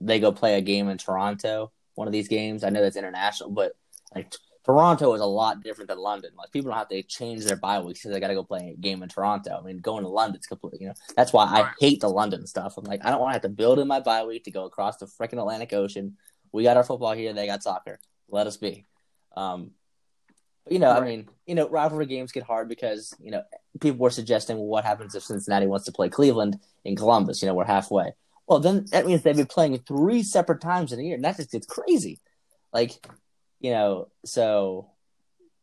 they 0.00 0.20
go 0.20 0.32
play 0.32 0.56
a 0.56 0.60
game 0.60 0.88
in 0.88 0.98
Toronto. 0.98 1.72
One 1.94 2.08
of 2.08 2.12
these 2.12 2.28
games, 2.28 2.64
I 2.64 2.70
know 2.70 2.80
that's 2.80 2.96
international, 2.96 3.50
but 3.50 3.72
like 4.14 4.32
Toronto 4.64 5.12
is 5.14 5.20
a 5.20 5.26
lot 5.26 5.62
different 5.62 5.88
than 5.88 5.98
London. 5.98 6.30
Like 6.36 6.52
people 6.52 6.70
don't 6.70 6.78
have 6.78 6.88
to 6.88 7.02
change 7.02 7.44
their 7.44 7.56
bye 7.56 7.80
weeks 7.80 8.00
because 8.00 8.12
they 8.12 8.20
got 8.20 8.28
to 8.28 8.34
go 8.34 8.44
play 8.44 8.74
a 8.74 8.80
game 8.80 9.02
in 9.02 9.08
Toronto. 9.08 9.58
I 9.58 9.66
mean, 9.66 9.80
going 9.80 10.04
to 10.04 10.08
London's 10.08 10.46
completely. 10.46 10.80
You 10.82 10.88
know, 10.88 10.94
that's 11.16 11.32
why 11.32 11.44
I 11.44 11.72
hate 11.80 12.00
the 12.00 12.08
London 12.08 12.46
stuff. 12.46 12.78
I'm 12.78 12.84
like, 12.84 13.04
I 13.04 13.10
don't 13.10 13.20
want 13.20 13.30
to 13.30 13.34
have 13.34 13.42
to 13.42 13.48
build 13.48 13.78
in 13.78 13.88
my 13.88 14.00
bye 14.00 14.24
week 14.24 14.44
to 14.44 14.50
go 14.50 14.64
across 14.64 14.98
the 14.98 15.06
freaking 15.06 15.38
Atlantic 15.38 15.72
Ocean. 15.72 16.16
We 16.52 16.62
got 16.62 16.76
our 16.76 16.84
football 16.84 17.12
here. 17.12 17.32
They 17.32 17.46
got 17.46 17.62
soccer. 17.62 17.98
Let 18.28 18.46
us 18.46 18.56
be. 18.56 18.86
Um, 19.36 19.72
you 20.68 20.78
know, 20.78 20.90
I 20.90 21.00
mean, 21.00 21.28
you 21.46 21.54
know, 21.54 21.68
rivalry 21.68 22.06
games 22.06 22.32
get 22.32 22.44
hard 22.44 22.68
because 22.68 23.12
you 23.20 23.30
know 23.30 23.42
people 23.80 23.98
were 23.98 24.10
suggesting, 24.10 24.56
well, 24.56 24.66
what 24.66 24.84
happens 24.84 25.14
if 25.14 25.24
Cincinnati 25.24 25.66
wants 25.66 25.86
to 25.86 25.92
play 25.92 26.08
Cleveland 26.08 26.58
in 26.84 26.96
Columbus? 26.96 27.42
You 27.42 27.48
know, 27.48 27.54
we're 27.54 27.64
halfway. 27.64 28.12
Well, 28.46 28.60
then 28.60 28.86
that 28.92 29.06
means 29.06 29.22
they'd 29.22 29.36
be 29.36 29.44
playing 29.44 29.78
three 29.78 30.22
separate 30.22 30.60
times 30.60 30.92
in 30.92 31.00
a 31.00 31.02
year, 31.02 31.16
and 31.16 31.24
that 31.24 31.36
just 31.36 31.50
gets 31.50 31.66
crazy. 31.66 32.20
Like, 32.72 33.04
you 33.60 33.70
know, 33.70 34.08
so 34.24 34.90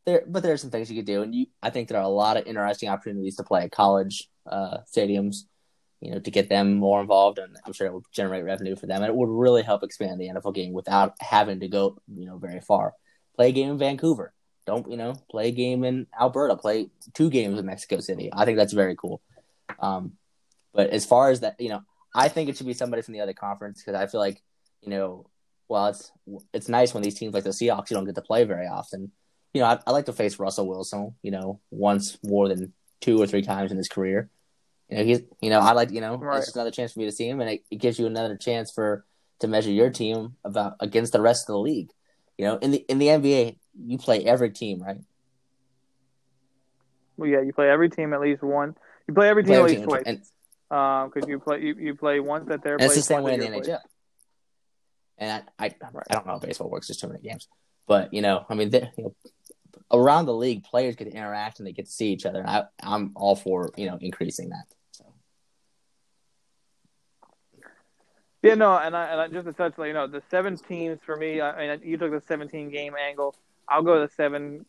there, 0.05 0.23
but 0.27 0.43
there 0.43 0.53
are 0.53 0.57
some 0.57 0.69
things 0.69 0.89
you 0.89 0.97
could 0.97 1.05
do, 1.05 1.21
and 1.21 1.33
you, 1.33 1.47
I 1.61 1.69
think 1.69 1.87
there 1.87 1.97
are 1.97 2.03
a 2.03 2.09
lot 2.09 2.37
of 2.37 2.45
interesting 2.45 2.89
opportunities 2.89 3.37
to 3.37 3.43
play 3.43 3.63
at 3.63 3.71
college 3.71 4.29
uh, 4.49 4.79
stadiums. 4.93 5.43
You 6.01 6.11
know, 6.11 6.19
to 6.19 6.31
get 6.31 6.47
them 6.47 6.75
more 6.75 7.01
involved, 7.01 7.39
and 7.39 7.57
I'm 7.65 7.73
sure 7.73 7.85
it 7.85 7.91
will 7.91 8.05
generate 8.13 8.45
revenue 8.45 8.77
for 8.77 8.85
them, 8.85 9.01
and 9.01 9.09
it 9.09 9.15
would 9.15 9.27
really 9.27 9.63
help 9.63 9.83
expand 9.83 10.19
the 10.19 10.29
NFL 10.29 10.55
game 10.55 10.71
without 10.71 11.13
having 11.19 11.59
to 11.59 11.67
go, 11.67 11.97
you 12.07 12.25
know, 12.25 12.37
very 12.37 12.61
far. 12.61 12.93
Play 13.35 13.49
a 13.49 13.51
game 13.51 13.71
in 13.71 13.77
Vancouver. 13.77 14.33
Don't 14.69 14.89
you 14.91 14.97
know? 14.97 15.15
Play 15.31 15.47
a 15.47 15.51
game 15.51 15.83
in 15.83 16.05
Alberta. 16.19 16.55
Play 16.55 16.89
two 17.15 17.31
games 17.31 17.57
in 17.57 17.65
Mexico 17.65 17.99
City. 18.01 18.29
I 18.31 18.45
think 18.45 18.55
that's 18.59 18.71
very 18.73 18.95
cool. 18.95 19.19
Um, 19.79 20.13
but 20.75 20.91
as 20.91 21.07
far 21.07 21.31
as 21.31 21.39
that, 21.39 21.59
you 21.59 21.69
know, 21.69 21.81
I 22.13 22.27
think 22.29 22.49
it 22.49 22.55
should 22.57 22.67
be 22.67 22.73
somebody 22.75 23.01
from 23.01 23.15
the 23.15 23.21
other 23.21 23.33
conference 23.33 23.81
because 23.81 23.99
I 23.99 24.05
feel 24.05 24.19
like, 24.21 24.43
you 24.81 24.91
know, 24.91 25.25
well, 25.67 25.87
it's 25.87 26.11
it's 26.53 26.69
nice 26.69 26.93
when 26.93 27.01
these 27.01 27.15
teams 27.15 27.33
like 27.33 27.43
the 27.45 27.49
Seahawks 27.49 27.89
you 27.89 27.95
don't 27.95 28.05
get 28.05 28.13
to 28.15 28.21
play 28.21 28.43
very 28.43 28.67
often. 28.67 29.11
You 29.55 29.61
know, 29.61 29.67
I, 29.67 29.79
I 29.87 29.91
like 29.91 30.05
to 30.05 30.13
face 30.13 30.37
Russell 30.37 30.67
Wilson. 30.67 31.15
You 31.23 31.31
know, 31.31 31.59
once 31.71 32.19
more 32.23 32.47
than 32.47 32.73
two 33.01 33.19
or 33.19 33.25
three 33.25 33.41
times 33.41 33.71
in 33.71 33.77
his 33.77 33.87
career. 33.87 34.29
You 34.89 34.97
know, 34.97 35.03
he's 35.03 35.21
you 35.41 35.49
know 35.49 35.59
I 35.61 35.71
like 35.71 35.89
you 35.91 36.01
know 36.01 36.17
Right. 36.17 36.37
it's 36.37 36.47
just 36.47 36.55
another 36.55 36.71
chance 36.71 36.93
for 36.93 36.99
me 36.99 37.05
to 37.05 37.11
see 37.11 37.27
him, 37.27 37.41
and 37.41 37.49
it, 37.49 37.63
it 37.71 37.77
gives 37.77 37.97
you 37.97 38.05
another 38.05 38.37
chance 38.37 38.71
for 38.71 39.03
to 39.39 39.47
measure 39.47 39.71
your 39.71 39.89
team 39.89 40.35
about 40.43 40.75
against 40.79 41.13
the 41.13 41.21
rest 41.21 41.49
of 41.49 41.53
the 41.53 41.59
league. 41.59 41.89
You 42.37 42.45
know, 42.45 42.57
in 42.57 42.71
the 42.71 42.85
in 42.89 42.99
the 42.99 43.07
NBA, 43.07 43.57
you 43.77 43.97
play 43.97 44.23
every 44.25 44.51
team, 44.51 44.81
right? 44.81 44.99
Well, 47.17 47.29
yeah, 47.29 47.41
you 47.41 47.51
play 47.53 47.69
every 47.69 47.89
team 47.89 48.13
at 48.13 48.21
least 48.21 48.41
one. 48.41 48.75
You 49.07 49.13
play 49.13 49.27
every 49.29 49.43
You 49.43 49.47
play 49.47 49.55
team 49.57 49.63
at 49.63 49.69
least 49.69 49.79
team, 49.81 49.89
twice. 49.89 50.29
because 50.69 51.23
uh, 51.23 51.27
you 51.27 51.39
play 51.39 51.61
you, 51.61 51.75
you 51.75 51.95
play 51.95 52.19
once 52.19 52.49
at 52.49 52.63
their 52.63 52.75
and 52.75 52.81
place. 52.81 52.97
it's 52.97 53.07
the 53.07 53.13
same 53.15 53.23
way 53.23 53.33
in 53.33 53.39
the 53.41 53.47
NHL. 53.47 53.63
place. 53.65 53.77
And 55.17 55.43
I, 55.59 55.65
I, 55.65 55.65
I 55.65 56.13
don't 56.13 56.25
know 56.25 56.33
how 56.33 56.39
baseball 56.39 56.69
works. 56.69 56.87
There's 56.87 56.97
too 56.97 57.07
many 57.07 57.19
games, 57.19 57.49
but 57.87 58.13
you 58.13 58.21
know, 58.21 58.45
I 58.49 58.55
mean, 58.55 58.69
they- 58.69 58.89
you 58.97 59.03
know, 59.03 59.15
around 59.91 60.27
the 60.27 60.33
league, 60.33 60.63
players 60.63 60.95
get 60.95 61.05
to 61.05 61.11
interact 61.11 61.59
and 61.59 61.67
they 61.67 61.73
get 61.73 61.85
to 61.87 61.91
see 61.91 62.11
each 62.13 62.25
other. 62.25 62.39
And 62.39 62.49
I, 62.49 62.63
I'm 62.81 63.11
all 63.15 63.35
for 63.35 63.71
you 63.75 63.87
know 63.87 63.97
increasing 63.99 64.49
that. 64.49 64.65
So 64.91 65.05
Yeah, 68.41 68.53
no, 68.55 68.77
and 68.77 68.95
I, 68.95 69.07
and 69.07 69.19
I 69.19 69.27
just 69.27 69.45
to 69.45 69.51
touch, 69.53 69.73
you 69.77 69.91
know, 69.91 70.07
the 70.07 70.21
seven 70.31 70.55
teams 70.57 70.99
for 71.05 71.17
me. 71.17 71.41
I 71.41 71.67
mean, 71.67 71.81
you 71.83 71.97
took 71.97 72.11
the 72.11 72.21
seventeen 72.25 72.69
game 72.69 72.93
angle. 72.95 73.35
I'll 73.69 73.83
go 73.83 73.99
the 74.01 74.09
seven, 74.15 74.65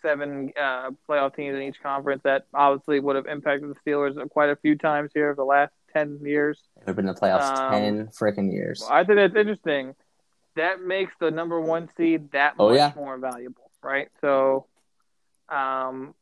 seven 0.00 0.52
uh, 0.60 0.90
playoff 1.08 1.34
teams 1.36 1.54
in 1.54 1.62
each 1.62 1.80
conference. 1.82 2.22
That 2.24 2.46
obviously 2.54 2.98
would 3.00 3.16
have 3.16 3.26
impacted 3.26 3.68
the 3.70 3.90
Steelers 3.90 4.16
quite 4.30 4.50
a 4.50 4.56
few 4.56 4.76
times 4.76 5.10
here 5.14 5.26
over 5.28 5.36
the 5.36 5.44
last 5.44 5.72
ten 5.92 6.18
years. 6.22 6.58
they've 6.86 6.96
been 6.96 7.08
in 7.08 7.14
the 7.14 7.20
playoffs 7.20 7.56
Um, 7.58 7.70
ten 7.72 8.06
freaking 8.08 8.52
years. 8.52 8.86
I 8.90 9.04
think 9.04 9.16
that's 9.16 9.36
interesting. 9.36 9.94
That 10.56 10.82
makes 10.82 11.12
the 11.20 11.30
number 11.30 11.60
one 11.60 11.88
seed 11.96 12.30
that 12.32 12.54
Oh, 12.58 12.68
much 12.68 12.76
yeah. 12.76 12.92
more 12.96 13.16
valuable, 13.18 13.70
right? 13.82 14.08
So, 14.20 14.66
Um, 15.48 16.14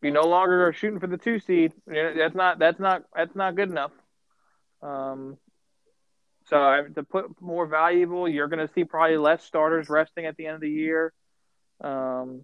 you 0.00 0.10
no 0.12 0.22
longer 0.22 0.66
are 0.66 0.72
shooting 0.72 1.00
for 1.00 1.06
the 1.08 1.16
two 1.18 1.40
seed. 1.40 1.72
That's 1.86 2.34
not 2.34 2.58
that's 2.58 2.78
not 2.78 3.04
that's 3.14 3.34
not 3.34 3.54
good 3.56 3.68
enough. 3.68 3.90
Um, 4.82 5.36
so 6.48 6.86
to 6.94 7.02
put 7.02 7.40
more 7.40 7.66
valuable, 7.66 8.28
you're 8.28 8.48
going 8.48 8.66
to 8.66 8.72
see 8.72 8.84
probably 8.84 9.16
less 9.16 9.44
starters 9.44 9.88
resting 9.88 10.26
at 10.26 10.36
the 10.36 10.46
end 10.46 10.56
of 10.56 10.60
the 10.60 10.70
year. 10.70 11.12
Um, 11.80 12.42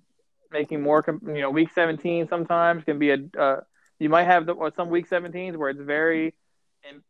making 0.50 0.82
more, 0.82 1.04
you 1.26 1.40
know, 1.40 1.50
week 1.50 1.70
17 1.74 2.28
sometimes 2.28 2.84
can 2.84 2.98
be 2.98 3.10
a. 3.10 3.18
Uh, 3.38 3.60
you 3.98 4.08
might 4.08 4.24
have 4.24 4.46
the, 4.46 4.72
some 4.76 4.88
week 4.88 5.08
17s 5.08 5.56
where 5.56 5.70
it's 5.70 5.80
very, 5.80 6.34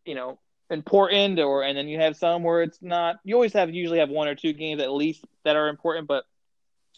you 0.04 0.14
know, 0.14 0.38
important, 0.70 1.38
or 1.38 1.62
and 1.62 1.76
then 1.76 1.88
you 1.88 1.98
have 1.98 2.16
some 2.16 2.42
where 2.42 2.62
it's 2.62 2.78
not. 2.82 3.16
You 3.24 3.34
always 3.34 3.52
have 3.52 3.72
usually 3.72 3.98
have 3.98 4.10
one 4.10 4.28
or 4.28 4.34
two 4.34 4.52
games 4.52 4.82
at 4.82 4.92
least 4.92 5.24
that 5.44 5.56
are 5.56 5.68
important, 5.68 6.08
but 6.08 6.24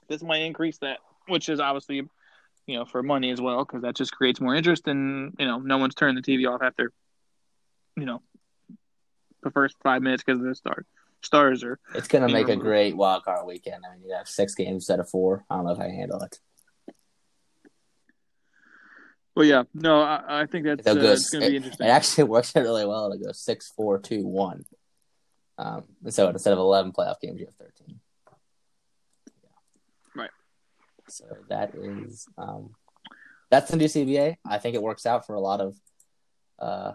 this 0.09 0.23
might 0.23 0.43
increase 0.43 0.79
that, 0.79 0.99
which 1.29 1.49
is 1.49 1.61
obviously, 1.61 2.03
you 2.67 2.77
know, 2.77 2.85
for 2.85 3.03
money 3.03 3.31
as 3.31 3.41
well 3.41 3.65
because 3.65 3.83
that 3.83 3.97
just 3.97 4.13
creates 4.13 4.41
more 4.41 4.55
interest, 4.55 4.89
and 4.89 5.35
you 5.39 5.47
know, 5.47 5.59
no 5.59 5.79
one's 5.79 5.95
turning 5.95 6.17
the 6.17 6.23
TV 6.23 6.49
off 6.49 6.63
after, 6.63 6.93
you 7.97 8.05
know, 8.05 8.23
the 9.47 9.53
first 9.53 9.77
five 9.83 10.03
minutes 10.03 10.23
because 10.23 10.41
of 10.41 10.47
the 10.47 10.55
start. 10.55 10.87
Stars 11.23 11.65
are. 11.65 11.79
It's 11.95 12.09
gonna 12.09 12.29
make 12.29 12.49
a 12.49 12.57
great 12.57 12.97
wild 12.97 13.25
card 13.25 13.47
weekend. 13.47 13.85
I 13.87 13.95
mean, 13.95 14.05
you 14.07 14.15
have 14.15 14.29
six 14.29 14.55
games 14.55 14.75
instead 14.75 15.01
of 15.01 15.09
four. 15.09 15.45
I 15.49 15.57
don't 15.57 15.65
know 15.65 15.73
if 15.73 15.81
I 15.81 15.89
handle 15.89 16.21
it. 16.23 16.39
Well, 19.35 19.45
yeah, 19.45 19.65
no, 19.75 20.01
I, 20.01 20.43
I 20.43 20.47
think 20.47 20.65
that's 20.65 20.87
uh, 20.87 20.95
go, 20.95 21.13
it's 21.13 21.29
going 21.29 21.45
to 21.45 21.51
be 21.51 21.57
interesting. 21.57 21.87
It 21.87 21.91
actually 21.91 22.25
works 22.35 22.57
out 22.57 22.63
really 22.63 22.87
well 22.87 23.11
to 23.13 23.19
go 23.19 23.33
six, 23.33 23.71
four, 23.71 23.99
two, 23.99 24.27
one. 24.27 24.65
Um, 25.59 25.85
so 26.09 26.29
instead 26.29 26.53
of 26.53 26.59
eleven 26.59 26.93
playoff 26.93 27.21
games, 27.21 27.41
you 27.41 27.47
have 27.47 27.55
thirteen. 27.57 28.01
Yeah. 29.43 30.23
Right. 30.23 30.31
So 31.09 31.25
that 31.49 31.75
is 31.75 32.29
um, 32.39 32.71
that's 33.51 33.71
the 33.71 33.77
new 33.77 33.87
CBA. 33.87 34.37
I 34.47 34.59
think 34.59 34.75
it 34.75 34.83
works 34.83 35.07
out 35.07 35.27
for 35.27 35.35
a 35.35 35.41
lot 35.41 35.61
of 35.61 35.77
uh, 36.59 36.93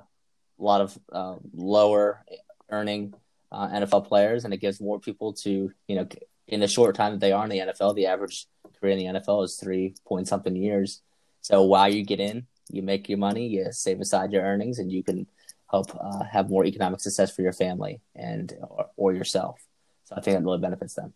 a 0.62 0.64
lot 0.64 0.82
of 0.82 0.98
uh, 1.12 1.36
lower 1.54 2.24
earning 2.70 3.14
uh, 3.52 3.68
NFL 3.70 4.08
players, 4.08 4.46
and 4.46 4.54
it 4.54 4.58
gives 4.58 4.80
more 4.80 5.00
people 5.00 5.34
to 5.34 5.72
you 5.88 5.96
know 5.96 6.08
in 6.48 6.60
the 6.60 6.68
short 6.68 6.96
time 6.96 7.14
that 7.14 7.20
they 7.20 7.32
are 7.32 7.44
in 7.44 7.50
the 7.50 7.60
NFL. 7.60 7.96
The 7.96 8.06
average 8.06 8.48
career 8.80 8.98
in 8.98 9.00
the 9.00 9.20
NFL 9.20 9.44
is 9.44 9.56
three 9.56 9.96
point 10.06 10.28
something 10.28 10.56
years. 10.56 11.02
So 11.42 11.64
while 11.64 11.92
you 11.92 12.04
get 12.06 12.20
in, 12.20 12.46
you 12.70 12.84
make 12.84 13.10
your 13.10 13.18
money, 13.18 13.48
you 13.48 13.68
save 13.72 14.00
aside 14.00 14.32
your 14.32 14.44
earnings, 14.44 14.80
and 14.80 14.92
you 14.92 15.04
can 15.04 15.28
help 15.70 15.96
uh, 16.00 16.24
have 16.24 16.50
more 16.50 16.66
economic 16.66 17.00
success 17.00 17.34
for 17.34 17.42
your 17.42 17.54
family 17.54 18.02
and 18.16 18.54
or, 18.62 18.86
or 18.96 19.14
yourself. 19.14 19.60
So 20.06 20.16
I 20.16 20.22
think 20.22 20.38
that 20.38 20.44
really 20.44 20.60
benefits 20.60 20.94
them. 20.94 21.14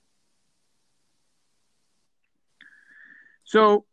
So 3.44 3.86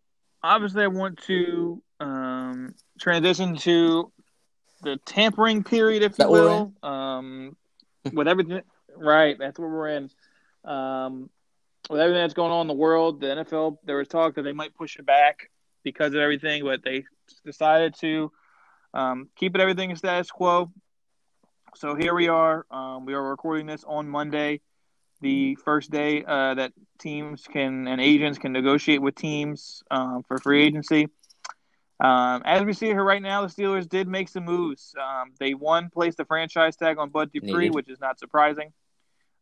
obviously, 0.42 0.84
I 0.84 0.86
want 0.86 1.18
to 1.24 1.82
um, 2.00 2.74
transition 2.98 3.56
to 3.56 4.12
the 4.82 4.98
tampering 5.04 5.64
period, 5.64 6.02
if 6.02 6.18
you 6.18 6.28
will. 6.28 6.72
Um, 6.82 7.56
with 8.12 8.28
everything, 8.28 8.62
right? 8.96 9.36
That's 9.38 9.58
where 9.58 9.68
we're 9.68 9.88
in. 9.88 10.10
Um, 10.64 11.30
with 11.90 12.00
everything 12.00 12.22
that's 12.22 12.34
going 12.34 12.52
on 12.52 12.62
in 12.62 12.66
the 12.68 12.74
world, 12.74 13.20
the 13.20 13.26
NFL, 13.26 13.78
there 13.84 13.96
was 13.96 14.08
talk 14.08 14.34
that 14.34 14.42
they 14.42 14.52
might 14.52 14.74
push 14.74 14.98
it 14.98 15.06
back 15.06 15.50
because 15.82 16.14
of 16.14 16.20
everything, 16.20 16.64
but 16.64 16.82
they 16.84 17.04
decided 17.44 17.94
to 18.00 18.30
um, 18.94 19.28
keep 19.36 19.54
it 19.54 19.60
everything 19.60 19.90
in 19.90 19.96
status 19.96 20.30
quo. 20.30 20.70
So 21.74 21.94
here 21.94 22.14
we 22.14 22.28
are. 22.28 22.66
Um, 22.70 23.06
we 23.06 23.14
are 23.14 23.22
recording 23.22 23.66
this 23.66 23.84
on 23.86 24.08
Monday, 24.08 24.60
the 25.20 25.56
first 25.64 25.90
day 25.90 26.24
uh, 26.24 26.54
that 26.54 26.72
teams 26.98 27.46
can 27.50 27.88
and 27.88 28.00
agents 28.00 28.38
can 28.38 28.52
negotiate 28.52 29.00
with 29.00 29.14
teams 29.14 29.82
um, 29.90 30.22
for 30.28 30.38
free 30.38 30.64
agency. 30.64 31.08
Um, 32.02 32.42
as 32.44 32.64
we 32.64 32.72
see 32.72 32.86
here 32.86 33.04
right 33.04 33.22
now, 33.22 33.42
the 33.42 33.46
Steelers 33.46 33.88
did 33.88 34.08
make 34.08 34.28
some 34.28 34.44
moves. 34.44 34.92
Um, 35.00 35.30
they 35.38 35.54
one 35.54 35.88
placed 35.88 36.16
the 36.16 36.24
franchise 36.24 36.74
tag 36.74 36.98
on 36.98 37.10
Bud 37.10 37.30
Dupree, 37.32 37.52
Needed. 37.52 37.74
which 37.74 37.88
is 37.88 38.00
not 38.00 38.18
surprising. 38.18 38.72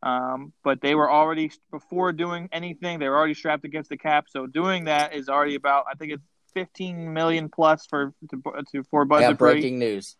Um, 0.02 0.52
but 0.62 0.82
they 0.82 0.94
were 0.94 1.10
already 1.10 1.50
before 1.70 2.12
doing 2.12 2.50
anything, 2.52 2.98
they 2.98 3.08
were 3.08 3.16
already 3.16 3.34
strapped 3.34 3.64
against 3.64 3.88
the 3.88 3.96
cap. 3.96 4.26
So 4.28 4.46
doing 4.46 4.84
that 4.84 5.14
is 5.14 5.28
already 5.28 5.54
about 5.54 5.86
I 5.90 5.94
think 5.94 6.12
it's 6.12 6.22
15 6.54 7.12
million 7.14 7.48
plus 7.48 7.86
for 7.86 8.12
to, 8.30 8.42
to 8.72 8.82
for 8.84 9.06
Bud 9.06 9.20
yeah, 9.20 9.30
Dupree. 9.30 9.52
breaking 9.52 9.78
news. 9.78 10.16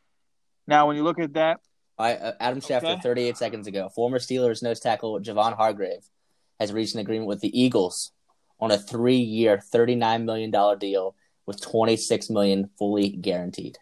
Now, 0.66 0.87
when 0.87 0.96
you 0.96 1.03
look 1.03 1.18
at 1.18 1.35
that, 1.35 1.61
I, 1.98 2.14
uh, 2.14 2.33
Adam 2.40 2.61
Schefter, 2.61 2.94
okay. 2.94 3.00
38 3.03 3.37
seconds 3.37 3.66
ago, 3.66 3.90
former 3.90 4.18
Steelers 4.18 4.62
nose 4.62 4.81
tackle 4.81 5.20
Javon 5.20 5.57
Hargrave 5.57 6.09
has 6.59 6.72
reached 6.72 6.94
an 6.94 7.00
agreement 7.00 7.29
with 7.29 7.40
the 7.40 7.61
Eagles 7.61 8.12
on 8.59 8.70
a 8.70 8.79
three-year, 8.79 9.61
39 9.61 10.24
million 10.24 10.50
dollar 10.50 10.76
deal 10.76 11.14
with 11.50 11.60
26 11.60 12.30
million 12.30 12.70
fully 12.78 13.08
guaranteed. 13.08 13.76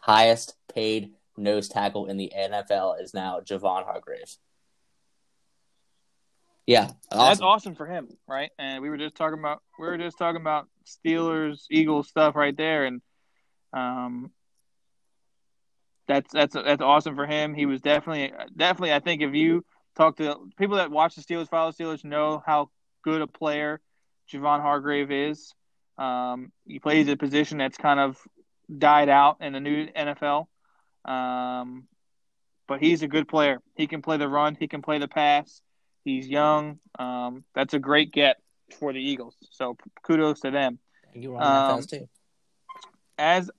Highest 0.00 0.54
paid 0.74 1.10
nose 1.36 1.68
tackle 1.68 2.06
in 2.06 2.16
the 2.16 2.32
NFL 2.34 3.02
is 3.02 3.12
now 3.12 3.40
Javon 3.40 3.84
Hargrave. 3.84 4.34
Yeah, 6.66 6.92
awesome. 7.12 7.18
that's 7.18 7.40
awesome 7.42 7.74
for 7.74 7.84
him, 7.84 8.08
right? 8.26 8.50
And 8.58 8.82
we 8.82 8.88
were 8.88 8.96
just 8.96 9.16
talking 9.16 9.38
about 9.38 9.60
we 9.78 9.86
were 9.86 9.98
just 9.98 10.16
talking 10.16 10.40
about 10.40 10.66
Steelers 10.86 11.64
Eagles 11.70 12.08
stuff 12.08 12.34
right 12.34 12.56
there, 12.56 12.86
and 12.86 13.02
um, 13.74 14.30
that's 16.06 16.32
that's 16.32 16.54
that's 16.54 16.80
awesome 16.80 17.16
for 17.16 17.26
him. 17.26 17.52
He 17.52 17.66
was 17.66 17.82
definitely 17.82 18.32
definitely. 18.56 18.94
I 18.94 19.00
think 19.00 19.20
if 19.20 19.34
you 19.34 19.62
talk 19.94 20.16
to 20.16 20.36
people 20.56 20.76
that 20.76 20.90
watch 20.90 21.16
the 21.16 21.22
Steelers, 21.22 21.50
follow 21.50 21.70
the 21.70 21.84
Steelers, 21.84 22.02
know 22.02 22.42
how 22.46 22.70
good 23.02 23.20
a 23.20 23.26
player 23.26 23.82
Javon 24.32 24.62
Hargrave 24.62 25.10
is. 25.10 25.52
Um, 25.98 26.52
he 26.66 26.78
plays 26.78 27.08
a 27.08 27.16
position 27.16 27.58
that's 27.58 27.76
kind 27.76 27.98
of 28.00 28.18
died 28.76 29.08
out 29.08 29.38
in 29.40 29.52
the 29.52 29.60
new 29.60 29.86
NFL. 29.88 30.46
Um, 31.04 31.88
but 32.66 32.80
he's 32.80 33.02
a 33.02 33.08
good 33.08 33.26
player. 33.26 33.60
He 33.74 33.86
can 33.86 34.02
play 34.02 34.18
the 34.18 34.28
run. 34.28 34.56
He 34.58 34.68
can 34.68 34.82
play 34.82 34.98
the 34.98 35.08
pass. 35.08 35.60
He's 36.04 36.28
young. 36.28 36.78
Um, 36.98 37.44
that's 37.54 37.74
a 37.74 37.78
great 37.78 38.12
get 38.12 38.36
for 38.78 38.92
the 38.92 39.00
Eagles. 39.00 39.34
So 39.50 39.76
kudos 40.02 40.40
to 40.40 40.50
them. 40.50 40.78
You 41.14 41.32
were 41.32 41.38
on 41.38 41.72
um, 41.72 41.82
too. 41.82 42.08
As 43.18 43.50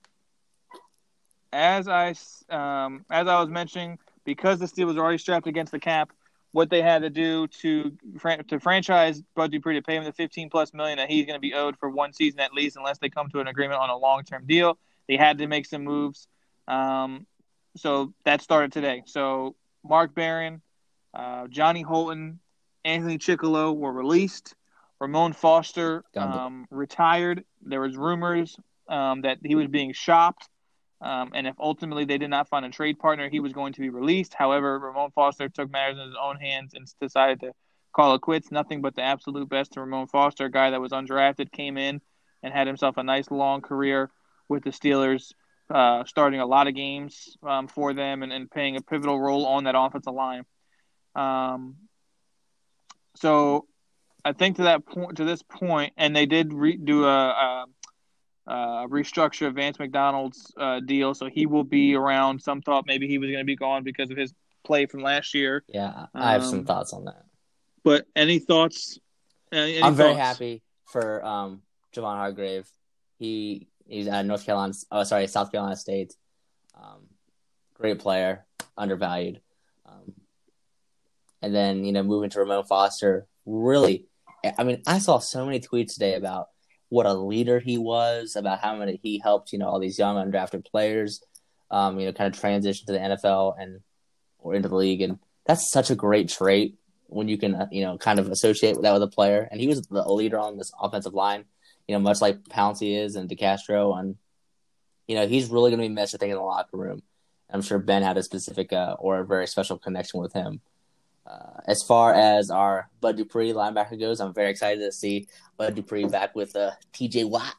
as 1.52 1.88
I 1.88 2.14
um, 2.48 3.04
as 3.10 3.26
I 3.26 3.40
was 3.40 3.48
mentioning, 3.48 3.98
because 4.24 4.60
the 4.60 4.66
Steelers 4.66 4.96
are 4.96 5.00
already 5.00 5.18
strapped 5.18 5.46
against 5.46 5.72
the 5.72 5.80
cap, 5.80 6.12
what 6.52 6.70
they 6.70 6.82
had 6.82 7.02
to 7.02 7.10
do 7.10 7.46
to 7.46 7.96
to 8.48 8.60
franchise 8.60 9.22
Bud 9.34 9.52
Dupree 9.52 9.74
to 9.74 9.82
pay 9.82 9.96
him 9.96 10.04
the 10.04 10.12
15 10.12 10.50
plus 10.50 10.74
million 10.74 10.98
that 10.98 11.10
he's 11.10 11.26
going 11.26 11.36
to 11.36 11.40
be 11.40 11.54
owed 11.54 11.76
for 11.78 11.88
one 11.88 12.12
season 12.12 12.40
at 12.40 12.52
least, 12.52 12.76
unless 12.76 12.98
they 12.98 13.08
come 13.08 13.28
to 13.30 13.40
an 13.40 13.48
agreement 13.48 13.80
on 13.80 13.90
a 13.90 13.96
long 13.96 14.24
term 14.24 14.46
deal. 14.46 14.78
They 15.08 15.16
had 15.16 15.38
to 15.38 15.46
make 15.46 15.66
some 15.66 15.84
moves. 15.84 16.26
Um, 16.68 17.26
so 17.76 18.12
that 18.24 18.42
started 18.42 18.72
today. 18.72 19.02
So 19.06 19.56
Mark 19.84 20.14
Barron, 20.14 20.60
uh, 21.14 21.46
Johnny 21.48 21.82
Holton, 21.82 22.40
Anthony 22.84 23.18
Chickillo 23.18 23.76
were 23.76 23.92
released. 23.92 24.54
Ramon 25.00 25.32
Foster 25.32 26.04
um, 26.14 26.66
retired. 26.70 27.44
There 27.62 27.80
was 27.80 27.96
rumors 27.96 28.58
um, 28.88 29.22
that 29.22 29.38
he 29.42 29.54
was 29.54 29.68
being 29.68 29.92
shopped 29.92 30.48
um, 31.00 31.32
and 31.34 31.46
if 31.46 31.54
ultimately 31.58 32.04
they 32.04 32.18
did 32.18 32.30
not 32.30 32.48
find 32.48 32.64
a 32.64 32.70
trade 32.70 32.98
partner, 32.98 33.28
he 33.28 33.40
was 33.40 33.52
going 33.52 33.72
to 33.72 33.80
be 33.80 33.88
released. 33.88 34.34
However, 34.34 34.78
Ramon 34.78 35.10
Foster 35.12 35.48
took 35.48 35.70
matters 35.70 35.98
in 35.98 36.06
his 36.06 36.16
own 36.20 36.36
hands 36.36 36.74
and 36.74 36.86
decided 37.00 37.40
to 37.40 37.52
call 37.92 38.14
it 38.14 38.20
quits. 38.20 38.50
Nothing 38.50 38.82
but 38.82 38.94
the 38.94 39.02
absolute 39.02 39.48
best 39.48 39.72
to 39.72 39.80
Ramon 39.80 40.08
Foster, 40.08 40.46
a 40.46 40.50
guy 40.50 40.70
that 40.70 40.80
was 40.80 40.92
undrafted, 40.92 41.52
came 41.52 41.78
in 41.78 42.00
and 42.42 42.52
had 42.52 42.66
himself 42.66 42.98
a 42.98 43.02
nice 43.02 43.30
long 43.30 43.62
career 43.62 44.10
with 44.48 44.62
the 44.62 44.70
Steelers, 44.70 45.32
uh, 45.72 46.04
starting 46.04 46.40
a 46.40 46.46
lot 46.46 46.68
of 46.68 46.74
games 46.74 47.36
um, 47.42 47.68
for 47.68 47.94
them 47.94 48.22
and, 48.22 48.32
and, 48.32 48.50
playing 48.50 48.76
a 48.76 48.80
pivotal 48.80 49.20
role 49.20 49.46
on 49.46 49.64
that 49.64 49.76
offensive 49.76 50.12
line. 50.12 50.44
Um, 51.14 51.76
so 53.14 53.66
I 54.24 54.32
think 54.32 54.56
to 54.56 54.64
that 54.64 54.84
point, 54.84 55.16
to 55.18 55.24
this 55.24 55.42
point, 55.42 55.92
and 55.96 56.14
they 56.14 56.26
did 56.26 56.52
re- 56.52 56.76
do 56.76 57.04
a, 57.04 57.28
a 57.28 57.66
uh, 58.46 58.86
restructure 58.86 59.46
of 59.46 59.54
Vance 59.54 59.78
McDonald's 59.78 60.52
uh, 60.58 60.80
deal, 60.80 61.14
so 61.14 61.26
he 61.26 61.46
will 61.46 61.64
be 61.64 61.94
around. 61.94 62.40
Some 62.40 62.62
thought 62.62 62.84
maybe 62.86 63.06
he 63.06 63.18
was 63.18 63.28
going 63.28 63.40
to 63.40 63.44
be 63.44 63.56
gone 63.56 63.84
because 63.84 64.10
of 64.10 64.16
his 64.16 64.34
play 64.64 64.86
from 64.86 65.02
last 65.02 65.34
year. 65.34 65.64
Yeah, 65.68 66.06
I 66.14 66.32
have 66.32 66.42
um, 66.42 66.50
some 66.50 66.64
thoughts 66.64 66.92
on 66.92 67.04
that. 67.04 67.24
But 67.84 68.06
any 68.14 68.38
thoughts? 68.38 68.98
Any, 69.52 69.74
any 69.74 69.82
I'm 69.82 69.94
thoughts? 69.94 69.96
very 69.96 70.14
happy 70.14 70.62
for 70.86 71.24
um, 71.24 71.62
Javon 71.94 72.16
Hargrave. 72.16 72.70
He 73.18 73.68
he's 73.86 74.08
at 74.08 74.26
North 74.26 74.44
Carolina. 74.44 74.74
Oh, 74.90 75.04
sorry, 75.04 75.26
South 75.26 75.52
Carolina 75.52 75.76
State. 75.76 76.14
Um, 76.74 77.08
great 77.74 77.98
player, 77.98 78.46
undervalued. 78.76 79.40
Um, 79.86 80.14
and 81.42 81.54
then 81.54 81.84
you 81.84 81.92
know 81.92 82.02
moving 82.02 82.30
to 82.30 82.40
Ramon 82.40 82.64
Foster. 82.64 83.26
Really, 83.46 84.06
I 84.58 84.64
mean, 84.64 84.82
I 84.86 84.98
saw 84.98 85.18
so 85.18 85.44
many 85.46 85.60
tweets 85.60 85.94
today 85.94 86.14
about 86.14 86.48
what 86.90 87.06
a 87.06 87.14
leader 87.14 87.58
he 87.58 87.78
was, 87.78 88.36
about 88.36 88.60
how 88.60 88.76
many 88.76 89.00
he 89.02 89.18
helped, 89.18 89.52
you 89.52 89.58
know, 89.58 89.68
all 89.68 89.80
these 89.80 89.98
young 89.98 90.16
undrafted 90.16 90.64
players, 90.64 91.22
um, 91.70 91.98
you 91.98 92.06
know, 92.06 92.12
kind 92.12 92.32
of 92.32 92.38
transition 92.38 92.86
to 92.86 92.92
the 92.92 92.98
NFL 92.98 93.54
and 93.58 93.80
or 94.38 94.54
into 94.54 94.68
the 94.68 94.76
league, 94.76 95.00
and 95.00 95.18
that's 95.46 95.70
such 95.70 95.90
a 95.90 95.94
great 95.94 96.28
trait 96.28 96.76
when 97.06 97.28
you 97.28 97.38
can, 97.38 97.54
uh, 97.54 97.66
you 97.70 97.82
know, 97.82 97.98
kind 97.98 98.18
of 98.18 98.28
associate 98.28 98.80
that 98.80 98.92
with 98.92 99.02
a 99.02 99.08
player. 99.08 99.48
And 99.50 99.60
he 99.60 99.66
was 99.66 99.82
the 99.82 100.02
leader 100.12 100.38
on 100.38 100.58
this 100.58 100.72
offensive 100.80 101.14
line. 101.14 101.44
you 101.88 101.94
know, 101.94 102.00
much 102.00 102.20
like 102.20 102.42
Pouncey 102.44 102.96
is 102.96 103.16
and 103.16 103.28
DeCastro, 103.28 103.98
and 103.98 104.16
you 105.08 105.16
know, 105.16 105.26
he's 105.26 105.48
really 105.48 105.70
going 105.70 105.80
to 105.80 105.88
be 105.88 105.94
missed. 105.94 106.14
I 106.14 106.18
think 106.18 106.30
in 106.30 106.36
the 106.36 106.42
locker 106.42 106.76
room. 106.76 107.02
I'm 107.52 107.62
sure 107.62 107.78
Ben 107.78 108.02
had 108.02 108.16
a 108.16 108.22
specific 108.22 108.72
uh, 108.72 108.96
or 108.98 109.18
a 109.18 109.26
very 109.26 109.46
special 109.46 109.76
connection 109.76 110.20
with 110.20 110.32
him. 110.32 110.60
Uh, 111.30 111.60
as 111.66 111.82
far 111.86 112.12
as 112.12 112.50
our 112.50 112.88
Bud 113.00 113.16
Dupree 113.16 113.52
linebacker 113.52 113.98
goes, 113.98 114.20
I'm 114.20 114.34
very 114.34 114.50
excited 114.50 114.80
to 114.80 114.90
see 114.90 115.28
Bud 115.56 115.74
Dupree 115.76 116.06
back 116.06 116.34
with 116.34 116.56
uh, 116.56 116.72
T.J. 116.92 117.24
Watt 117.24 117.54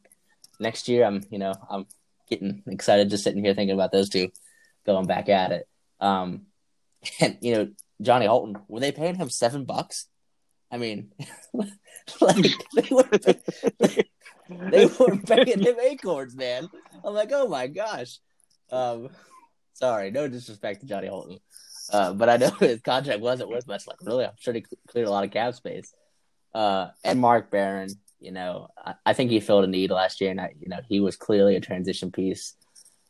next 0.59 0.89
year. 0.89 1.05
I'm, 1.05 1.23
you 1.29 1.39
know, 1.39 1.53
I'm 1.69 1.85
getting 2.29 2.63
excited 2.67 3.09
just 3.09 3.23
sitting 3.23 3.43
here 3.43 3.53
thinking 3.53 3.75
about 3.75 3.91
those 3.91 4.09
two 4.09 4.29
going 4.85 5.05
back 5.05 5.29
at 5.29 5.51
it. 5.51 5.67
Um, 5.99 6.47
and 7.19 7.37
you 7.41 7.55
know, 7.55 7.69
Johnny 8.01 8.25
Holton, 8.25 8.57
were 8.67 8.79
they 8.79 8.91
paying 8.91 9.15
him 9.15 9.29
seven 9.29 9.63
bucks? 9.63 10.07
I 10.71 10.77
mean, 10.77 11.11
like 11.53 12.45
they 12.75 12.87
were, 12.89 13.03
they 14.69 14.85
were 14.85 15.17
paying 15.17 15.59
him 15.61 15.79
acorns, 15.79 16.35
man. 16.35 16.69
I'm 17.03 17.13
like, 17.13 17.29
oh 17.33 17.47
my 17.47 17.67
gosh. 17.67 18.19
Um, 18.71 19.09
sorry, 19.73 20.11
no 20.11 20.27
disrespect 20.27 20.81
to 20.81 20.87
Johnny 20.87 21.07
Holton, 21.07 21.39
uh, 21.91 22.13
but 22.13 22.29
I 22.29 22.37
know 22.37 22.49
his 22.59 22.81
contract 22.81 23.19
wasn't 23.19 23.49
worth 23.49 23.67
much. 23.67 23.87
Like, 23.87 23.97
really, 24.01 24.25
I'm 24.25 24.31
sure 24.39 24.53
he 24.53 24.65
cleared 24.87 25.07
a 25.07 25.11
lot 25.11 25.23
of 25.23 25.31
cap 25.31 25.53
space. 25.53 25.93
Uh, 26.53 26.89
and 27.03 27.19
Mark 27.19 27.51
Barron, 27.51 27.89
you 28.19 28.31
know, 28.31 28.67
I, 28.77 28.95
I, 29.05 29.13
think 29.13 29.31
he 29.31 29.39
filled 29.39 29.63
a 29.63 29.67
need 29.67 29.89
last 29.89 30.19
year, 30.19 30.31
and 30.31 30.41
I, 30.41 30.53
you 30.59 30.67
know, 30.67 30.79
he 30.87 30.99
was 30.99 31.15
clearly 31.15 31.55
a 31.55 31.61
transition 31.61 32.11
piece 32.11 32.55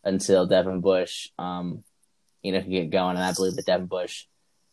until 0.04 0.46
Devin 0.46 0.82
Bush, 0.82 1.30
um, 1.39 1.84
you 2.44 2.52
know, 2.52 2.62
can 2.62 2.70
get 2.70 2.89
going. 2.91 3.15
And 3.15 3.26
I 3.26 3.34
believe 3.34 3.56
that 3.56 3.65
Devin 3.65 3.88
Bush, 3.88 4.26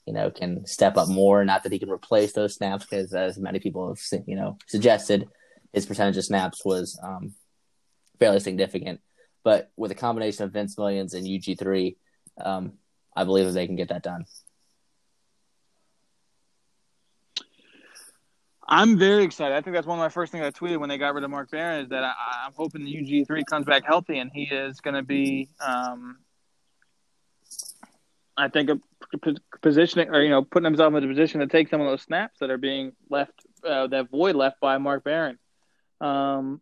you 0.06 0.12
know, 0.12 0.30
can 0.30 0.66
step 0.66 0.96
up 0.96 1.08
more. 1.08 1.44
Not 1.44 1.62
that 1.62 1.72
he 1.72 1.78
can 1.78 1.90
replace 1.90 2.32
those 2.32 2.56
snaps, 2.56 2.84
because 2.84 3.14
as 3.14 3.38
many 3.38 3.58
people 3.58 3.88
have, 3.88 4.22
you 4.26 4.36
know, 4.36 4.58
suggested, 4.66 5.28
his 5.72 5.86
percentage 5.86 6.16
of 6.16 6.24
snaps 6.24 6.64
was 6.64 6.98
um, 7.02 7.34
fairly 8.18 8.40
significant. 8.40 9.00
But 9.44 9.70
with 9.76 9.90
a 9.90 9.94
combination 9.94 10.44
of 10.44 10.52
Vince 10.52 10.76
Williams 10.76 11.14
and 11.14 11.26
UG3, 11.26 11.96
um, 12.42 12.72
I 13.18 13.24
believe 13.24 13.46
that 13.46 13.52
they 13.52 13.66
can 13.66 13.74
get 13.74 13.88
that 13.88 14.04
done. 14.04 14.26
I'm 18.68 18.96
very 18.96 19.24
excited. 19.24 19.56
I 19.56 19.60
think 19.60 19.74
that's 19.74 19.88
one 19.88 19.98
of 19.98 20.02
my 20.02 20.08
first 20.08 20.30
things 20.30 20.44
I 20.44 20.52
tweeted 20.52 20.78
when 20.78 20.88
they 20.88 20.98
got 20.98 21.14
rid 21.14 21.24
of 21.24 21.30
Mark 21.30 21.50
Barron 21.50 21.82
is 21.82 21.88
that 21.88 22.04
I, 22.04 22.46
am 22.46 22.52
hoping 22.54 22.84
the 22.84 22.94
UG3 22.94 23.44
comes 23.46 23.66
back 23.66 23.84
healthy 23.84 24.18
and 24.20 24.30
he 24.32 24.44
is 24.44 24.80
going 24.80 24.94
to 24.94 25.02
be, 25.02 25.48
um, 25.58 26.18
I 28.36 28.46
think, 28.48 28.70
a 28.70 28.78
positioning 29.62 30.10
or 30.10 30.22
you 30.22 30.28
know 30.28 30.44
putting 30.44 30.66
himself 30.66 30.94
in 30.94 31.02
a 31.02 31.08
position 31.08 31.40
to 31.40 31.48
take 31.48 31.70
some 31.70 31.80
of 31.80 31.88
those 31.88 32.02
snaps 32.02 32.38
that 32.38 32.50
are 32.50 32.58
being 32.58 32.92
left, 33.10 33.32
uh, 33.66 33.88
that 33.88 34.10
void 34.10 34.36
left 34.36 34.60
by 34.60 34.78
Mark 34.78 35.02
Barron. 35.02 35.38
Um, 36.00 36.60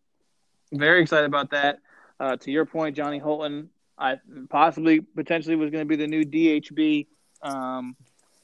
very 0.72 1.02
excited 1.02 1.26
about 1.26 1.50
that. 1.50 1.80
Uh, 2.18 2.36
to 2.36 2.50
your 2.50 2.64
point, 2.64 2.96
Johnny 2.96 3.18
Holton, 3.18 3.68
I 3.98 4.16
possibly 4.50 5.00
potentially 5.00 5.56
was 5.56 5.70
going 5.70 5.82
to 5.82 5.88
be 5.88 5.96
the 5.96 6.06
new 6.06 6.24
DHB, 6.24 7.06
um, 7.42 7.96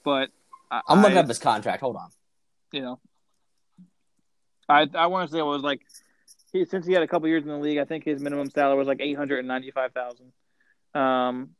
but 0.04 0.30
I, 0.70 0.80
am 0.88 1.02
looking 1.02 1.18
I, 1.18 1.20
up 1.20 1.28
his 1.28 1.38
contract. 1.38 1.82
Hold 1.82 1.96
on. 1.96 2.08
You 2.72 2.80
know, 2.80 3.00
I 4.68 4.88
I 4.94 5.06
want 5.08 5.28
to 5.28 5.32
say 5.32 5.40
it 5.40 5.44
was 5.44 5.62
like 5.62 5.82
he 6.52 6.64
since 6.64 6.86
he 6.86 6.92
had 6.92 7.02
a 7.02 7.08
couple 7.08 7.28
years 7.28 7.42
in 7.42 7.50
the 7.50 7.58
league, 7.58 7.78
I 7.78 7.84
think 7.84 8.04
his 8.04 8.20
minimum 8.20 8.50
salary 8.50 8.78
was 8.78 8.88
like 8.88 9.00
eight 9.00 9.16
hundred 9.16 9.40
and 9.40 9.48
ninety 9.48 9.70
five 9.70 9.92
thousand. 9.92 10.32
Um, 10.94 11.50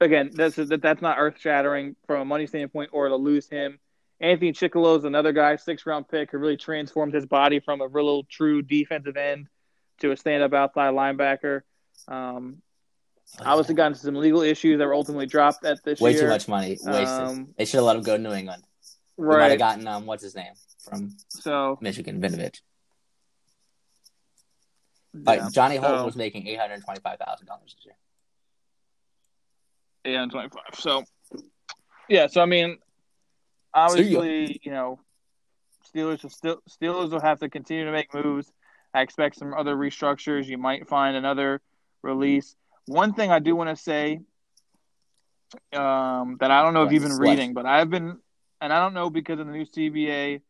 again, 0.00 0.30
that's 0.34 0.56
that, 0.56 0.82
that's 0.82 1.02
not 1.02 1.18
earth 1.18 1.36
shattering 1.38 1.96
from 2.06 2.20
a 2.20 2.24
money 2.24 2.46
standpoint, 2.46 2.90
or 2.92 3.08
to 3.08 3.16
lose 3.16 3.48
him. 3.48 3.78
Anthony 4.20 4.52
Chickillo 4.52 4.98
is 4.98 5.04
another 5.04 5.32
guy, 5.32 5.56
six 5.56 5.86
round 5.86 6.08
pick, 6.08 6.32
who 6.32 6.38
really 6.38 6.56
transformed 6.56 7.14
his 7.14 7.24
body 7.24 7.60
from 7.60 7.80
a 7.80 7.88
real 7.88 8.24
true 8.24 8.62
defensive 8.62 9.16
end 9.16 9.46
to 10.00 10.10
a 10.10 10.16
stand 10.16 10.42
up 10.42 10.52
outside 10.52 10.92
linebacker. 10.92 11.62
Um, 12.08 12.62
oh, 13.40 13.44
obviously, 13.44 13.74
got 13.74 13.88
into 13.88 14.00
some 14.00 14.14
legal 14.14 14.42
issues 14.42 14.78
that 14.78 14.86
were 14.86 14.94
ultimately 14.94 15.26
dropped 15.26 15.64
at 15.64 15.82
this 15.84 16.00
Way 16.00 16.12
year. 16.12 16.22
too 16.22 16.28
much 16.28 16.48
money 16.48 16.78
wasted. 16.82 17.08
Um, 17.08 17.48
they 17.56 17.64
should 17.64 17.76
have 17.78 17.84
let 17.84 17.96
him 17.96 18.02
go 18.02 18.16
to 18.16 18.22
New 18.22 18.32
England. 18.32 18.62
Right. 19.16 19.36
They 19.36 19.42
might 19.42 19.50
have 19.50 19.58
gotten 19.58 19.86
um, 19.86 20.06
what's 20.06 20.22
his 20.22 20.34
name 20.34 20.52
from 20.88 21.16
so 21.28 21.78
Michigan, 21.80 22.20
Winovich. 22.20 22.60
Yeah, 25.14 25.48
Johnny 25.50 25.76
Holt 25.76 25.98
so, 25.98 26.04
was 26.04 26.16
making 26.16 26.46
eight 26.46 26.58
hundred 26.58 26.82
twenty-five 26.84 27.18
thousand 27.18 27.46
dollars 27.46 27.74
this 27.74 27.84
year. 27.84 27.94
Eight 30.04 30.16
hundred 30.16 30.32
twenty-five. 30.32 30.78
So, 30.78 31.04
yeah. 32.08 32.28
So 32.28 32.40
I 32.40 32.46
mean, 32.46 32.78
obviously, 33.74 34.60
you 34.62 34.70
know, 34.70 35.00
Steelers 35.92 36.22
will 36.22 36.30
still 36.30 36.62
Steelers 36.68 37.10
will 37.10 37.20
have 37.20 37.40
to 37.40 37.48
continue 37.48 37.84
to 37.84 37.92
make 37.92 38.14
moves. 38.14 38.52
I 38.94 39.02
expect 39.02 39.36
some 39.36 39.52
other 39.54 39.74
restructures. 39.74 40.46
You 40.46 40.58
might 40.58 40.88
find 40.88 41.16
another 41.16 41.60
release. 42.02 42.54
One 42.88 43.12
thing 43.12 43.30
I 43.30 43.38
do 43.38 43.54
want 43.54 43.68
to 43.68 43.76
say 43.76 44.20
um, 45.72 46.36
that 46.40 46.50
I 46.50 46.62
don't 46.62 46.74
know 46.74 46.84
if 46.84 46.92
you've 46.92 47.02
been 47.02 47.18
reading, 47.18 47.52
but 47.52 47.66
I've 47.66 47.90
been, 47.90 48.18
and 48.60 48.72
I 48.72 48.80
don't 48.80 48.94
know 48.94 49.10
because 49.10 49.38
of 49.38 49.46
the 49.46 49.52
new 49.52 49.66
CBA. 49.66 50.40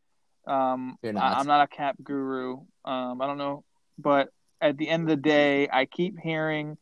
Um, 0.46 0.98
not. 1.02 1.36
I, 1.36 1.40
am 1.40 1.46
not 1.46 1.62
a 1.62 1.66
cap 1.66 1.96
guru. 2.02 2.60
Um, 2.84 3.20
I 3.20 3.26
don't 3.26 3.38
know, 3.38 3.64
but 3.98 4.30
at 4.60 4.78
the 4.78 4.88
end 4.88 5.02
of 5.02 5.08
the 5.08 5.16
day, 5.16 5.68
I 5.70 5.84
keep 5.84 6.18
hearing 6.18 6.78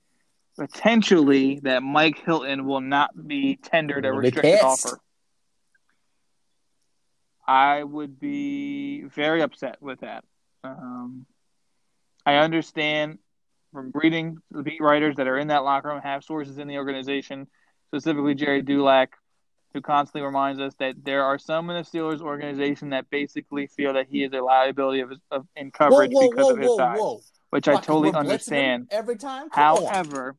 potentially 0.56 1.60
that 1.64 1.82
Mike 1.82 2.18
Hilton 2.24 2.66
will 2.66 2.80
not 2.80 3.10
be 3.26 3.56
tendered 3.56 4.04
a 4.04 4.12
restricted 4.12 4.60
offer. 4.60 5.00
I 7.46 7.82
would 7.82 8.18
be 8.18 9.04
very 9.04 9.42
upset 9.42 9.80
with 9.80 10.00
that. 10.00 10.24
Um, 10.64 11.26
I 12.24 12.36
understand 12.36 13.18
from 13.76 13.90
reading 13.92 14.38
the 14.50 14.62
beat 14.62 14.80
writers 14.80 15.16
that 15.16 15.26
are 15.26 15.36
in 15.36 15.48
that 15.48 15.62
locker 15.62 15.88
room, 15.88 16.00
have 16.00 16.24
sources 16.24 16.56
in 16.56 16.66
the 16.66 16.78
organization, 16.78 17.46
specifically 17.88 18.34
Gerry 18.34 18.62
Dulac, 18.62 19.08
who 19.74 19.82
constantly 19.82 20.22
reminds 20.22 20.62
us 20.62 20.72
that 20.78 20.94
there 21.04 21.22
are 21.22 21.38
some 21.38 21.68
in 21.68 21.76
the 21.76 21.82
Steelers 21.82 22.22
organization 22.22 22.88
that 22.90 23.10
basically 23.10 23.66
feel 23.66 23.92
that 23.92 24.06
he 24.08 24.24
is 24.24 24.32
a 24.32 24.40
liability 24.40 25.00
of, 25.00 25.12
of 25.30 25.46
in 25.56 25.70
coverage 25.70 26.10
whoa, 26.10 26.22
whoa, 26.22 26.30
because 26.30 26.44
whoa, 26.46 26.52
of 26.52 26.58
his 26.58 26.74
size, 26.74 27.32
which 27.50 27.68
I 27.68 27.74
totally 27.74 28.14
understand. 28.14 28.88
Every 28.90 29.16
time, 29.16 29.50
Come 29.50 29.62
however, 29.62 30.36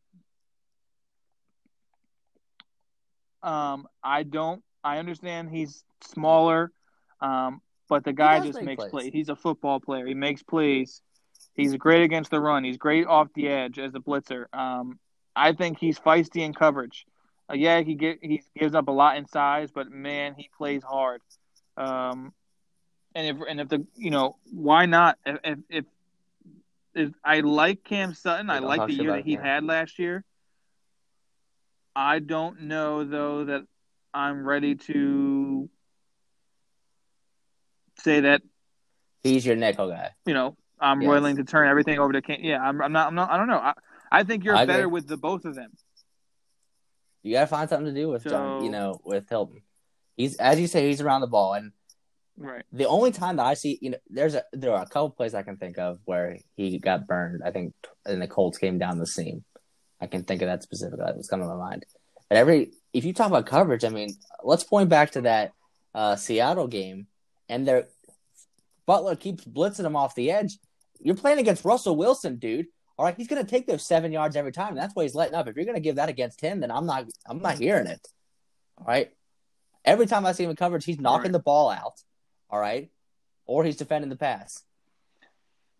um, 3.43 3.87
I 4.03 4.23
don't. 4.23 4.63
I 4.83 4.97
understand 4.97 5.51
he's 5.51 5.83
smaller, 6.01 6.71
um, 7.21 7.61
but 7.87 8.03
the 8.03 8.13
guy 8.13 8.39
just 8.39 8.63
makes 8.63 8.81
plays. 8.81 8.89
plays. 8.89 9.13
He's 9.13 9.29
a 9.29 9.35
football 9.35 9.79
player. 9.79 10.07
He 10.07 10.15
makes 10.15 10.41
plays. 10.41 11.03
He's 11.57 11.75
great 11.75 12.03
against 12.03 12.29
the 12.29 12.39
run. 12.39 12.63
He's 12.63 12.77
great 12.77 13.07
off 13.07 13.29
the 13.33 13.47
edge 13.49 13.79
as 13.79 13.95
a 13.95 13.99
blitzer. 13.99 14.45
Um, 14.53 14.99
I 15.35 15.53
think 15.53 15.79
he's 15.79 15.97
feisty 15.99 16.41
in 16.41 16.53
coverage. 16.53 17.05
Uh, 17.49 17.55
yeah, 17.55 17.81
he 17.81 17.95
get 17.95 18.19
he 18.21 18.43
gives 18.57 18.75
up 18.75 18.87
a 18.87 18.91
lot 18.91 19.17
in 19.17 19.27
size, 19.27 19.71
but 19.71 19.89
man, 19.89 20.35
he 20.37 20.49
plays 20.55 20.83
hard. 20.83 21.21
Um, 21.75 22.31
and 23.15 23.27
if 23.27 23.47
and 23.49 23.59
if 23.59 23.69
the 23.69 23.85
you 23.95 24.11
know 24.11 24.35
why 24.51 24.85
not 24.85 25.17
if 25.25 25.39
if, 25.43 25.59
if, 25.69 25.85
if 26.93 27.11
I 27.23 27.39
like 27.39 27.83
Cam 27.83 28.13
Sutton, 28.13 28.51
I 28.51 28.59
like 28.59 28.87
the 28.87 28.93
year 28.93 29.13
that 29.13 29.25
he 29.25 29.35
Cam. 29.35 29.43
had 29.43 29.63
last 29.63 29.97
year. 29.97 30.23
I 31.95 32.19
don't 32.19 32.63
know 32.63 33.03
though 33.03 33.45
that 33.45 33.63
I'm 34.13 34.47
ready 34.47 34.75
to 34.75 35.69
say 37.99 38.19
that 38.19 38.43
he's 39.23 39.43
your 39.43 39.55
nickel 39.55 39.89
guy. 39.89 40.11
You 40.27 40.35
know, 40.35 40.57
I'm 40.79 41.01
yes. 41.01 41.09
willing 41.09 41.35
to 41.37 41.43
turn 41.43 41.67
everything 41.67 41.99
over 41.99 42.13
to 42.13 42.21
Cam. 42.21 42.39
Yeah, 42.41 42.61
I'm, 42.61 42.81
I'm 42.81 42.91
not. 42.91 43.07
I'm 43.07 43.15
not. 43.15 43.31
I 43.31 43.37
don't 43.37 43.47
know. 43.47 43.57
I, 43.57 43.73
I 44.11 44.23
think 44.23 44.43
you're 44.43 44.55
I 44.55 44.65
better 44.65 44.83
agree. 44.83 44.91
with 44.91 45.07
the 45.07 45.17
both 45.17 45.45
of 45.45 45.55
them. 45.55 45.71
You 47.23 47.33
gotta 47.33 47.47
find 47.47 47.69
something 47.69 47.93
to 47.93 47.99
do 47.99 48.09
with 48.09 48.23
so, 48.23 48.29
John. 48.29 48.63
You 48.63 48.71
know, 48.71 48.99
with 49.03 49.27
Hilton. 49.29 49.61
He's 50.15 50.37
as 50.37 50.59
you 50.59 50.67
say, 50.67 50.87
he's 50.87 51.01
around 51.01 51.21
the 51.21 51.27
ball, 51.27 51.53
and 51.53 51.71
right. 52.37 52.63
The 52.71 52.87
only 52.87 53.11
time 53.11 53.37
that 53.37 53.45
I 53.45 53.53
see, 53.53 53.77
you 53.81 53.91
know, 53.91 53.97
there's 54.09 54.35
a 54.35 54.43
there 54.53 54.73
are 54.73 54.83
a 54.83 54.87
couple 54.87 55.09
plays 55.11 55.33
I 55.33 55.43
can 55.43 55.57
think 55.57 55.77
of 55.77 55.99
where 56.05 56.37
he 56.55 56.79
got 56.79 57.07
burned. 57.07 57.41
I 57.45 57.51
think, 57.51 57.73
and 58.05 58.21
the 58.21 58.27
Colts 58.27 58.57
came 58.57 58.77
down 58.77 58.99
the 58.99 59.07
seam. 59.07 59.43
I 59.99 60.07
can 60.07 60.23
think 60.23 60.41
of 60.41 60.47
that 60.47 60.63
specifically. 60.63 61.03
That 61.05 61.17
was 61.17 61.27
coming 61.27 61.47
to 61.47 61.55
my 61.55 61.69
mind. 61.69 61.85
But 62.29 62.37
every 62.37 62.71
if 62.93 63.05
you 63.05 63.13
talk 63.13 63.27
about 63.27 63.45
coverage, 63.45 63.83
I 63.83 63.89
mean, 63.89 64.15
let's 64.43 64.63
point 64.63 64.89
back 64.89 65.11
to 65.11 65.21
that 65.21 65.51
uh, 65.93 66.15
Seattle 66.15 66.67
game, 66.67 67.07
and 67.49 67.67
their 67.67 67.87
Butler 68.87 69.15
keeps 69.15 69.45
blitzing 69.45 69.85
him 69.85 69.95
off 69.95 70.15
the 70.15 70.31
edge. 70.31 70.57
You're 70.99 71.15
playing 71.15 71.37
against 71.37 71.65
Russell 71.65 71.95
Wilson, 71.95 72.37
dude. 72.37 72.67
All 72.97 73.05
right, 73.05 73.15
he's 73.15 73.27
going 73.27 73.43
to 73.43 73.49
take 73.49 73.67
those 73.67 73.85
seven 73.85 74.11
yards 74.11 74.35
every 74.35 74.51
time. 74.51 74.73
that's 74.73 74.95
why 74.95 75.03
he's 75.03 75.13
letting 75.13 75.35
up. 75.35 75.47
If 75.47 75.55
you're 75.55 75.65
going 75.65 75.75
to 75.75 75.81
give 75.81 75.97
that 75.97 76.09
against 76.09 76.41
him, 76.41 76.61
then 76.61 76.71
I'm 76.71 76.87
not. 76.87 77.05
I'm 77.27 77.39
not 77.39 77.59
hearing 77.59 77.85
it. 77.85 77.99
All 78.79 78.85
right. 78.87 79.11
Every 79.85 80.07
time 80.07 80.25
I 80.25 80.31
see 80.31 80.43
him 80.43 80.49
in 80.49 80.55
coverage, 80.55 80.83
he's 80.83 80.99
knocking 80.99 81.25
right. 81.25 81.33
the 81.33 81.39
ball 81.39 81.69
out. 81.69 82.01
All 82.49 82.59
right, 82.59 82.89
or 83.45 83.63
he's 83.63 83.75
defending 83.75 84.09
the 84.09 84.15
pass. 84.15 84.63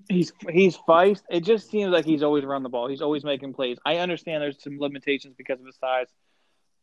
He's 0.10 0.32
he's 0.50 0.78
feist. 0.78 1.22
It 1.30 1.44
just 1.44 1.70
seems 1.70 1.92
like 1.92 2.06
he's 2.06 2.24
always 2.24 2.44
around 2.44 2.64
the 2.64 2.70
ball. 2.70 2.88
He's 2.88 3.02
always 3.02 3.24
making 3.24 3.54
plays. 3.54 3.78
I 3.86 3.98
understand 3.98 4.44
there's 4.44 4.62
some 4.62 4.80
limitations 4.80 5.36
because 5.38 5.60
of 5.60 5.66
his 5.66 5.78
size, 5.78 6.08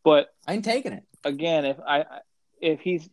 but 0.04 0.28
I 0.46 0.54
ain't 0.54 0.64
taking 0.64 0.92
it. 0.92 1.04
Again, 1.22 1.64
if 1.64 1.78
I 1.80 2.04
if 2.60 2.80
he's 2.80 3.08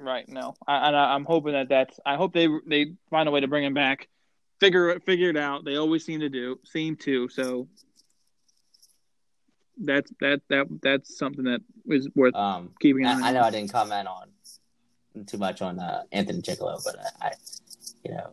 right, 0.00 0.28
no, 0.28 0.54
I, 0.66 0.88
and 0.88 0.96
I, 0.96 1.14
am 1.14 1.24
hoping 1.24 1.52
that 1.52 1.68
that's. 1.68 1.98
I 2.04 2.16
hope 2.16 2.32
they 2.32 2.48
they 2.66 2.94
find 3.10 3.28
a 3.28 3.32
way 3.32 3.40
to 3.40 3.48
bring 3.48 3.64
him 3.64 3.74
back 3.74 4.08
figure 4.60 4.90
it 4.90 5.02
figure 5.04 5.30
it 5.30 5.36
out. 5.36 5.64
They 5.64 5.76
always 5.76 6.04
seem 6.04 6.20
to 6.20 6.28
do 6.28 6.60
seem 6.64 6.96
to. 6.96 7.28
So 7.28 7.66
that's 9.82 10.12
that 10.20 10.42
that 10.50 10.66
that's 10.82 11.18
something 11.18 11.44
that 11.44 11.62
is 11.86 12.08
worth 12.14 12.34
Um, 12.34 12.70
keeping 12.80 13.06
I, 13.06 13.28
I 13.28 13.32
know. 13.32 13.40
I 13.40 13.50
didn't 13.50 13.72
comment 13.72 14.06
on 14.06 14.28
too 15.26 15.38
much 15.38 15.60
on 15.62 15.80
uh, 15.80 16.02
Anthony 16.12 16.42
Chickillo, 16.42 16.80
but 16.84 16.96
I, 17.20 17.28
I, 17.28 17.32
you 18.04 18.12
know, 18.12 18.30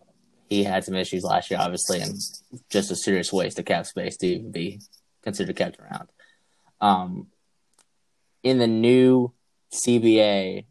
he 0.48 0.64
had 0.64 0.84
some 0.84 0.94
issues 0.94 1.24
last 1.24 1.50
year, 1.50 1.60
obviously, 1.60 2.02
and 2.02 2.14
just 2.70 2.92
a 2.92 2.96
serious 2.96 3.34
waste 3.34 3.58
of 3.58 3.66
cap 3.66 3.86
space 3.88 4.18
to 4.18 4.28
even 4.28 4.52
be 4.52 4.82
considered 5.24 5.56
kept 5.56 5.80
around. 5.80 6.10
Um, 6.80 7.28
in 8.44 8.60
the 8.60 8.68
new 8.68 9.34
CBA, 9.74 10.66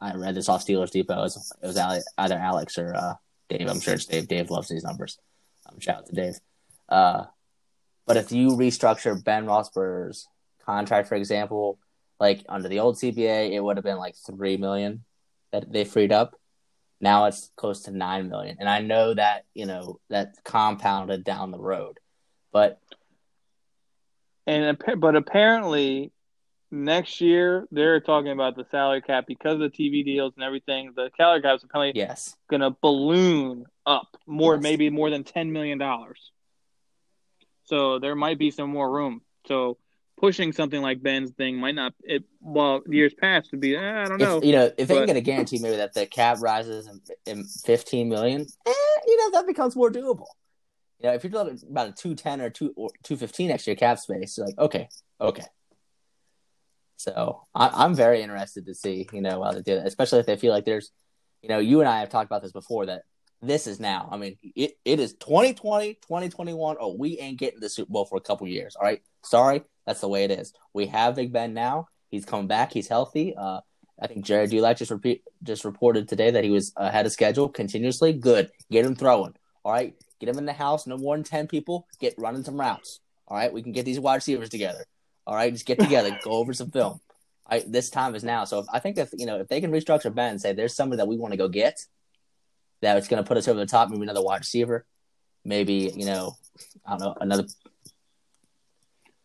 I 0.00 0.14
read 0.14 0.34
this 0.34 0.48
off 0.48 0.64
Steelers 0.64 0.90
Depot. 0.90 1.14
It 1.14 1.22
was, 1.22 1.52
it 1.62 1.66
was 1.66 2.04
either 2.18 2.36
Alex 2.36 2.78
or 2.78 2.94
uh, 2.94 3.14
Dave. 3.48 3.68
I'm 3.68 3.80
sure 3.80 3.94
it's 3.94 4.06
Dave. 4.06 4.28
Dave 4.28 4.50
loves 4.50 4.68
these 4.68 4.84
numbers. 4.84 5.18
Um, 5.66 5.80
shout 5.80 5.98
out 5.98 6.06
to 6.06 6.14
Dave. 6.14 6.34
Uh, 6.88 7.24
but 8.06 8.16
if 8.16 8.32
you 8.32 8.50
restructure 8.50 9.22
Ben 9.22 9.46
Roethlisberger's 9.46 10.28
contract, 10.64 11.08
for 11.08 11.14
example, 11.14 11.78
like 12.20 12.44
under 12.48 12.68
the 12.68 12.80
old 12.80 12.96
CBA, 12.96 13.52
it 13.52 13.60
would 13.60 13.76
have 13.76 13.84
been 13.84 13.98
like 13.98 14.14
three 14.16 14.56
million 14.56 15.04
that 15.52 15.72
they 15.72 15.84
freed 15.84 16.12
up. 16.12 16.38
Now 17.00 17.26
it's 17.26 17.50
close 17.56 17.82
to 17.82 17.90
nine 17.90 18.28
million, 18.28 18.56
and 18.60 18.68
I 18.68 18.80
know 18.80 19.14
that 19.14 19.44
you 19.52 19.66
know 19.66 20.00
that 20.10 20.34
compounded 20.44 21.24
down 21.24 21.50
the 21.50 21.58
road, 21.58 21.98
but 22.52 22.80
And 24.46 24.78
but 24.98 25.16
apparently 25.16 26.12
next 26.74 27.20
year 27.20 27.66
they're 27.70 28.00
talking 28.00 28.32
about 28.32 28.56
the 28.56 28.66
salary 28.70 29.00
cap 29.00 29.24
because 29.26 29.54
of 29.54 29.60
the 29.60 29.70
TV 29.70 30.04
deals 30.04 30.32
and 30.36 30.44
everything. 30.44 30.92
The 30.96 31.10
salary 31.16 31.40
cap 31.42 31.56
is 31.56 31.64
apparently 31.64 31.98
yes, 31.98 32.36
going 32.50 32.60
to 32.60 32.70
balloon 32.82 33.64
up 33.86 34.16
more, 34.26 34.54
Yes. 34.54 34.62
maybe 34.62 34.90
more 34.90 35.10
than 35.10 35.24
ten 35.24 35.52
million 35.52 35.78
dollars. 35.78 36.32
So 37.64 37.98
there 37.98 38.14
might 38.14 38.38
be 38.38 38.50
some 38.50 38.70
more 38.70 38.90
room. 38.90 39.22
So 39.46 39.78
pushing 40.18 40.52
something 40.52 40.80
like 40.80 41.02
Ben's 41.02 41.30
thing 41.32 41.56
might 41.56 41.74
not. 41.74 41.94
It 42.02 42.24
well 42.40 42.82
years 42.86 43.14
past 43.14 43.50
would 43.52 43.60
be. 43.60 43.76
Eh, 43.76 43.80
I 44.02 44.04
don't 44.06 44.18
know. 44.18 44.38
if 44.38 44.44
you 44.44 44.52
know 44.52 44.70
if 44.76 44.88
they 44.88 44.94
can 44.94 45.02
but- 45.02 45.06
get 45.06 45.16
a 45.16 45.20
guarantee 45.20 45.58
maybe 45.60 45.76
that 45.76 45.94
the 45.94 46.06
cap 46.06 46.38
rises 46.40 46.88
in, 46.88 47.00
in 47.26 47.44
fifteen 47.44 48.08
million, 48.08 48.42
eh, 48.66 48.72
you 49.06 49.16
know 49.18 49.30
that 49.38 49.46
becomes 49.46 49.76
more 49.76 49.90
doable. 49.90 50.26
You 51.00 51.08
know, 51.10 51.14
if 51.14 51.24
you're 51.24 51.32
talking 51.32 51.58
about 51.70 51.88
a 51.88 51.92
two 51.92 52.14
ten 52.14 52.40
or 52.40 52.50
two 52.50 52.72
or 52.76 52.90
two 53.02 53.16
fifteen 53.16 53.50
extra 53.50 53.74
cap 53.74 53.98
space, 53.98 54.36
you're 54.36 54.46
like 54.46 54.58
okay, 54.58 54.88
okay. 55.20 55.44
So 56.96 57.46
I, 57.54 57.70
I'm 57.72 57.94
very 57.94 58.22
interested 58.22 58.66
to 58.66 58.74
see, 58.74 59.08
you 59.12 59.20
know, 59.20 59.42
how 59.42 59.52
they 59.52 59.62
do 59.62 59.76
that, 59.76 59.86
especially 59.86 60.20
if 60.20 60.26
they 60.26 60.36
feel 60.36 60.52
like 60.52 60.64
there's, 60.64 60.90
you 61.42 61.48
know, 61.48 61.58
you 61.58 61.80
and 61.80 61.88
I 61.88 62.00
have 62.00 62.08
talked 62.08 62.26
about 62.26 62.42
this 62.42 62.52
before 62.52 62.86
that 62.86 63.02
this 63.46 63.66
is 63.66 63.80
now. 63.80 64.08
I 64.10 64.16
mean, 64.16 64.36
it, 64.54 64.78
it 64.84 65.00
is 65.00 65.14
2020, 65.14 65.94
2021. 65.94 66.76
Oh, 66.80 66.94
we 66.94 67.18
ain't 67.18 67.38
getting 67.38 67.60
the 67.60 67.68
Super 67.68 67.92
Bowl 67.92 68.04
for 68.04 68.16
a 68.16 68.20
couple 68.20 68.46
years. 68.46 68.76
All 68.76 68.84
right. 68.84 69.02
Sorry. 69.24 69.62
That's 69.86 70.00
the 70.00 70.08
way 70.08 70.24
it 70.24 70.30
is. 70.30 70.52
We 70.72 70.86
have 70.86 71.16
Big 71.16 71.32
Ben 71.32 71.54
now. 71.54 71.88
He's 72.10 72.24
coming 72.24 72.46
back. 72.46 72.72
He's 72.72 72.88
healthy. 72.88 73.34
Uh, 73.36 73.60
I 74.00 74.06
think 74.06 74.24
Gerry 74.24 74.46
Dulac 74.46 74.78
just 74.78 74.90
repeat, 74.90 75.22
just 75.42 75.64
reported 75.64 76.08
today 76.08 76.30
that 76.30 76.44
he 76.44 76.50
was 76.50 76.72
ahead 76.76 77.06
of 77.06 77.12
schedule 77.12 77.48
continuously. 77.48 78.12
Good. 78.12 78.50
Get 78.70 78.84
him 78.84 78.96
throwing. 78.96 79.34
All 79.64 79.72
right. 79.72 79.94
Get 80.20 80.28
him 80.28 80.38
in 80.38 80.46
the 80.46 80.52
house. 80.52 80.86
No 80.86 80.96
more 80.96 81.16
than 81.16 81.24
10 81.24 81.46
people. 81.48 81.86
Get 82.00 82.14
running 82.16 82.44
some 82.44 82.58
routes. 82.58 83.00
All 83.28 83.36
right. 83.36 83.52
We 83.52 83.62
can 83.62 83.72
get 83.72 83.84
these 83.84 84.00
wide 84.00 84.16
receivers 84.16 84.48
together. 84.48 84.86
All 85.26 85.34
right. 85.34 85.52
Just 85.52 85.66
get 85.66 85.78
together. 85.78 86.18
go 86.22 86.32
over 86.32 86.52
some 86.52 86.70
film. 86.70 87.00
Right. 87.50 87.70
This 87.70 87.90
time 87.90 88.14
is 88.14 88.24
now. 88.24 88.44
So 88.44 88.60
if, 88.60 88.66
I 88.72 88.78
think 88.78 88.98
if, 88.98 89.10
you 89.12 89.26
know, 89.26 89.40
if 89.40 89.48
they 89.48 89.60
can 89.60 89.70
restructure 89.70 90.14
Ben 90.14 90.32
and 90.32 90.40
say 90.40 90.52
there's 90.52 90.74
somebody 90.74 90.98
that 90.98 91.08
we 91.08 91.16
want 91.16 91.32
to 91.32 91.38
go 91.38 91.48
get, 91.48 91.78
that 92.80 92.96
it's 92.96 93.08
going 93.08 93.22
to 93.22 93.26
put 93.26 93.36
us 93.36 93.48
over 93.48 93.58
the 93.58 93.66
top, 93.66 93.90
maybe 93.90 94.02
another 94.02 94.22
wide 94.22 94.40
receiver, 94.40 94.84
maybe, 95.44 95.92
you 95.94 96.06
know, 96.06 96.36
I 96.86 96.90
don't 96.92 97.00
know, 97.00 97.16
another. 97.20 97.44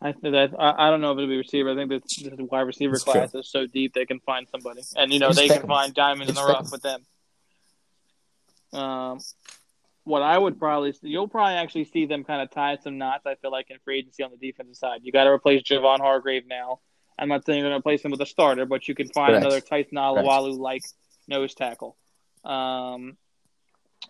I 0.01 0.13
think 0.13 0.33
that 0.33 0.51
I, 0.57 0.87
I 0.87 0.89
don't 0.89 1.01
know 1.01 1.11
if 1.11 1.17
it'll 1.17 1.29
be 1.29 1.37
receiver. 1.37 1.71
I 1.71 1.75
think 1.75 1.89
the 1.89 2.45
wide 2.45 2.61
receiver 2.61 2.95
It's 2.95 3.03
class 3.03 3.35
is 3.35 3.51
so 3.51 3.67
deep 3.67 3.93
they 3.93 4.05
can 4.05 4.19
find 4.21 4.47
somebody, 4.49 4.81
and 4.95 5.11
you 5.11 5.19
know 5.19 5.33
they 5.33 5.49
can 5.49 5.67
find 5.67 5.93
diamonds 5.93 6.29
in 6.29 6.35
the 6.35 6.43
rough 6.43 6.71
with 6.71 6.81
them. 6.81 7.05
Um, 8.71 9.19
what 10.09 10.23
I 10.23 10.37
would 10.37 10.57
probably 10.57 10.91
see, 10.91 11.09
you'll 11.09 11.27
probably 11.27 11.53
actually 11.53 11.85
see 11.85 12.07
them 12.07 12.23
kind 12.23 12.41
of 12.41 12.49
tie 12.49 12.77
some 12.83 12.97
knots. 12.97 13.27
I 13.27 13.35
feel 13.35 13.51
like 13.51 13.69
in 13.69 13.77
free 13.85 13.99
agency 13.99 14.23
on 14.23 14.31
the 14.31 14.37
defensive 14.37 14.75
side, 14.75 15.01
you 15.03 15.11
got 15.11 15.25
to 15.25 15.29
replace 15.29 15.61
Javon 15.61 15.99
Hargrave 15.99 16.47
now. 16.47 16.79
I'm 17.17 17.29
not 17.29 17.45
saying 17.45 17.59
you're 17.59 17.69
going 17.69 17.79
to 17.79 17.79
replace 17.79 18.03
him 18.03 18.11
with 18.11 18.21
a 18.21 18.25
starter, 18.25 18.65
but 18.65 18.87
you 18.87 18.95
can 18.95 19.07
find 19.09 19.31
Correct. 19.31 19.45
another 19.45 19.61
Tyson 19.61 19.97
Alualu 19.97 20.57
like 20.57 20.81
nose 21.27 21.53
tackle. 21.53 21.95
Um, 22.43 23.17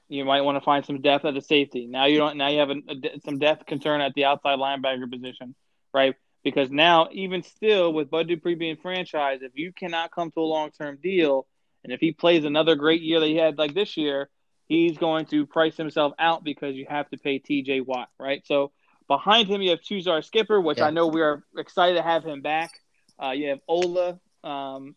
you 0.07 0.23
might 0.23 0.41
want 0.41 0.55
to 0.55 0.61
find 0.63 0.85
some 0.85 1.01
depth 1.01 1.25
at 1.25 1.33
the 1.33 1.41
safety. 1.41 1.85
Now 1.85 2.05
you 2.05 2.17
don't. 2.17 2.37
Now 2.37 2.47
you 2.47 2.59
have 2.59 2.69
a, 2.69 2.77
a 2.87 3.19
some 3.25 3.37
depth 3.37 3.65
concern 3.65 3.99
at 3.99 4.13
the 4.13 4.25
outside 4.25 4.57
linebacker 4.57 5.11
position, 5.11 5.53
right? 5.93 6.15
Because 6.43 6.71
now, 6.71 7.09
even 7.11 7.43
still, 7.43 7.91
with 7.91 8.09
Bud 8.09 8.29
Dupree 8.29 8.55
being 8.55 8.77
franchised, 8.77 9.41
if 9.41 9.51
you 9.55 9.73
cannot 9.73 10.11
come 10.11 10.31
to 10.31 10.39
a 10.39 10.41
long 10.41 10.71
term 10.71 10.97
deal, 11.03 11.45
and 11.83 11.91
if 11.91 11.99
he 11.99 12.13
plays 12.13 12.45
another 12.45 12.75
great 12.75 13.01
year 13.01 13.19
that 13.19 13.27
he 13.27 13.35
had 13.35 13.57
like 13.57 13.73
this 13.73 13.97
year, 13.97 14.29
he's 14.69 14.97
going 14.97 15.25
to 15.25 15.45
price 15.45 15.75
himself 15.75 16.13
out 16.17 16.43
because 16.43 16.75
you 16.75 16.85
have 16.87 17.09
to 17.09 17.17
pay 17.17 17.39
T.J. 17.39 17.81
Watt, 17.81 18.09
right? 18.17 18.45
So 18.45 18.71
behind 19.07 19.49
him, 19.49 19.61
you 19.61 19.71
have 19.71 19.81
Tuzar 19.81 20.23
Skipper, 20.23 20.61
which 20.61 20.77
Yeah. 20.77 20.85
I 20.85 20.91
know 20.91 21.07
we 21.07 21.21
are 21.21 21.43
excited 21.57 21.95
to 21.95 22.03
have 22.03 22.23
him 22.23 22.41
back. 22.41 22.79
Uh, 23.21 23.31
you 23.31 23.49
have 23.49 23.59
Ola, 23.67 24.19
um, 24.45 24.95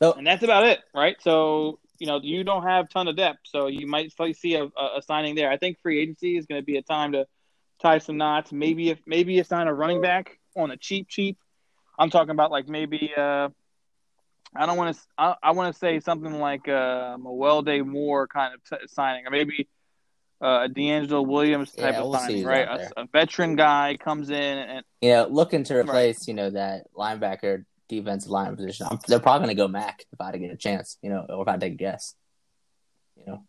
So, 0.00 0.12
and 0.12 0.26
that's 0.26 0.44
about 0.44 0.64
it, 0.64 0.80
right? 0.94 1.16
So 1.22 1.80
you 1.98 2.06
know 2.06 2.20
you 2.22 2.44
don't 2.44 2.62
have 2.62 2.90
ton 2.90 3.08
of 3.08 3.16
depth, 3.16 3.40
so 3.44 3.66
you 3.66 3.86
might 3.86 4.12
see 4.36 4.54
a, 4.54 4.64
a 4.66 5.00
signing 5.02 5.34
there. 5.34 5.50
I 5.50 5.56
think 5.56 5.80
free 5.80 6.00
agency 6.00 6.36
is 6.36 6.46
going 6.46 6.60
to 6.60 6.64
be 6.64 6.76
a 6.76 6.82
time 6.82 7.12
to 7.12 7.26
tie 7.80 7.98
some 7.98 8.18
knots. 8.18 8.52
Maybe 8.52 8.90
if 8.90 9.00
maybe 9.06 9.32
you 9.32 9.42
sign 9.42 9.66
a 9.66 9.74
running 9.74 10.02
back 10.02 10.38
on 10.54 10.70
a 10.70 10.76
cheap, 10.76 11.08
cheap. 11.08 11.38
I'm 11.98 12.10
talking 12.10 12.30
about 12.30 12.50
like 12.50 12.68
maybe 12.68 13.10
uh, 13.16 13.48
I 14.58 14.66
don't 14.66 14.76
want 14.76 14.96
to 14.96 15.02
I, 15.18 15.34
I 15.42 15.50
want 15.52 15.72
to 15.72 15.78
say 15.78 16.00
something 16.00 16.38
like 16.40 16.68
uh, 16.68 16.72
a 17.14 17.18
Mewelde 17.18 17.84
Moore 17.86 18.26
kind 18.26 18.54
of 18.54 18.60
t- 18.64 18.86
signing, 18.88 19.26
or 19.26 19.30
maybe 19.30 19.68
uh, 20.42 20.64
a 20.64 20.68
DeAngelo 20.68 21.26
Williams 21.26 21.72
type 21.72 21.94
Yeah, 21.94 22.00
of 22.00 22.08
we'll 22.10 22.18
signing, 22.20 22.44
right? 22.44 22.66
A, 22.96 23.00
a 23.02 23.06
veteran 23.12 23.56
guy 23.56 23.96
comes 23.98 24.28
in 24.30 24.34
and 24.58 24.84
you 25.00 25.10
know, 25.10 25.26
looking 25.30 25.64
to 25.64 25.76
replace, 25.76 26.28
you 26.28 26.34
know, 26.34 26.50
that 26.50 26.86
linebacker 26.94 27.64
defensive 27.88 28.30
line 28.30 28.54
position, 28.56 28.86
I'm, 28.90 28.98
they're 29.06 29.20
probably 29.20 29.46
going 29.46 29.56
to 29.56 29.62
go 29.62 29.68
MAC 29.68 30.04
if 30.12 30.20
I 30.20 30.26
had 30.26 30.32
to 30.32 30.38
get 30.38 30.50
a 30.50 30.56
chance, 30.56 30.98
you 31.02 31.08
know, 31.10 31.24
or 31.28 31.42
if 31.42 31.48
I 31.48 31.52
had 31.52 31.60
to 31.60 31.66
take 31.66 31.74
a 31.74 31.76
guess. 31.76 32.14
You 33.16 33.24
know, 33.26 33.44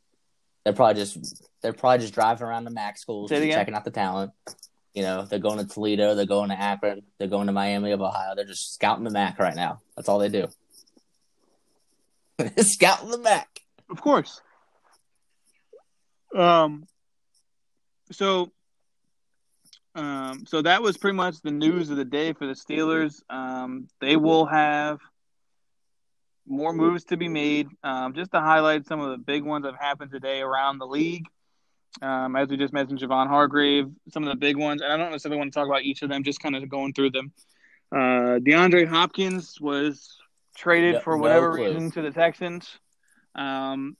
they're 0.63 0.73
probably 0.73 1.01
just 1.01 1.43
they're 1.61 1.73
probably 1.73 1.99
just 1.99 2.13
driving 2.13 2.47
around 2.47 2.63
the 2.63 2.71
MAC 2.71 2.97
schools, 2.97 3.29
Say 3.29 3.35
it 3.35 3.39
just 3.39 3.45
again? 3.47 3.57
checking 3.59 3.73
out 3.73 3.83
the 3.83 3.91
talent. 3.91 4.31
You 4.93 5.03
know, 5.03 5.25
they're 5.25 5.39
going 5.39 5.59
to 5.59 5.65
Toledo, 5.65 6.15
they're 6.15 6.25
going 6.25 6.49
to 6.49 6.59
Akron, 6.59 7.03
they're 7.19 7.27
going 7.27 7.47
to 7.47 7.53
Miami 7.53 7.91
of 7.91 8.01
Ohio. 8.01 8.33
They're 8.35 8.45
just 8.45 8.73
scouting 8.73 9.03
the 9.03 9.11
MAC 9.11 9.37
right 9.39 9.55
now. 9.55 9.81
That's 9.95 10.09
all 10.09 10.17
they 10.19 10.29
do. 10.29 10.47
scouting 12.57 13.11
the 13.11 13.17
back. 13.17 13.61
Of 13.89 14.01
course. 14.01 14.41
Um. 16.35 16.85
So. 18.11 18.51
Um. 19.95 20.45
So 20.45 20.61
that 20.61 20.81
was 20.81 20.97
pretty 20.97 21.15
much 21.15 21.41
the 21.41 21.51
news 21.51 21.89
of 21.89 21.97
the 21.97 22.05
day 22.05 22.33
for 22.33 22.45
the 22.45 22.53
Steelers. 22.53 23.21
Um. 23.29 23.87
They 24.01 24.15
will 24.15 24.45
have 24.45 24.99
more 26.45 26.73
moves 26.73 27.05
to 27.05 27.17
be 27.17 27.27
made. 27.27 27.67
Um. 27.83 28.13
Just 28.13 28.31
to 28.31 28.39
highlight 28.39 28.87
some 28.87 28.99
of 28.99 29.09
the 29.11 29.17
big 29.17 29.43
ones 29.43 29.63
that 29.63 29.73
have 29.73 29.81
happened 29.81 30.11
today 30.11 30.41
around 30.41 30.79
the 30.79 30.87
league. 30.87 31.25
Um. 32.01 32.35
As 32.35 32.49
we 32.49 32.57
just 32.57 32.73
mentioned, 32.73 32.99
Javon 32.99 33.27
Hargrave. 33.27 33.89
Some 34.09 34.23
of 34.23 34.29
the 34.29 34.35
big 34.35 34.57
ones, 34.57 34.81
and 34.81 34.91
I 34.91 34.97
don't 34.97 35.11
necessarily 35.11 35.39
want 35.39 35.53
to 35.53 35.59
talk 35.59 35.67
about 35.67 35.83
each 35.83 36.01
of 36.01 36.09
them. 36.09 36.23
Just 36.23 36.41
kind 36.41 36.55
of 36.55 36.67
going 36.69 36.93
through 36.93 37.11
them. 37.11 37.31
Uh. 37.91 38.39
DeAndre 38.39 38.87
Hopkins 38.87 39.59
was 39.59 40.17
traded 40.57 40.95
No- 40.95 40.99
for 41.01 41.17
whatever 41.17 41.55
clue. 41.55 41.65
reason 41.67 41.91
to 41.91 42.01
the 42.01 42.11
Texans. 42.11 42.77
Um 43.35 43.95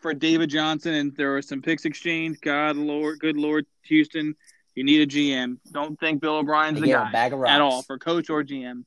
for 0.00 0.12
David 0.12 0.50
Johnson, 0.50 0.92
and 0.92 1.16
there 1.16 1.30
were 1.30 1.40
some 1.40 1.62
picks 1.62 1.86
exchanged. 1.86 2.42
God, 2.42 2.76
Lord, 2.76 3.20
good 3.20 3.38
Lord, 3.38 3.64
Houston, 3.84 4.34
you 4.74 4.84
need 4.84 5.00
a 5.00 5.06
GM. 5.06 5.56
Don't 5.72 5.98
think 5.98 6.20
Bill 6.20 6.36
O'Brien's 6.36 6.78
the 6.78 6.88
guy 6.88 7.10
bag 7.10 7.32
of 7.32 7.38
rocks. 7.38 7.52
at 7.52 7.62
all 7.62 7.80
for 7.82 7.98
coach 7.98 8.28
or 8.28 8.42
GM. 8.44 8.84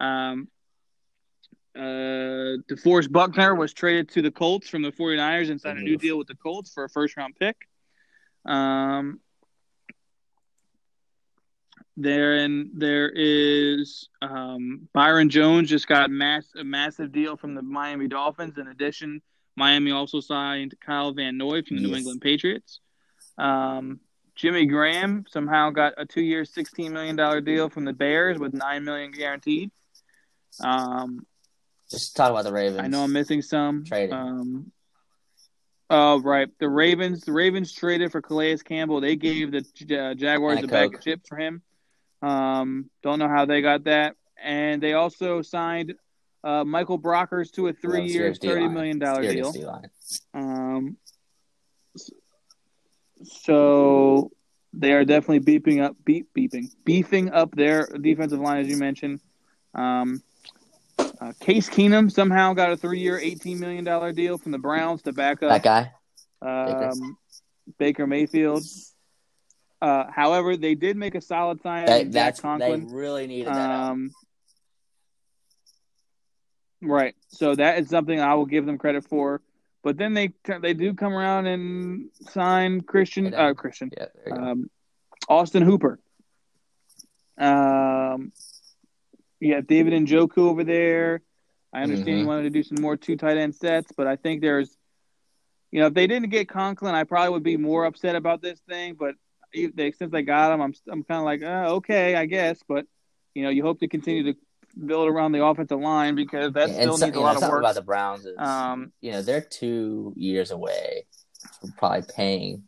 Um, 0.00 0.48
uh, 1.76 2.58
DeForest 2.68 3.12
Buckner 3.12 3.54
was 3.54 3.72
traded 3.72 4.08
to 4.10 4.22
the 4.22 4.32
Colts 4.32 4.68
from 4.68 4.82
the 4.82 4.90
49ers 4.90 5.48
and 5.50 5.60
signed 5.60 5.78
a 5.78 5.82
new 5.82 5.96
deal 5.96 6.18
with 6.18 6.26
the 6.26 6.34
Colts 6.34 6.72
for 6.72 6.82
a 6.84 6.88
first 6.88 7.16
round 7.16 7.36
pick. 7.38 7.56
Um, 8.44 9.20
there 12.00 12.36
and 12.38 12.70
there 12.74 13.10
is 13.14 14.08
um, 14.22 14.88
Byron 14.92 15.30
Jones 15.30 15.68
just 15.68 15.88
got 15.88 16.10
mass, 16.10 16.46
a 16.58 16.64
massive 16.64 17.12
deal 17.12 17.36
from 17.36 17.54
the 17.54 17.62
Miami 17.62 18.08
Dolphins. 18.08 18.56
In 18.58 18.68
addition, 18.68 19.20
Miami 19.56 19.90
also 19.90 20.20
signed 20.20 20.74
Kyle 20.80 21.12
Van 21.12 21.36
Noy 21.36 21.62
from 21.62 21.76
the 21.78 21.82
New 21.88 21.94
England 21.94 22.20
Patriots. 22.20 22.80
Um, 23.36 24.00
Jimmy 24.36 24.66
Graham 24.66 25.24
somehow 25.28 25.70
got 25.70 25.94
a 25.96 26.06
two-year, 26.06 26.44
sixteen 26.44 26.92
million 26.92 27.16
dollar 27.16 27.40
deal 27.40 27.68
from 27.68 27.84
the 27.84 27.92
Bears 27.92 28.38
with 28.38 28.54
nine 28.54 28.84
million 28.84 29.10
guaranteed. 29.10 29.70
Um, 30.60 31.26
Just 31.90 32.16
talk 32.16 32.30
about 32.30 32.44
the 32.44 32.52
Ravens. 32.52 32.80
I 32.80 32.86
know 32.86 33.02
I'm 33.02 33.12
missing 33.12 33.42
some. 33.42 33.84
Trading. 33.84 34.12
Um, 34.12 34.72
Oh, 35.90 36.20
right. 36.20 36.48
The 36.60 36.68
Ravens. 36.68 37.24
The 37.24 37.32
Ravens 37.32 37.72
traded 37.72 38.12
for 38.12 38.20
Calais 38.20 38.58
Campbell. 38.58 39.00
They 39.00 39.16
gave 39.16 39.50
the 39.50 39.64
uh, 39.98 40.14
Jaguars 40.14 40.60
a 40.60 40.64
a 40.64 40.68
bag 40.68 40.94
of 40.94 41.02
chips 41.02 41.28
for 41.28 41.36
him. 41.36 41.62
Um, 42.22 42.90
don't 43.02 43.18
know 43.18 43.28
how 43.28 43.44
they 43.44 43.62
got 43.62 43.84
that. 43.84 44.16
And 44.42 44.82
they 44.82 44.92
also 44.94 45.42
signed 45.42 45.94
uh, 46.44 46.64
Michael 46.64 46.98
Brockers 46.98 47.50
to 47.52 47.68
a 47.68 47.72
three-year, 47.72 48.34
thirty 48.34 48.68
million 48.74 48.98
dollar 48.98 49.22
deal. 49.34 49.52
Um, 50.34 50.96
so 53.24 54.30
they 54.72 54.92
are 54.92 55.04
definitely 55.04 55.40
beeping 55.40 55.82
up, 55.82 55.96
beep, 56.04 56.28
beeping, 56.36 56.70
beefing 56.84 57.32
up 57.32 57.54
their 57.54 57.86
defensive 57.86 58.38
line, 58.38 58.60
as 58.60 58.68
you 58.68 58.76
mentioned. 58.76 59.20
Um, 59.74 60.22
uh, 61.20 61.32
Case 61.40 61.68
Keenum 61.68 62.10
somehow 62.12 62.52
got 62.52 62.70
a 62.70 62.76
three-year, 62.76 63.18
eighteen 63.18 63.58
million 63.58 63.84
dollar 63.84 64.12
deal 64.12 64.38
from 64.38 64.52
the 64.52 64.58
Browns 64.58 65.02
to 65.02 65.12
back 65.12 65.42
up 65.42 65.50
That 65.50 65.62
guy. 65.62 65.92
um, 66.42 67.18
Baker 67.78 68.06
Mayfield. 68.06 68.62
Uh, 69.80 70.10
however, 70.10 70.56
they 70.56 70.74
did 70.74 70.96
make 70.96 71.14
a 71.14 71.20
solid 71.20 71.62
sign. 71.62 71.86
That, 71.86 72.12
that's 72.12 72.40
they 72.40 72.76
really 72.76 73.26
needed 73.26 73.46
that. 73.46 73.70
Um, 73.70 74.10
right. 76.82 77.14
So 77.28 77.54
that 77.54 77.78
is 77.78 77.88
something 77.88 78.18
I 78.20 78.34
will 78.34 78.46
give 78.46 78.66
them 78.66 78.78
credit 78.78 79.04
for. 79.04 79.40
But 79.84 79.96
then 79.96 80.14
they 80.14 80.32
they 80.60 80.74
do 80.74 80.94
come 80.94 81.12
around 81.14 81.46
and 81.46 82.10
sign 82.30 82.80
Christian 82.80 83.32
uh, 83.32 83.54
Christian 83.54 83.90
Yeah, 83.96 84.06
there 84.14 84.34
you 84.34 84.40
go. 84.40 84.46
um, 84.50 84.70
Austin 85.28 85.62
Hooper. 85.62 86.00
Um, 87.38 88.32
you 89.38 89.54
have 89.54 89.68
David 89.68 89.92
Njoku 89.92 90.38
over 90.38 90.64
there. 90.64 91.22
I 91.72 91.82
understand 91.82 92.16
Mhm. 92.16 92.20
you 92.22 92.26
wanted 92.26 92.42
to 92.44 92.50
do 92.50 92.64
some 92.64 92.80
more 92.80 92.96
two 92.96 93.16
tight 93.16 93.36
end 93.36 93.54
sets, 93.54 93.92
but 93.96 94.08
I 94.08 94.16
think 94.16 94.40
there's, 94.40 94.76
you 95.70 95.80
know, 95.80 95.86
if 95.86 95.94
they 95.94 96.08
didn't 96.08 96.30
get 96.30 96.48
Conklin, 96.48 96.94
I 96.96 97.04
probably 97.04 97.30
would 97.30 97.42
be 97.44 97.56
more 97.56 97.84
upset 97.84 98.16
about 98.16 98.42
this 98.42 98.58
thing. 98.68 98.94
But 98.94 99.14
if 99.52 99.74
they, 99.74 99.92
since 99.92 100.12
they 100.12 100.22
got 100.22 100.52
him, 100.52 100.60
I'm 100.60 100.74
I'm 100.90 101.02
kind 101.04 101.18
of 101.20 101.24
like, 101.24 101.42
uh, 101.42 101.74
okay, 101.76 102.14
I 102.16 102.26
guess. 102.26 102.60
But 102.68 102.86
you 103.34 103.42
know, 103.42 103.50
you 103.50 103.62
hope 103.62 103.80
to 103.80 103.88
continue 103.88 104.32
to 104.32 104.38
build 104.86 105.08
around 105.08 105.32
the 105.32 105.44
offensive 105.44 105.80
line 105.80 106.14
because 106.14 106.52
that 106.52 106.68
and 106.68 106.76
still 106.76 106.96
so- 106.98 107.06
needs 107.06 107.16
a 107.16 107.18
you 107.18 107.24
know, 107.24 107.26
lot 107.26 107.34
of 107.36 107.40
something 107.40 107.54
work. 107.54 107.62
about 107.62 107.74
the 107.74 107.82
Browns 107.82 108.26
is, 108.26 108.36
Um, 108.38 108.92
you 109.00 109.12
know, 109.12 109.22
they're 109.22 109.40
two 109.40 110.12
years 110.16 110.50
away 110.50 111.06
from 111.60 111.72
probably 111.72 112.02
paying. 112.14 112.64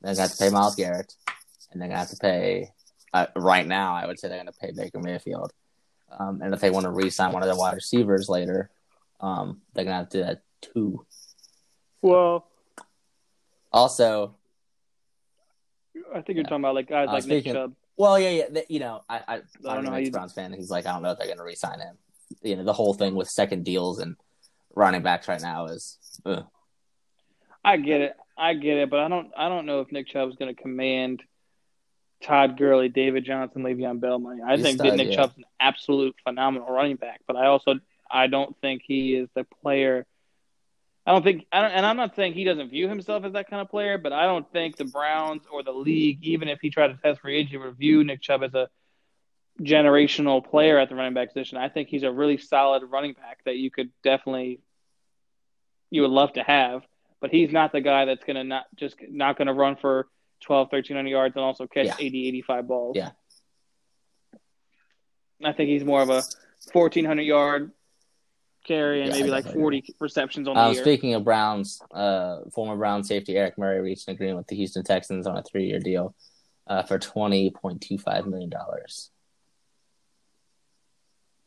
They're 0.00 0.12
gonna 0.14 0.22
have 0.28 0.32
to 0.32 0.38
pay 0.44 0.50
Myles 0.50 0.76
Garrett, 0.76 1.14
and 1.72 1.80
they're 1.80 1.88
gonna 1.88 1.98
have 1.98 2.10
to 2.10 2.16
pay. 2.16 2.72
Uh, 3.12 3.26
right 3.36 3.66
now, 3.66 3.94
I 3.94 4.06
would 4.06 4.18
say 4.18 4.28
they're 4.28 4.38
gonna 4.38 4.52
pay 4.52 4.70
Baker 4.70 5.00
Mayfield, 5.00 5.52
um, 6.18 6.40
and 6.42 6.52
if 6.54 6.60
they 6.60 6.70
want 6.70 6.84
to 6.84 6.90
re-sign 6.90 7.32
one 7.32 7.42
of 7.42 7.48
their 7.48 7.56
wide 7.56 7.74
receivers 7.74 8.28
later, 8.28 8.70
um, 9.20 9.62
they're 9.72 9.84
gonna 9.84 9.96
have 9.96 10.08
to 10.10 10.18
do 10.18 10.24
that 10.24 10.42
too. 10.60 11.04
well, 12.02 12.46
Also, 13.72 14.34
I 16.14 16.20
think 16.22 16.36
you're 16.36 16.44
talking 16.44 16.58
about 16.60 16.74
like 16.74 16.88
guys 16.88 17.08
Uh, 17.08 17.12
like 17.12 17.26
Nick 17.26 17.44
Chubb. 17.44 17.74
well, 17.96 18.18
yeah, 18.18 18.30
yeah, 18.30 18.44
they, 18.50 18.64
you 18.68 18.80
know, 18.80 19.02
I, 19.08 19.20
I, 19.28 19.36
know 19.60 19.70
I'm 19.70 19.84
how 19.84 19.92
a 19.94 19.96
Knicks 19.98 20.10
Browns 20.10 20.32
fan. 20.32 20.52
He's 20.52 20.70
like, 20.70 20.86
I 20.86 20.92
don't 20.92 21.02
know 21.02 21.10
if 21.12 21.18
they're 21.18 21.28
gonna 21.28 21.44
re-sign 21.44 21.80
him. 21.80 21.96
You 22.42 22.56
know, 22.56 22.64
the 22.64 22.72
whole 22.72 22.94
thing 22.94 23.14
with 23.14 23.28
second 23.28 23.64
deals 23.64 23.98
and 23.98 24.16
running 24.74 25.02
backs 25.02 25.28
right 25.28 25.40
now 25.40 25.66
is. 25.66 25.98
ugh. 26.26 26.46
I 27.64 27.76
get 27.76 28.00
it. 28.00 28.16
I 28.36 28.54
get 28.54 28.76
it, 28.78 28.90
but 28.90 29.00
I 29.00 29.08
don't. 29.08 29.30
I 29.36 29.48
don't 29.48 29.66
know 29.66 29.80
if 29.80 29.90
Nick 29.90 30.06
Chubb's 30.08 30.36
going 30.36 30.54
to 30.54 30.60
command 30.60 31.22
Todd 32.22 32.56
Gurley, 32.56 32.88
David 32.88 33.24
Johnson, 33.24 33.62
Le'Veon 33.62 34.00
Bell 34.00 34.18
money. 34.18 34.40
I 34.42 34.56
He's 34.56 34.64
think 34.64 34.80
stud, 34.80 34.96
Nick 34.96 35.10
yeah. 35.10 35.16
Chubb's 35.16 35.36
an 35.36 35.44
absolute 35.60 36.14
phenomenal 36.24 36.70
running 36.72 36.96
back, 36.96 37.20
but 37.26 37.36
I 37.36 37.46
also 37.46 37.74
I 38.10 38.26
don't 38.26 38.56
think 38.60 38.82
he 38.86 39.14
is 39.14 39.28
the 39.34 39.44
player. 39.62 40.06
I 41.08 41.12
don't 41.12 41.22
think, 41.22 41.46
I 41.50 41.62
don't, 41.62 41.70
and 41.70 41.86
I'm 41.86 41.96
not 41.96 42.14
saying 42.16 42.34
he 42.34 42.44
doesn't 42.44 42.68
view 42.68 42.86
himself 42.86 43.24
as 43.24 43.32
that 43.32 43.48
kind 43.48 43.62
of 43.62 43.70
player, 43.70 43.96
but 43.96 44.12
I 44.12 44.26
don't 44.26 44.46
think 44.52 44.76
the 44.76 44.84
Browns 44.84 45.40
or 45.50 45.62
the 45.62 45.72
league, 45.72 46.18
even 46.20 46.48
if 46.48 46.58
he 46.60 46.68
tried 46.68 46.88
to 46.88 46.98
test 47.02 47.22
free 47.22 47.38
agency, 47.38 47.56
would 47.56 47.78
view 47.78 48.04
Nick 48.04 48.20
Chubb 48.20 48.42
as 48.42 48.52
a 48.52 48.68
generational 49.58 50.44
player 50.44 50.78
at 50.78 50.90
the 50.90 50.94
running 50.94 51.14
back 51.14 51.28
position. 51.28 51.56
I 51.56 51.70
think 51.70 51.88
he's 51.88 52.02
a 52.02 52.12
really 52.12 52.36
solid 52.36 52.82
running 52.90 53.14
back 53.14 53.38
that 53.46 53.56
you 53.56 53.70
could 53.70 53.90
definitely, 54.04 54.60
you 55.88 56.02
would 56.02 56.10
love 56.10 56.34
to 56.34 56.42
have, 56.42 56.82
but 57.22 57.30
he's 57.30 57.50
not 57.52 57.72
the 57.72 57.80
guy 57.80 58.04
that's 58.04 58.24
going 58.24 58.36
to 58.36 58.44
not 58.44 58.66
just 58.76 58.96
not 59.08 59.38
going 59.38 59.48
to 59.48 59.54
run 59.54 59.76
for 59.76 60.08
12, 60.42 60.66
1300 60.70 61.08
yards 61.08 61.36
and 61.36 61.42
also 61.42 61.66
catch 61.66 61.86
Yeah. 61.86 61.96
80, 61.98 62.28
85 62.28 62.68
balls. 62.68 62.96
Yeah. 62.98 63.12
I 65.42 65.54
think 65.54 65.70
he's 65.70 65.84
more 65.84 66.02
of 66.02 66.10
a 66.10 66.22
1400 66.70 67.22
yard 67.22 67.70
carry 68.68 69.00
and 69.02 69.10
Yeah, 69.10 69.16
maybe 69.16 69.28
I 69.30 69.32
like 69.32 69.44
definitely 69.44 69.62
40 69.82 69.94
receptions 69.98 70.46
on 70.48 70.54
the 70.54 70.60
Um, 70.60 70.72
year. 70.74 70.82
speaking 70.82 71.14
of 71.14 71.24
Browns, 71.24 71.80
uh, 71.90 72.40
former 72.52 72.76
Brown 72.76 73.02
safety 73.02 73.36
Eric 73.36 73.58
Murray 73.58 73.80
reached 73.80 74.06
an 74.08 74.14
agreement 74.14 74.38
with 74.38 74.46
the 74.48 74.56
Houston 74.56 74.84
Texans 74.84 75.26
on 75.26 75.36
a 75.38 75.42
three-year 75.42 75.80
deal 75.80 76.14
uh, 76.66 76.82
for 76.82 76.98
twenty 76.98 77.50
point 77.50 77.80
two 77.80 77.98
five 77.98 78.26
million 78.26 78.50
dollars. 78.50 79.10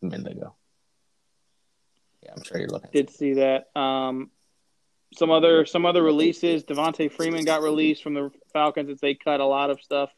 A 0.01 0.05
minute 0.07 0.31
ago. 0.31 0.55
Yeah, 2.23 2.31
I'm 2.35 2.43
sure 2.43 2.57
you're 2.59 2.69
looking. 2.69 2.89
did 2.91 3.09
see 3.09 3.33
that. 3.35 3.69
Um, 3.79 4.31
some 5.13 5.29
other 5.31 5.65
some 5.65 5.85
other 5.85 6.01
releases. 6.03 6.63
Devonta 6.63 7.11
Freeman 7.11 7.45
got 7.45 7.61
released 7.61 8.01
from 8.03 8.13
the 8.15 8.31
Falcons 8.53 8.89
as 8.89 8.99
they 8.99 9.13
cut 9.15 9.39
a 9.39 9.45
lot 9.45 9.69
of 9.69 9.81
stuff. 9.81 10.09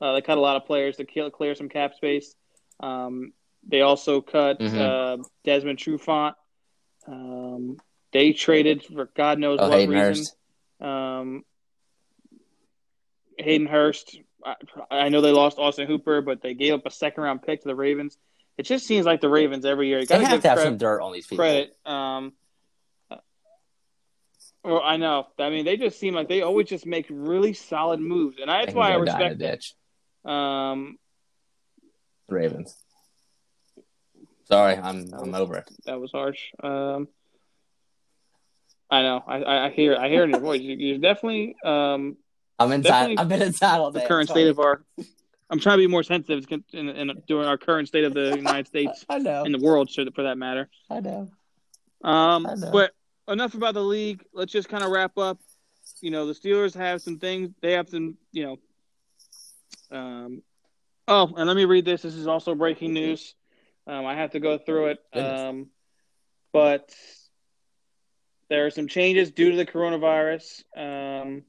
Uh, 0.00 0.12
they 0.14 0.20
cut 0.20 0.38
a 0.38 0.40
lot 0.40 0.56
of 0.56 0.66
players 0.66 0.96
to 0.96 1.04
kill, 1.04 1.30
clear 1.30 1.54
some 1.54 1.68
cap 1.68 1.94
space. 1.94 2.34
Um, 2.80 3.32
they 3.66 3.80
also 3.80 4.20
cut 4.20 4.58
Mhm. 4.60 4.78
uh, 5.20 5.22
Desmond 5.44 5.78
Trufant. 5.78 6.34
Um, 7.06 7.76
they 8.12 8.32
traded 8.32 8.84
for 8.84 9.06
God 9.16 9.38
knows 9.38 9.58
Oh, 9.60 9.68
what 9.68 9.78
Hayden 9.78 9.94
reason. 9.94 10.24
Hurst. 10.24 10.36
Um, 10.80 11.44
Hayden 13.38 13.66
Hurst. 13.66 14.18
I, 14.44 14.54
I 14.90 15.08
know 15.08 15.20
they 15.20 15.30
lost 15.32 15.58
Austin 15.58 15.86
Hooper, 15.86 16.20
but 16.20 16.42
they 16.42 16.54
gave 16.54 16.74
up 16.74 16.86
a 16.86 16.90
second 16.90 17.22
round 17.22 17.42
pick 17.42 17.62
to 17.62 17.68
the 17.68 17.74
Ravens. 17.74 18.16
It 18.56 18.64
just 18.64 18.86
seems 18.86 19.04
like 19.06 19.20
the 19.20 19.28
Ravens 19.28 19.64
every 19.64 19.88
year. 19.88 19.98
You 20.00 20.06
They 20.06 20.14
have 20.22 20.42
to 20.42 20.48
have 20.48 20.56
credit- 20.58 20.62
some 20.70 20.76
dirt 20.78 21.00
on 21.00 21.12
these 21.12 21.26
people. 21.26 21.42
credit. 21.44 21.76
Um, 21.84 22.32
uh, 23.10 23.16
well, 24.62 24.80
I 24.84 24.96
know. 24.96 25.26
I 25.38 25.50
mean, 25.50 25.64
they 25.64 25.76
just 25.76 25.98
seem 25.98 26.14
like 26.14 26.28
they 26.28 26.42
always 26.42 26.68
just 26.68 26.86
make 26.86 27.06
really 27.10 27.52
solid 27.54 27.98
moves, 28.00 28.36
and 28.40 28.48
that's 28.48 28.72
why 28.74 28.92
I 28.92 28.96
respect 28.96 29.38
the 29.38 29.58
them. 30.24 30.32
Um, 30.32 30.98
The 32.28 32.34
Ravens. 32.36 32.83
Sorry, 34.44 34.76
I'm 34.76 35.12
I'm 35.14 35.34
over 35.34 35.56
it. 35.56 35.68
that 35.86 36.00
was 36.00 36.10
harsh. 36.12 36.40
Um, 36.62 37.08
I 38.90 39.02
know. 39.02 39.22
I, 39.26 39.66
I, 39.66 39.70
hear. 39.70 39.96
I 39.96 40.08
hear 40.08 40.22
it 40.22 40.24
in 40.24 40.30
your 40.30 40.40
voice. 40.40 40.60
You, 40.60 40.76
you're 40.76 40.98
definitely 40.98 41.56
um, 41.64 42.16
I'm 42.58 42.72
inside. 42.72 43.18
I've 43.18 43.28
been 43.28 43.42
inside 43.42 43.78
all 43.78 43.90
day. 43.90 44.00
the 44.00 44.06
current 44.06 44.28
state 44.28 44.48
of 44.48 44.58
our. 44.58 44.84
I'm 45.50 45.60
trying 45.60 45.78
to 45.78 45.82
be 45.82 45.86
more 45.86 46.02
sensitive 46.02 46.46
in, 46.72 46.88
in, 46.88 47.22
during 47.26 47.46
our 47.46 47.58
current 47.58 47.88
state 47.88 48.04
of 48.04 48.14
the 48.14 48.36
United 48.36 48.66
States 48.66 49.04
I 49.10 49.18
know. 49.18 49.44
and 49.44 49.54
the 49.54 49.58
world, 49.58 49.90
for 49.90 50.22
that 50.22 50.38
matter. 50.38 50.68
I 50.90 51.00
know. 51.00 51.30
Um, 52.02 52.46
I 52.46 52.54
know. 52.54 52.70
but 52.70 52.92
enough 53.28 53.54
about 53.54 53.74
the 53.74 53.82
league. 53.82 54.24
Let's 54.32 54.52
just 54.52 54.68
kind 54.68 54.84
of 54.84 54.90
wrap 54.90 55.18
up. 55.18 55.38
You 56.00 56.10
know, 56.10 56.26
the 56.26 56.32
Steelers 56.32 56.74
have 56.74 57.02
some 57.02 57.18
things. 57.18 57.50
They 57.60 57.72
have 57.72 57.88
some. 57.88 58.16
You 58.32 58.58
know. 59.90 59.96
Um. 59.96 60.42
Oh, 61.06 61.34
and 61.36 61.46
let 61.46 61.56
me 61.56 61.64
read 61.64 61.84
this. 61.84 62.02
This 62.02 62.14
is 62.14 62.26
also 62.26 62.54
breaking 62.54 62.92
news. 62.94 63.34
Um, 63.86 64.06
I 64.06 64.14
have 64.14 64.32
to 64.32 64.40
go 64.40 64.58
through 64.58 64.86
it. 64.86 65.04
Um, 65.12 65.68
but 66.52 66.94
there 68.48 68.66
are 68.66 68.70
some 68.70 68.88
changes 68.88 69.30
due 69.30 69.50
to 69.50 69.56
the 69.56 69.66
coronavirus. 69.66 70.62
Um. 70.76 71.42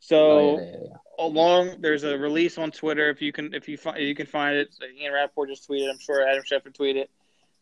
So 0.00 0.16
Oh, 0.30 0.58
yeah, 0.58 0.64
yeah, 0.64 0.76
yeah. 0.90 0.96
along 1.18 1.80
there's 1.80 2.04
a 2.04 2.18
release 2.18 2.58
on 2.58 2.70
Twitter 2.70 3.08
if 3.08 3.22
you 3.22 3.32
can 3.32 3.54
if 3.54 3.68
you 3.68 3.78
find 3.78 4.02
you 4.02 4.14
can 4.14 4.26
find 4.26 4.56
it. 4.56 4.74
Ian 5.00 5.12
Rapoport 5.14 5.48
just 5.48 5.68
tweeted. 5.68 5.90
I'm 5.90 5.98
sure 5.98 6.26
Adam 6.26 6.42
Schefter 6.44 6.74
tweeted. 6.76 7.06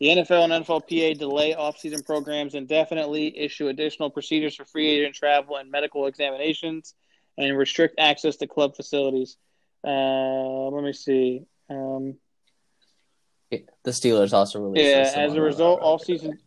The 0.00 0.08
NFL 0.08 0.50
and 0.50 0.64
NFLPA 0.64 1.16
delay 1.16 1.54
off-season 1.54 2.02
programs 2.02 2.54
indefinitely, 2.56 3.38
issue 3.38 3.68
additional 3.68 4.10
procedures 4.10 4.56
for 4.56 4.64
free 4.64 4.88
agent 4.88 5.14
travel 5.14 5.56
and 5.58 5.70
medical 5.70 6.06
examinations, 6.06 6.94
and 7.38 7.56
restrict 7.56 8.00
access 8.00 8.34
to 8.38 8.48
club 8.48 8.74
facilities. 8.74 9.36
Uh, 9.86 10.70
let 10.70 10.82
me 10.82 10.92
see. 10.92 11.44
Um, 11.70 12.16
The 13.84 13.90
Steelers 13.90 14.32
also 14.32 14.60
released. 14.60 14.84
yeah, 14.86 15.12
as 15.22 15.34
a 15.34 15.40
result, 15.40 15.80
uh, 15.80 15.84
off-season, 15.84 16.38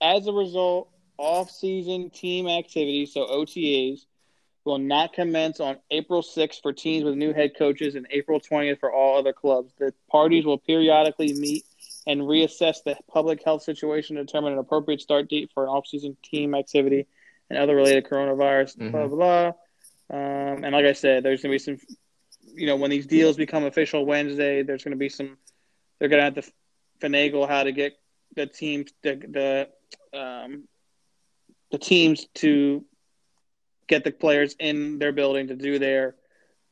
as 0.00 0.26
a 0.26 0.32
result, 0.32 0.88
off-season 1.18 2.10
team 2.10 2.48
activities, 2.48 3.12
so 3.14 3.26
OTAs, 3.26 4.06
will 4.64 4.78
not 4.78 5.12
commence 5.14 5.58
on 5.58 5.78
April 5.90 6.22
6th 6.22 6.60
for 6.60 6.72
teams 6.72 7.04
with 7.04 7.14
new 7.14 7.32
head 7.32 7.52
coaches 7.56 7.94
and 7.94 8.06
April 8.10 8.38
20th 8.40 8.78
for 8.78 8.92
all 8.92 9.18
other 9.18 9.32
clubs. 9.32 9.72
The 9.78 9.94
parties 10.10 10.44
will 10.44 10.58
periodically 10.58 11.32
meet 11.32 11.64
and 12.06 12.22
reassess 12.22 12.82
the 12.84 12.96
public 13.10 13.42
health 13.44 13.62
situation 13.62 14.16
to 14.16 14.24
determine 14.24 14.52
an 14.52 14.58
appropriate 14.58 15.00
start 15.00 15.28
date 15.28 15.50
for 15.54 15.64
an 15.64 15.70
off-season 15.70 16.16
team 16.22 16.54
activity 16.54 17.06
and 17.48 17.58
other 17.58 17.74
related 17.74 18.04
coronavirus. 18.04 18.76
Mhm. 18.76 18.90
Blah 18.92 19.06
blah. 19.06 19.52
Um, 20.10 20.64
and 20.64 20.72
like 20.72 20.86
I 20.86 20.92
said, 20.92 21.22
there's 21.22 21.42
going 21.42 21.50
to 21.50 21.54
be 21.54 21.78
some. 21.78 21.96
You 22.52 22.66
know, 22.66 22.76
when 22.76 22.90
these 22.90 23.06
deals 23.06 23.36
become 23.36 23.64
official 23.64 24.04
Wednesday, 24.04 24.62
there's 24.62 24.82
going 24.82 24.92
to 24.92 24.98
be 24.98 25.08
some. 25.08 25.38
They're 26.00 26.08
going 26.08 26.20
to 26.20 26.24
have 26.24 26.44
to 26.44 26.52
finagle 27.00 27.46
how 27.48 27.62
to 27.62 27.72
get 27.72 27.92
the 28.34 28.46
team 28.46 28.86
the 29.02 29.68
the 30.12 30.18
um, 30.18 30.64
the 31.70 31.78
teams 31.78 32.26
to 32.34 32.84
get 33.86 34.04
the 34.04 34.10
players 34.10 34.56
in 34.58 34.98
their 34.98 35.12
building 35.12 35.48
to 35.48 35.56
do 35.56 35.78
their 35.78 36.14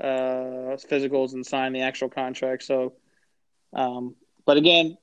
uh, 0.00 0.76
physicals 0.90 1.32
and 1.34 1.44
sign 1.44 1.72
the 1.72 1.82
actual 1.82 2.08
contract. 2.08 2.62
So, 2.62 2.94
um, 3.72 4.14
but 4.46 4.56
again, 4.56 4.96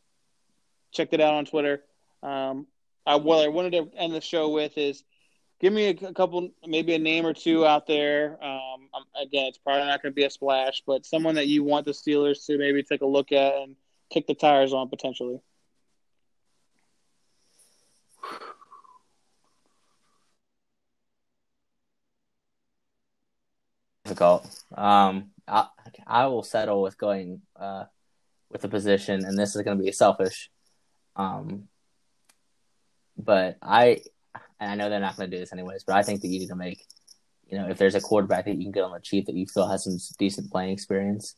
check 0.92 1.10
it 1.12 1.22
out 1.22 1.34
on 1.34 1.46
Twitter. 1.46 1.84
Um, 2.24 2.68
I, 3.06 3.16
what 3.18 3.46
I 3.46 3.50
wanted 3.50 3.74
to 3.74 3.90
end 3.98 4.14
the 4.14 4.22
show 4.22 4.50
with 4.50 4.78
is 4.78 5.04
give 5.60 5.74
me 5.74 5.88
a, 5.88 6.08
a 6.08 6.14
couple, 6.14 6.50
maybe 6.66 6.96
a 6.96 7.00
name 7.00 7.26
or 7.26 7.34
two 7.34 7.66
out 7.66 7.86
there. 7.86 8.44
Um, 8.44 8.88
again, 9.22 9.48
it's 9.48 9.58
probably 9.58 9.86
not 9.86 10.02
going 10.02 10.14
to 10.14 10.16
be 10.16 10.24
a 10.24 10.30
splash, 10.30 10.84
but 10.88 11.06
someone 11.06 11.36
that 11.36 11.48
you 11.48 11.64
want 11.64 11.86
the 11.86 11.92
Steelers 11.92 12.46
to 12.46 12.58
maybe 12.58 12.82
take 12.82 13.02
a 13.02 13.06
look 13.06 13.32
at 13.32 13.56
and 13.56 13.76
kick 14.10 14.28
the 14.28 14.36
tires 14.36 14.74
on 14.74 14.90
potentially. 14.90 15.42
difficult. 24.16 24.48
Um, 24.76 25.32
I, 25.48 25.68
I 26.08 26.28
will 26.28 26.44
settle 26.44 26.82
with 26.82 26.98
going 26.98 27.42
uh, 27.60 27.86
with 28.50 28.62
the 28.62 28.70
position, 28.70 29.26
and 29.26 29.38
this 29.38 29.56
is 29.56 29.62
going 29.64 29.78
to 29.78 29.84
be 29.84 29.92
selfish. 29.92 30.50
Um, 31.16 31.68
but 33.18 33.58
I, 33.62 34.02
and 34.60 34.72
I 34.72 34.76
know 34.76 34.90
they're 34.90 35.00
not 35.00 35.18
going 35.18 35.30
to 35.30 35.36
do 35.36 35.40
this 35.40 35.54
anyways, 35.54 35.84
but 35.84 35.96
I 35.96 36.04
think 36.04 36.22
that 36.22 36.28
you 36.28 36.40
need 36.40 36.48
to 36.48 36.56
make, 36.56 36.86
you 37.48 37.58
know, 37.58 37.68
if 37.68 37.78
there's 37.78 37.96
a 37.96 38.02
quarterback 38.02 38.46
that 38.46 38.56
you 38.56 38.64
can 38.64 38.72
get 38.72 38.84
on 38.84 38.92
the 38.92 39.00
cheap 39.00 39.26
that 39.26 39.36
you 39.36 39.46
feel 39.46 39.68
has 39.68 39.84
some 39.84 39.98
decent 40.18 40.52
playing 40.52 40.72
experience, 40.72 41.36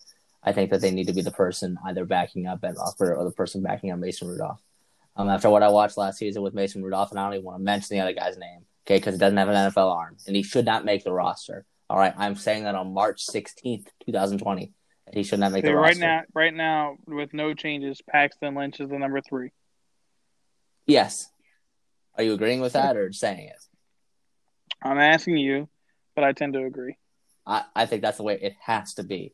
I 0.47 0.53
think 0.53 0.69
that 0.69 0.79
they 0.79 0.91
need 0.91 1.07
to 1.07 1.13
be 1.13 1.21
the 1.21 1.29
person 1.29 1.77
either 1.83 2.05
backing 2.05 2.47
up 2.47 2.61
Ben 2.61 2.73
Roethlisberger 2.73 3.17
or 3.17 3.25
the 3.25 3.31
person 3.31 3.61
backing 3.61 3.91
up 3.91 3.99
Mason 3.99 4.29
Rudolph. 4.29 4.61
Um, 5.17 5.27
after 5.27 5.49
what 5.49 5.61
I 5.61 5.67
watched 5.67 5.97
last 5.97 6.19
season 6.19 6.41
with 6.41 6.53
Mason 6.53 6.81
Rudolph, 6.81 7.11
and 7.11 7.19
I 7.19 7.25
don't 7.25 7.33
even 7.33 7.45
want 7.45 7.59
to 7.59 7.63
mention 7.65 7.97
the 7.97 7.99
other 7.99 8.13
guy's 8.13 8.37
name, 8.37 8.61
okay, 8.85 8.95
because 8.95 9.13
it 9.13 9.17
doesn't 9.17 9.35
have 9.35 9.49
an 9.49 9.55
NFL 9.55 9.93
arm, 9.93 10.15
and 10.25 10.37
he 10.37 10.43
should 10.43 10.63
not 10.63 10.85
make 10.85 11.03
the 11.03 11.11
roster. 11.11 11.65
All 11.89 11.97
right, 11.97 12.13
I'm 12.17 12.37
saying 12.37 12.63
that 12.63 12.75
on 12.75 12.93
March 12.93 13.27
16th, 13.27 13.87
2020. 14.05 14.71
He 15.11 15.23
should 15.23 15.41
not 15.41 15.51
make 15.51 15.65
okay, 15.65 15.73
the 15.73 15.75
right 15.75 15.87
roster. 15.87 15.99
now. 15.99 16.21
Right 16.33 16.53
now, 16.53 16.95
with 17.05 17.33
no 17.33 17.53
changes, 17.53 18.01
Paxton 18.09 18.55
Lynch 18.55 18.79
is 18.79 18.89
the 18.89 18.97
number 18.97 19.19
three. 19.19 19.49
Yes. 20.85 21.29
Are 22.15 22.23
you 22.23 22.31
agreeing 22.31 22.61
with 22.61 22.73
that 22.73 22.95
or 22.95 23.11
saying 23.11 23.49
it? 23.49 23.63
I'm 24.81 24.97
asking 24.97 25.39
you, 25.39 25.67
but 26.15 26.23
I 26.23 26.31
tend 26.31 26.53
to 26.53 26.63
agree. 26.63 26.95
I, 27.45 27.65
I 27.75 27.85
think 27.85 28.01
that's 28.01 28.17
the 28.17 28.23
way 28.23 28.39
it 28.41 28.55
has 28.61 28.93
to 28.93 29.03
be. 29.03 29.33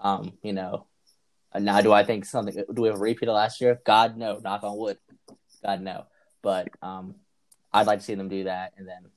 Um, 0.00 0.32
you 0.42 0.52
know, 0.52 0.86
now 1.58 1.80
do 1.80 1.92
I 1.92 2.04
think 2.04 2.24
something? 2.24 2.54
Do 2.54 2.82
we 2.82 2.88
have 2.88 2.96
a 2.96 3.00
repeat 3.00 3.28
of 3.28 3.34
last 3.34 3.60
year? 3.60 3.80
God 3.84 4.16
no. 4.16 4.38
Knock 4.38 4.62
on 4.62 4.76
wood. 4.76 4.98
God 5.64 5.80
no. 5.80 6.06
But 6.42 6.68
um, 6.82 7.16
I'd 7.72 7.86
like 7.86 8.00
to 8.00 8.04
see 8.04 8.14
them 8.14 8.28
do 8.28 8.44
that, 8.44 8.72
and 8.76 8.88
then 8.88 9.10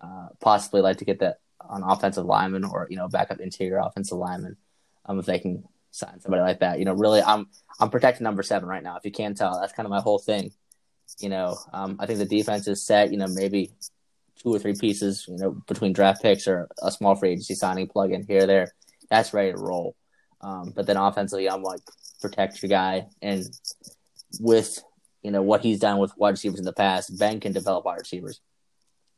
uh, 0.00 0.28
possibly 0.40 0.80
like 0.80 0.98
to 0.98 1.04
get 1.04 1.20
that 1.20 1.40
on 1.60 1.82
offensive 1.82 2.24
lineman 2.24 2.64
or 2.64 2.86
you 2.90 2.96
know 2.96 3.08
backup 3.08 3.40
interior 3.40 3.78
offensive 3.78 4.16
lineman 4.16 4.56
um, 5.04 5.18
if 5.18 5.26
they 5.26 5.38
can 5.38 5.64
sign 5.90 6.20
somebody 6.20 6.42
like 6.42 6.60
that. 6.60 6.78
You 6.78 6.84
know, 6.84 6.94
really, 6.94 7.22
I'm 7.22 7.48
I'm 7.78 7.90
protecting 7.90 8.24
number 8.24 8.42
seven 8.42 8.68
right 8.68 8.82
now. 8.82 8.96
If 8.96 9.04
you 9.04 9.12
can't 9.12 9.36
tell, 9.36 9.60
that's 9.60 9.72
kind 9.72 9.86
of 9.86 9.90
my 9.90 10.00
whole 10.00 10.18
thing. 10.18 10.52
You 11.18 11.28
know, 11.28 11.58
um, 11.72 11.96
I 11.98 12.06
think 12.06 12.18
the 12.18 12.24
defense 12.24 12.68
is 12.68 12.86
set. 12.86 13.10
You 13.10 13.18
know, 13.18 13.26
maybe 13.28 13.72
two 14.42 14.54
or 14.54 14.58
three 14.58 14.74
pieces. 14.74 15.26
You 15.28 15.36
know, 15.36 15.50
between 15.66 15.92
draft 15.92 16.22
picks 16.22 16.46
or 16.46 16.68
a 16.82 16.90
small 16.90 17.16
free 17.16 17.30
agency 17.30 17.54
signing 17.54 17.88
plug 17.88 18.12
in 18.12 18.24
here 18.24 18.46
there. 18.46 18.72
That's 19.10 19.34
ready 19.34 19.52
to 19.52 19.58
roll. 19.58 19.96
Um, 20.40 20.72
but 20.74 20.86
then 20.86 20.96
offensively, 20.96 21.48
I'm 21.48 21.62
like 21.62 21.80
protect 22.20 22.62
your 22.62 22.68
guy, 22.68 23.06
and 23.20 23.44
with 24.40 24.82
you 25.22 25.30
know 25.30 25.42
what 25.42 25.62
he's 25.62 25.80
done 25.80 25.98
with 25.98 26.16
wide 26.16 26.30
receivers 26.30 26.58
in 26.58 26.64
the 26.64 26.72
past, 26.72 27.18
Ben 27.18 27.40
can 27.40 27.52
develop 27.52 27.84
wide 27.84 27.98
receivers. 27.98 28.40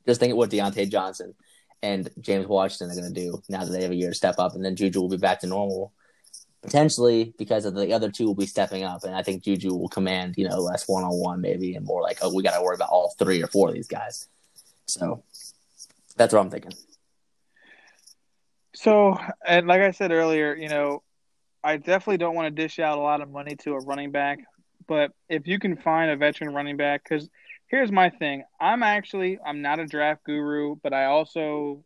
Just 0.06 0.20
think 0.20 0.32
of 0.32 0.36
what 0.36 0.50
Diontae 0.50 0.90
Johnson 0.90 1.34
and 1.82 2.10
James 2.20 2.46
Washington 2.46 2.90
are 2.90 3.00
going 3.00 3.12
to 3.12 3.20
do 3.20 3.42
now 3.48 3.64
that 3.64 3.70
they 3.70 3.82
have 3.82 3.90
a 3.90 3.96
year 3.96 4.10
to 4.10 4.14
step 4.14 4.36
up, 4.38 4.54
and 4.54 4.64
then 4.64 4.76
Juju 4.76 5.00
will 5.00 5.08
be 5.08 5.16
back 5.16 5.40
to 5.40 5.46
normal 5.46 5.92
potentially 6.62 7.34
because 7.38 7.64
of 7.64 7.74
the 7.74 7.92
other 7.92 8.10
two 8.10 8.24
will 8.24 8.36
be 8.36 8.46
stepping 8.46 8.84
up, 8.84 9.04
and 9.04 9.14
I 9.14 9.22
think 9.22 9.42
Juju 9.42 9.74
will 9.74 9.88
command 9.88 10.34
you 10.36 10.48
know 10.48 10.58
less 10.58 10.88
one 10.88 11.04
on 11.04 11.12
one 11.12 11.40
maybe, 11.40 11.74
and 11.74 11.84
more 11.84 12.02
like 12.02 12.18
oh 12.22 12.34
we 12.34 12.42
got 12.42 12.56
to 12.56 12.62
worry 12.62 12.76
about 12.76 12.90
all 12.90 13.14
three 13.18 13.42
or 13.42 13.48
four 13.48 13.68
of 13.68 13.74
these 13.74 13.88
guys. 13.88 14.28
So 14.86 15.22
that's 16.16 16.32
what 16.32 16.40
I'm 16.40 16.50
thinking. 16.50 16.72
So, 18.74 19.18
and 19.46 19.66
like 19.66 19.82
I 19.82 19.90
said 19.90 20.12
earlier, 20.12 20.54
you 20.54 20.68
know, 20.68 21.02
I 21.64 21.76
definitely 21.76 22.18
don't 22.18 22.34
want 22.34 22.54
to 22.54 22.62
dish 22.62 22.78
out 22.78 22.98
a 22.98 23.00
lot 23.00 23.20
of 23.20 23.30
money 23.30 23.56
to 23.56 23.74
a 23.74 23.78
running 23.80 24.10
back, 24.10 24.40
but 24.86 25.12
if 25.28 25.46
you 25.46 25.58
can 25.58 25.76
find 25.76 26.10
a 26.10 26.16
veteran 26.16 26.54
running 26.54 26.76
back, 26.76 27.04
because 27.04 27.28
here's 27.68 27.92
my 27.92 28.10
thing. 28.10 28.44
I'm 28.60 28.82
actually 28.82 29.38
I'm 29.44 29.62
not 29.62 29.78
a 29.78 29.86
draft 29.86 30.24
guru, 30.24 30.76
but 30.82 30.92
I 30.92 31.06
also 31.06 31.84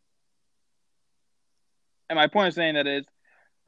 and 2.09 2.17
my 2.17 2.27
point 2.27 2.49
of 2.49 2.55
saying 2.55 2.75
that 2.75 2.87
is 2.87 3.07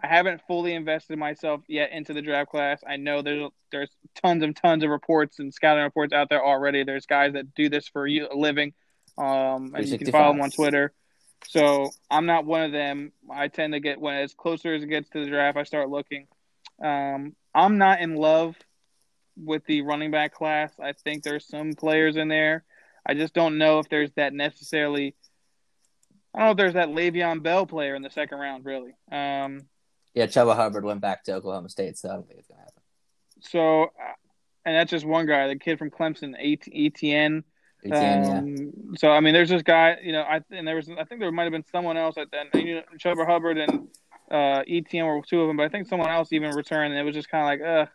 I 0.02 0.06
haven't 0.06 0.42
fully 0.46 0.74
invested 0.74 1.18
myself 1.18 1.62
yet 1.66 1.90
into 1.90 2.14
the 2.14 2.22
draft 2.22 2.50
class. 2.50 2.82
I 2.86 2.96
know 2.96 3.20
there's 3.20 3.50
there's 3.72 3.90
tons 4.22 4.42
and 4.42 4.54
tons 4.54 4.84
of 4.84 4.90
reports 4.90 5.40
and 5.40 5.52
scouting 5.52 5.82
reports 5.82 6.12
out 6.12 6.28
there 6.28 6.44
already. 6.44 6.84
There's 6.84 7.06
guys 7.06 7.32
that 7.32 7.54
do 7.54 7.68
this 7.68 7.88
for 7.88 8.06
you 8.06 8.28
a 8.30 8.36
living, 8.36 8.74
um, 9.16 9.74
and 9.74 9.86
you 9.86 9.98
can 9.98 10.11
follow 10.12 10.32
them 10.32 10.42
on 10.42 10.50
Twitter. 10.50 10.92
So 11.47 11.91
I'm 12.11 12.26
not 12.26 12.45
one 12.45 12.62
of 12.62 12.72
them. 12.72 13.12
I 13.30 13.49
tend 13.49 13.72
to 13.72 13.80
get 13.80 14.01
when 14.01 14.16
as 14.16 14.34
closer 14.34 14.74
as 14.74 14.82
it 14.82 14.89
gets 14.89 15.09
to 15.11 15.24
the 15.24 15.30
draft, 15.30 15.57
I 15.57 15.62
start 15.62 15.89
looking. 15.89 16.26
Um, 16.82 17.34
I'm 17.55 17.78
not 17.78 18.01
in 18.01 18.16
love 18.16 18.57
with 19.36 19.64
the 19.66 19.82
running 19.82 20.11
back 20.11 20.34
class. 20.34 20.72
I 20.82 20.93
think 20.93 21.22
there's 21.22 21.47
some 21.47 21.72
players 21.74 22.16
in 22.16 22.28
there. 22.28 22.64
I 23.07 23.14
just 23.14 23.32
don't 23.34 23.59
know 23.59 23.78
if 23.78 23.89
there's 23.89 24.11
that 24.16 24.34
necessarily. 24.34 25.14
I 26.34 26.41
don't 26.41 26.47
know 26.47 26.51
if 26.51 26.57
there's 26.57 26.74
that 26.74 26.89
Le'Veon 26.89 27.43
Bell 27.43 27.66
player 27.66 27.95
in 27.95 28.03
the 28.03 28.11
second 28.11 28.39
round, 28.39 28.64
really. 28.64 28.95
Um, 29.11 29.68
yeah, 30.14 30.26
Chuba 30.26 30.55
Hubbard 30.57 30.84
went 30.84 31.01
back 31.01 31.24
to 31.24 31.34
Oklahoma 31.34 31.68
State, 31.68 31.97
so 31.97 32.11
I 32.11 32.14
don't 32.14 32.26
think 32.26 32.41
it's 32.41 32.49
gonna 32.49 32.61
happen. 32.61 32.82
So, 33.41 33.84
uh, 33.84 34.14
and 34.64 34.76
that's 34.76 34.91
just 34.91 35.07
one 35.07 35.26
guy, 35.26 35.49
the 35.49 35.57
kid 35.57 35.78
from 35.78 35.91
Clemson, 35.91 36.34
Etienne. 36.39 37.45
Um. 37.91 38.72
So 38.97 39.11
I 39.11 39.20
mean, 39.20 39.35
there's 39.35 39.51
this 39.51 39.62
guy, 39.62 39.99
you 40.03 40.12
know, 40.12 40.22
I 40.22 40.41
and 40.51 40.66
there 40.66 40.76
was, 40.76 40.89
I 40.91 41.05
think 41.05 41.20
there 41.20 41.31
might 41.31 41.45
have 41.45 41.53
been 41.53 41.64
someone 41.70 41.97
else 41.97 42.16
at 42.18 42.29
then, 42.31 42.49
you 42.66 42.76
know, 42.76 42.83
Chuba 42.99 43.26
Hubbard 43.26 43.59
and 43.59 43.89
uh, 44.31 44.62
Etienne 44.68 45.07
were 45.07 45.22
two 45.22 45.41
of 45.41 45.49
them, 45.49 45.57
but 45.57 45.64
I 45.64 45.68
think 45.68 45.87
someone 45.87 46.11
else 46.11 46.33
even 46.33 46.55
returned, 46.55 46.93
and 46.93 47.01
it 47.01 47.05
was 47.05 47.14
just 47.14 47.29
kind 47.29 47.43
of 47.43 47.66
like, 47.66 47.68
uh, 47.68 47.91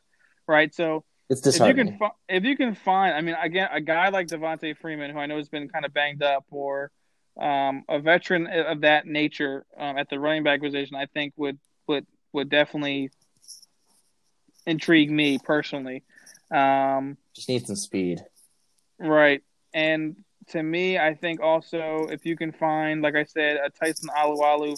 right. 0.47 0.73
So 0.73 1.03
it's 1.29 1.41
disheartening. 1.41 1.87
If 1.87 1.93
you 1.93 1.99
can, 1.99 2.11
if 2.29 2.43
you 2.43 2.57
can 2.57 2.75
find, 2.75 3.15
I 3.15 3.21
mean, 3.21 3.35
again, 3.41 3.69
a 3.71 3.81
guy 3.81 4.09
like 4.09 4.27
Devonta 4.27 4.75
Freeman, 4.77 5.11
who 5.11 5.19
I 5.19 5.25
know 5.25 5.37
has 5.37 5.49
been 5.49 5.67
kind 5.69 5.85
of 5.85 5.93
banged 5.93 6.23
up, 6.23 6.45
or 6.49 6.91
um, 7.39 7.83
a 7.89 7.99
veteran 7.99 8.47
of 8.47 8.81
that 8.81 9.05
nature 9.05 9.65
um, 9.77 9.97
at 9.97 10.09
the 10.09 10.19
running 10.19 10.43
back 10.43 10.61
position, 10.61 10.95
I 10.95 11.07
think 11.07 11.33
would 11.37 11.59
would 11.87 12.05
would 12.31 12.49
definitely 12.49 13.11
intrigue 14.65 15.11
me 15.11 15.39
personally. 15.39 16.03
Um, 16.51 17.17
Just 17.35 17.49
need 17.49 17.65
some 17.67 17.75
speed, 17.75 18.23
right? 18.99 19.43
And 19.73 20.15
to 20.49 20.61
me, 20.61 20.97
I 20.97 21.15
think 21.15 21.41
also 21.41 22.07
if 22.09 22.25
you 22.25 22.35
can 22.35 22.51
find, 22.51 23.01
like 23.01 23.15
I 23.15 23.23
said, 23.23 23.57
a 23.57 23.69
Tyson 23.69 24.09
Alualu 24.15 24.77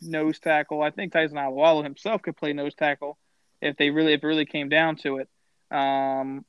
nose 0.00 0.38
tackle, 0.38 0.82
I 0.82 0.90
think 0.90 1.12
Tyson 1.12 1.36
Alualu 1.36 1.84
himself 1.84 2.22
could 2.22 2.36
play 2.36 2.52
nose 2.52 2.74
tackle 2.74 3.18
if 3.60 3.76
they 3.76 3.90
really 3.90 4.12
if 4.12 4.22
it 4.22 4.26
really 4.26 4.46
came 4.46 4.68
down 4.68 4.96
to 4.96 5.18
it. 5.18 5.28
Um, 5.70 6.44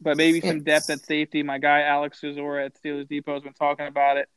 but 0.00 0.16
maybe 0.16 0.40
some 0.40 0.62
depth 0.62 0.90
at 0.90 1.00
safety. 1.00 1.42
My 1.42 1.58
guy 1.58 1.82
Alex 1.82 2.20
Kozora 2.20 2.66
at 2.66 2.82
Steelers 2.82 3.08
Depot 3.08 3.34
has 3.34 3.42
been 3.42 3.52
talking 3.52 3.86
about 3.86 4.16
it. 4.16 4.28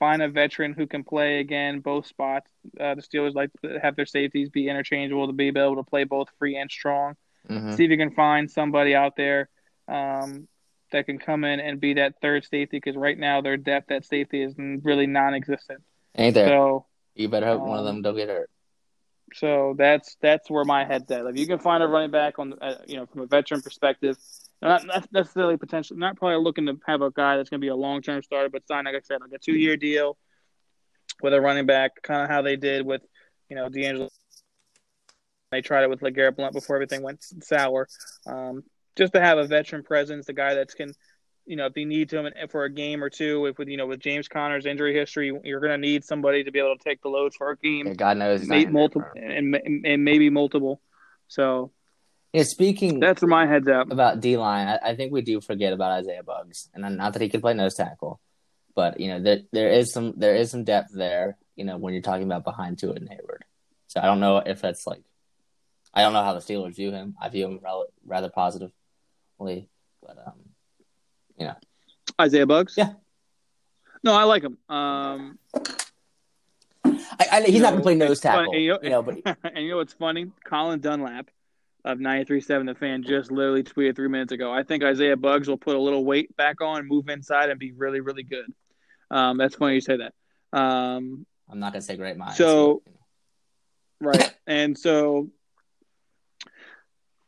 Find 0.00 0.20
a 0.20 0.28
veteran 0.28 0.74
who 0.74 0.88
can 0.88 1.04
play 1.04 1.38
again 1.38 1.78
both 1.80 2.06
spots. 2.06 2.50
Uh, 2.78 2.96
the 2.96 3.02
Steelers 3.02 3.34
like 3.34 3.50
to 3.62 3.78
have 3.80 3.94
their 3.94 4.06
safeties 4.06 4.50
be 4.50 4.68
interchangeable 4.68 5.28
to 5.28 5.32
be 5.32 5.48
able 5.48 5.76
to 5.76 5.84
play 5.84 6.04
both 6.04 6.28
free 6.38 6.56
and 6.56 6.70
strong. 6.70 7.14
Mm-hmm. 7.48 7.74
See 7.74 7.84
if 7.84 7.90
you 7.90 7.96
can 7.96 8.10
find 8.10 8.50
somebody 8.50 8.94
out 8.94 9.16
there 9.16 9.48
um, 9.86 10.48
that 10.94 11.06
can 11.06 11.18
come 11.18 11.42
in 11.44 11.58
and 11.58 11.80
be 11.80 11.94
that 11.94 12.14
third 12.22 12.44
safety 12.44 12.78
because 12.78 12.96
right 12.96 13.18
now 13.18 13.40
their 13.40 13.56
depth 13.56 13.90
at 13.90 14.04
safety 14.04 14.42
is 14.42 14.54
really 14.56 15.08
non-existent. 15.08 15.82
Ain't 16.16 16.34
there? 16.34 16.48
So 16.48 16.86
you 17.16 17.28
better 17.28 17.46
hope 17.46 17.62
um, 17.62 17.68
one 17.68 17.78
of 17.80 17.84
them 17.84 18.00
don't 18.00 18.16
get 18.16 18.28
hurt. 18.28 18.48
So 19.34 19.74
that's 19.76 20.16
that's 20.22 20.48
where 20.48 20.64
my 20.64 20.84
head's 20.84 21.10
at. 21.10 21.26
If 21.26 21.36
you 21.36 21.48
can 21.48 21.58
find 21.58 21.82
a 21.82 21.88
running 21.88 22.12
back 22.12 22.38
on, 22.38 22.54
uh, 22.60 22.76
you 22.86 22.96
know, 22.96 23.06
from 23.06 23.22
a 23.22 23.26
veteran 23.26 23.60
perspective, 23.60 24.16
not, 24.62 24.86
not 24.86 25.08
necessarily 25.12 25.56
potentially, 25.56 25.98
not 25.98 26.16
probably 26.16 26.42
looking 26.42 26.66
to 26.66 26.78
have 26.86 27.02
a 27.02 27.10
guy 27.10 27.36
that's 27.36 27.50
going 27.50 27.60
to 27.60 27.64
be 27.64 27.68
a 27.68 27.76
long 27.76 28.00
term 28.00 28.22
starter, 28.22 28.48
but 28.48 28.66
sign 28.68 28.84
like 28.84 28.94
I 28.94 29.00
said, 29.00 29.20
like 29.20 29.32
a 29.32 29.38
two 29.38 29.56
year 29.56 29.76
deal 29.76 30.16
with 31.22 31.34
a 31.34 31.40
running 31.40 31.66
back, 31.66 32.02
kind 32.02 32.22
of 32.22 32.30
how 32.30 32.42
they 32.42 32.54
did 32.54 32.86
with, 32.86 33.02
you 33.48 33.56
know, 33.56 33.68
DeAngelo. 33.68 34.10
They 35.50 35.60
tried 35.60 35.82
it 35.82 35.90
with 35.90 36.00
LeGarrette 36.00 36.36
Blount 36.36 36.52
before 36.52 36.76
everything 36.76 37.02
went 37.02 37.24
sour. 37.42 37.88
Um, 38.26 38.62
just 38.96 39.12
to 39.14 39.20
have 39.20 39.38
a 39.38 39.46
veteran 39.46 39.82
presence, 39.82 40.26
the 40.26 40.32
guy 40.32 40.54
that 40.54 40.74
can 40.74 40.92
you 41.46 41.56
know, 41.56 41.66
if 41.66 41.74
they 41.74 41.84
need 41.84 42.08
to 42.10 42.24
him 42.24 42.32
for 42.48 42.64
a 42.64 42.70
game 42.70 43.02
or 43.02 43.10
two, 43.10 43.46
if 43.46 43.58
with 43.58 43.68
you 43.68 43.76
know 43.76 43.86
with 43.86 44.00
James 44.00 44.28
Conner's 44.28 44.66
injury 44.66 44.94
history, 44.94 45.32
you're 45.44 45.60
going 45.60 45.72
to 45.72 45.78
need 45.78 46.04
somebody 46.04 46.44
to 46.44 46.50
be 46.50 46.58
able 46.58 46.76
to 46.76 46.82
take 46.82 47.02
the 47.02 47.08
load 47.08 47.34
for 47.34 47.50
a 47.50 47.56
game. 47.56 47.86
Yeah, 47.86 47.94
God 47.94 48.16
knows, 48.16 48.46
maybe 48.46 48.70
multiple 48.70 49.08
and, 49.14 49.54
and 49.84 50.04
maybe 50.04 50.30
multiple. 50.30 50.80
So, 51.28 51.72
yeah. 52.32 52.44
Speaking, 52.44 52.98
that's 53.00 53.22
where 53.22 53.28
my 53.28 53.46
head's 53.46 53.68
at 53.68 53.92
about 53.92 54.20
D 54.20 54.36
line. 54.36 54.68
I, 54.68 54.90
I, 54.90 54.96
think 54.96 55.12
we 55.12 55.22
do 55.22 55.40
forget 55.40 55.72
about 55.72 55.92
Isaiah 55.92 56.22
Buggs, 56.22 56.68
and 56.74 56.96
not 56.96 57.12
that 57.12 57.22
he 57.22 57.28
can 57.28 57.40
play 57.40 57.54
nose 57.54 57.74
tackle, 57.74 58.20
but 58.74 59.00
you 59.00 59.08
know 59.08 59.20
there 59.20 59.40
there 59.52 59.68
is 59.68 59.92
some 59.92 60.14
there 60.16 60.34
is 60.34 60.50
some 60.50 60.64
depth 60.64 60.92
there. 60.94 61.36
You 61.56 61.64
know 61.64 61.76
when 61.76 61.92
you're 61.92 62.02
talking 62.02 62.24
about 62.24 62.44
behind 62.44 62.78
Tuitt 62.78 62.96
and 62.96 63.08
Heyward. 63.08 63.42
So 63.88 64.00
I 64.00 64.06
don't 64.06 64.20
know 64.20 64.38
if 64.38 64.62
that's 64.62 64.86
like 64.86 65.02
I 65.92 66.02
don't 66.02 66.14
know 66.14 66.24
how 66.24 66.34
the 66.34 66.40
Steelers 66.40 66.74
view 66.74 66.90
him. 66.90 67.16
I 67.20 67.28
view 67.28 67.46
him 67.46 67.60
rel- 67.62 67.86
rather 68.04 68.30
positively, 69.38 69.68
but 70.02 70.18
um, 70.26 70.34
you 71.38 71.46
know 71.46 71.54
Isaiah 72.20 72.46
Buggs. 72.46 72.74
Yeah. 72.76 72.92
No, 74.02 74.12
I 74.14 74.24
like 74.24 74.42
him. 74.42 74.58
Um, 74.68 75.38
I, 76.84 77.26
I, 77.32 77.42
he's 77.42 77.54
You 77.56 77.62
not 77.62 77.70
gonna 77.70 77.82
play 77.82 77.94
nose 77.94 78.10
it's 78.12 78.20
funny, 78.20 78.36
tackle, 78.38 78.52
and 78.54 78.62
you 78.62 78.78
you 78.82 78.90
know- 78.90 79.00
know, 79.02 79.20
but 79.24 79.38
and 79.54 79.64
you 79.64 79.70
know 79.70 79.76
what's 79.78 79.94
funny? 79.94 80.30
Colin 80.44 80.80
Dunlap 80.80 81.30
of 81.84 81.98
93.7 81.98 82.66
The 82.66 82.74
Fan 82.74 83.02
just 83.02 83.30
literally 83.30 83.62
tweeted 83.62 83.94
three 83.96 84.08
minutes 84.08 84.32
ago. 84.32 84.50
I 84.52 84.62
think 84.62 84.82
Isaiah 84.82 85.16
Buggs 85.16 85.48
will 85.48 85.58
put 85.58 85.76
a 85.76 85.78
little 85.78 86.02
weight 86.04 86.34
back 86.36 86.60
on, 86.62 86.86
move 86.88 87.08
inside, 87.10 87.50
and 87.50 87.58
be 87.58 87.72
really, 87.72 88.00
really 88.00 88.22
good. 88.22 88.46
Um, 89.10 89.36
that's 89.36 89.56
funny 89.56 89.74
you 89.74 89.80
say 89.82 89.98
that. 89.98 90.12
Um, 90.58 91.26
I'm 91.50 91.58
not 91.60 91.72
gonna 91.72 91.82
say 91.82 91.96
great 91.96 92.16
minds. 92.16 92.36
So- 92.36 92.82
you 92.86 92.92
know. 92.92 94.10
right. 94.12 94.34
and 94.46 94.76
so 94.78 95.28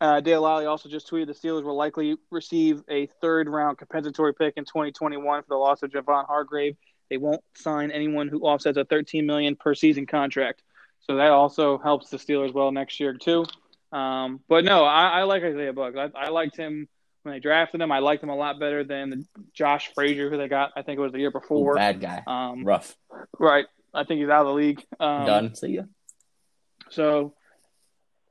uh, 0.00 0.20
Dale 0.20 0.42
Lolley 0.42 0.66
also 0.68 0.88
just 0.88 1.10
tweeted 1.10 1.26
the 1.26 1.32
Steelers 1.32 1.62
will 1.62 1.76
likely 1.76 2.16
receive 2.30 2.82
a 2.88 3.06
third 3.20 3.48
round 3.48 3.78
compensatory 3.78 4.34
pick 4.34 4.54
in 4.56 4.64
2021 4.64 5.42
for 5.42 5.48
the 5.48 5.56
loss 5.56 5.82
of 5.82 5.90
Javon 5.90 6.26
Hargrave. 6.26 6.76
They 7.08 7.16
won't 7.18 7.42
sign 7.54 7.90
anyone 7.90 8.28
who 8.28 8.40
offsets 8.42 8.76
a 8.76 8.84
13 8.84 9.26
million 9.26 9.56
per 9.56 9.74
season 9.74 10.06
contract. 10.06 10.62
So 11.00 11.16
that 11.16 11.30
also 11.30 11.78
helps 11.78 12.10
the 12.10 12.16
Steelers 12.16 12.52
well 12.52 12.72
next 12.72 12.98
year 13.00 13.14
too. 13.14 13.46
Um, 13.92 14.40
but 14.48 14.64
no, 14.64 14.84
I, 14.84 15.20
I 15.20 15.22
like 15.22 15.42
Isaiah 15.44 15.72
Buggs. 15.72 15.96
I, 15.96 16.10
I 16.18 16.28
liked 16.30 16.56
him 16.56 16.88
when 17.22 17.34
they 17.34 17.40
drafted 17.40 17.80
him. 17.80 17.92
I 17.92 18.00
liked 18.00 18.22
him 18.22 18.28
a 18.28 18.36
lot 18.36 18.58
better 18.58 18.82
than 18.84 19.10
the 19.10 19.24
Josh 19.54 19.92
Frazier 19.94 20.28
who 20.30 20.36
they 20.36 20.48
got. 20.48 20.72
I 20.76 20.82
think 20.82 20.98
it 20.98 21.02
was 21.02 21.12
the 21.12 21.20
year 21.20 21.30
before. 21.30 21.76
bad 21.76 22.00
guy, 22.00 22.22
Um, 22.26 22.64
rough, 22.64 22.94
right. 23.38 23.66
I 23.94 24.04
think 24.04 24.20
he's 24.20 24.28
out 24.28 24.42
of 24.42 24.48
the 24.48 24.52
league. 24.54 24.84
Um, 25.00 25.26
done. 25.26 25.54
See 25.54 25.68
ya. 25.68 25.82
so 26.90 27.34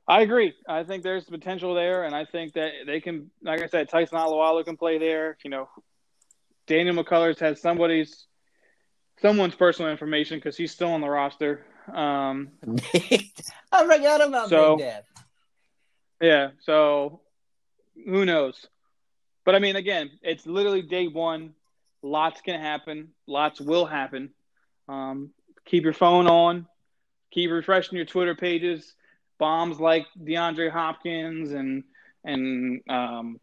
I 0.08 0.22
agree. 0.22 0.54
I 0.68 0.84
think 0.84 1.02
there's 1.02 1.24
potential 1.24 1.74
there, 1.74 2.04
and 2.04 2.14
I 2.14 2.24
think 2.24 2.52
that 2.54 2.70
they 2.86 3.00
can, 3.00 3.30
like 3.42 3.60
I 3.62 3.66
said, 3.66 3.88
Tyson 3.88 4.18
Alualu 4.18 4.64
can 4.64 4.76
play 4.76 4.98
there. 4.98 5.36
You 5.44 5.50
know, 5.50 5.68
Daniel 6.66 6.94
McCullers 7.02 7.40
has 7.40 7.60
somebody's, 7.60 8.26
someone's 9.20 9.56
personal 9.56 9.90
information 9.90 10.38
because 10.38 10.56
he's 10.56 10.70
still 10.72 10.92
on 10.92 11.00
the 11.00 11.08
roster. 11.08 11.64
Um, 11.92 12.50
I 12.94 13.84
forgot 13.84 14.20
about 14.26 14.48
So- 14.48 14.76
Big 14.76 14.86
Dad. 14.86 15.04
yeah, 16.20 16.50
so 16.60 17.20
who 18.04 18.24
knows? 18.24 18.66
But 19.44 19.54
I 19.54 19.58
mean, 19.60 19.76
again, 19.76 20.10
it's 20.22 20.46
literally 20.46 20.82
day 20.82 21.06
one. 21.08 21.54
Lots 22.02 22.40
can 22.40 22.60
happen. 22.60 23.08
Lots 23.26 23.60
will 23.60 23.86
happen. 23.86 24.30
Um, 24.88 25.30
keep 25.64 25.82
your 25.84 25.92
phone 25.92 26.26
on. 26.28 26.66
Keep 27.32 27.50
refreshing 27.50 27.96
your 27.96 28.06
Twitter 28.06 28.34
pages. 28.36 28.94
Bombs 29.38 29.80
like 29.80 30.06
DeAndre 30.18 30.70
Hopkins 30.70 31.52
and 31.52 31.84
and 32.24 32.80
um, 32.88 33.38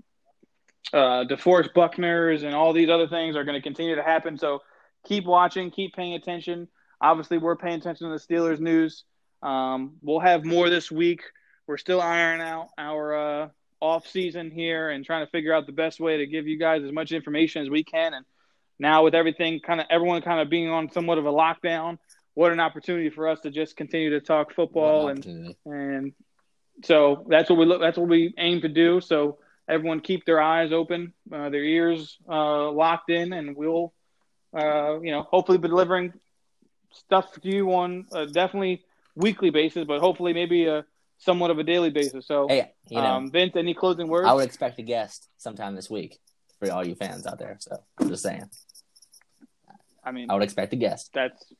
uh, 0.91 1.23
DeForest 1.25 1.73
Buckner's 1.73 2.43
and 2.43 2.53
all 2.53 2.73
these 2.73 2.89
other 2.89 3.07
things 3.07 3.35
are 3.35 3.43
going 3.43 3.59
to 3.59 3.61
continue 3.61 3.95
to 3.95 4.03
happen. 4.03 4.37
So 4.37 4.59
keep 5.05 5.25
watching, 5.25 5.71
keep 5.71 5.95
paying 5.95 6.13
attention. 6.13 6.67
Obviously, 7.01 7.37
we're 7.37 7.55
paying 7.55 7.79
attention 7.79 8.09
to 8.09 8.17
the 8.17 8.33
Steelers 8.33 8.59
news. 8.59 9.03
Um, 9.41 9.93
we'll 10.01 10.19
have 10.19 10.45
more 10.45 10.69
this 10.69 10.91
week. 10.91 11.21
We're 11.67 11.77
still 11.77 12.01
ironing 12.01 12.45
out 12.45 12.69
our 12.77 13.15
uh, 13.15 13.49
off 13.79 14.07
season 14.07 14.51
here 14.51 14.89
and 14.89 15.05
trying 15.05 15.25
to 15.25 15.31
figure 15.31 15.53
out 15.53 15.65
the 15.65 15.73
best 15.73 15.99
way 15.99 16.17
to 16.17 16.25
give 16.25 16.47
you 16.47 16.57
guys 16.57 16.83
as 16.83 16.91
much 16.91 17.11
information 17.11 17.61
as 17.61 17.69
we 17.69 17.83
can. 17.83 18.13
And 18.13 18.25
now 18.79 19.03
with 19.03 19.15
everything 19.15 19.59
kind 19.59 19.79
of 19.81 19.87
everyone 19.89 20.21
kind 20.21 20.39
of 20.39 20.49
being 20.49 20.69
on 20.69 20.91
somewhat 20.91 21.17
of 21.17 21.25
a 21.25 21.31
lockdown, 21.31 21.97
what 22.34 22.51
an 22.51 22.59
opportunity 22.59 23.09
for 23.09 23.27
us 23.27 23.39
to 23.41 23.51
just 23.51 23.75
continue 23.77 24.09
to 24.11 24.19
talk 24.19 24.53
football 24.53 25.09
and 25.09 25.55
and 25.65 26.13
so 26.84 27.25
that's 27.29 27.49
what 27.49 27.59
we 27.59 27.65
look. 27.65 27.81
That's 27.81 27.97
what 27.97 28.09
we 28.09 28.34
aim 28.38 28.61
to 28.61 28.69
do. 28.69 28.99
So 28.99 29.38
everyone 29.67 29.99
keep 29.99 30.25
their 30.25 30.41
eyes 30.41 30.71
open, 30.71 31.13
uh, 31.31 31.49
their 31.49 31.63
ears 31.63 32.17
uh, 32.27 32.71
locked 32.71 33.09
in, 33.09 33.34
and 33.34 33.55
we'll, 33.55 33.93
uh, 34.57 34.99
you 34.99 35.11
know, 35.11 35.23
hopefully 35.23 35.57
be 35.57 35.67
delivering 35.67 36.13
stuff 36.91 37.31
to 37.41 37.47
you 37.47 37.71
on 37.73 38.05
a 38.11 38.25
definitely 38.25 38.84
weekly 39.15 39.49
basis, 39.49 39.86
but 39.86 39.99
hopefully 39.99 40.34
maybe 40.34 40.65
a 40.65 40.86
somewhat 41.17 41.51
of 41.51 41.59
a 41.59 41.63
daily 41.63 41.89
basis. 41.89 42.27
So, 42.27 42.47
hey, 42.47 42.71
you 42.89 42.97
know, 42.97 43.03
um, 43.03 43.31
Vince, 43.31 43.55
any 43.55 43.73
closing 43.73 44.07
words? 44.07 44.27
I 44.27 44.34
would 44.34 44.45
expect 44.45 44.79
a 44.79 44.84
guest 44.84 45.29
sometime 45.38 45.75
this 45.75 45.89
week 45.89 46.19
for 46.59 46.71
all 46.71 46.86
you 46.86 46.95
fans 46.95 47.25
out 47.25 47.39
there. 47.39 47.57
So 47.59 47.77
I'm 47.99 48.09
just 48.09 48.23
saying, 48.23 48.49
I 50.03 50.11
mean, 50.11 50.29
I 50.29 50.34
would 50.34 50.43
expect 50.43 50.73
a 50.73 50.75
guest. 50.75 51.11
that's 51.13 51.53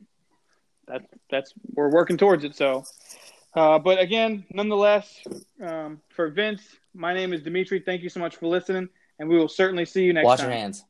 that's 0.88 1.06
that's 1.30 1.54
we're 1.74 1.90
working 1.90 2.18
towards 2.18 2.44
it. 2.44 2.56
So, 2.56 2.84
uh, 3.56 3.80
but 3.80 4.00
again, 4.00 4.46
nonetheless, 4.52 5.22
um, 5.62 6.02
for 6.10 6.30
Vince, 6.30 6.62
my 6.94 7.14
name 7.14 7.34
is 7.34 7.42
Dimitri. 7.42 7.80
Thank 7.80 8.04
you 8.04 8.10
so 8.10 8.20
much 8.20 8.36
for 8.36 8.48
listening, 8.48 8.90
and 9.20 9.30
we 9.30 9.38
will 9.38 9.50
certainly 9.50 9.86
see 9.86 10.04
you 10.04 10.14
next 10.14 10.26
Wash 10.26 10.40
time. 10.40 10.48
Wash 10.48 10.54
your 10.54 10.60
hands. 10.60 10.86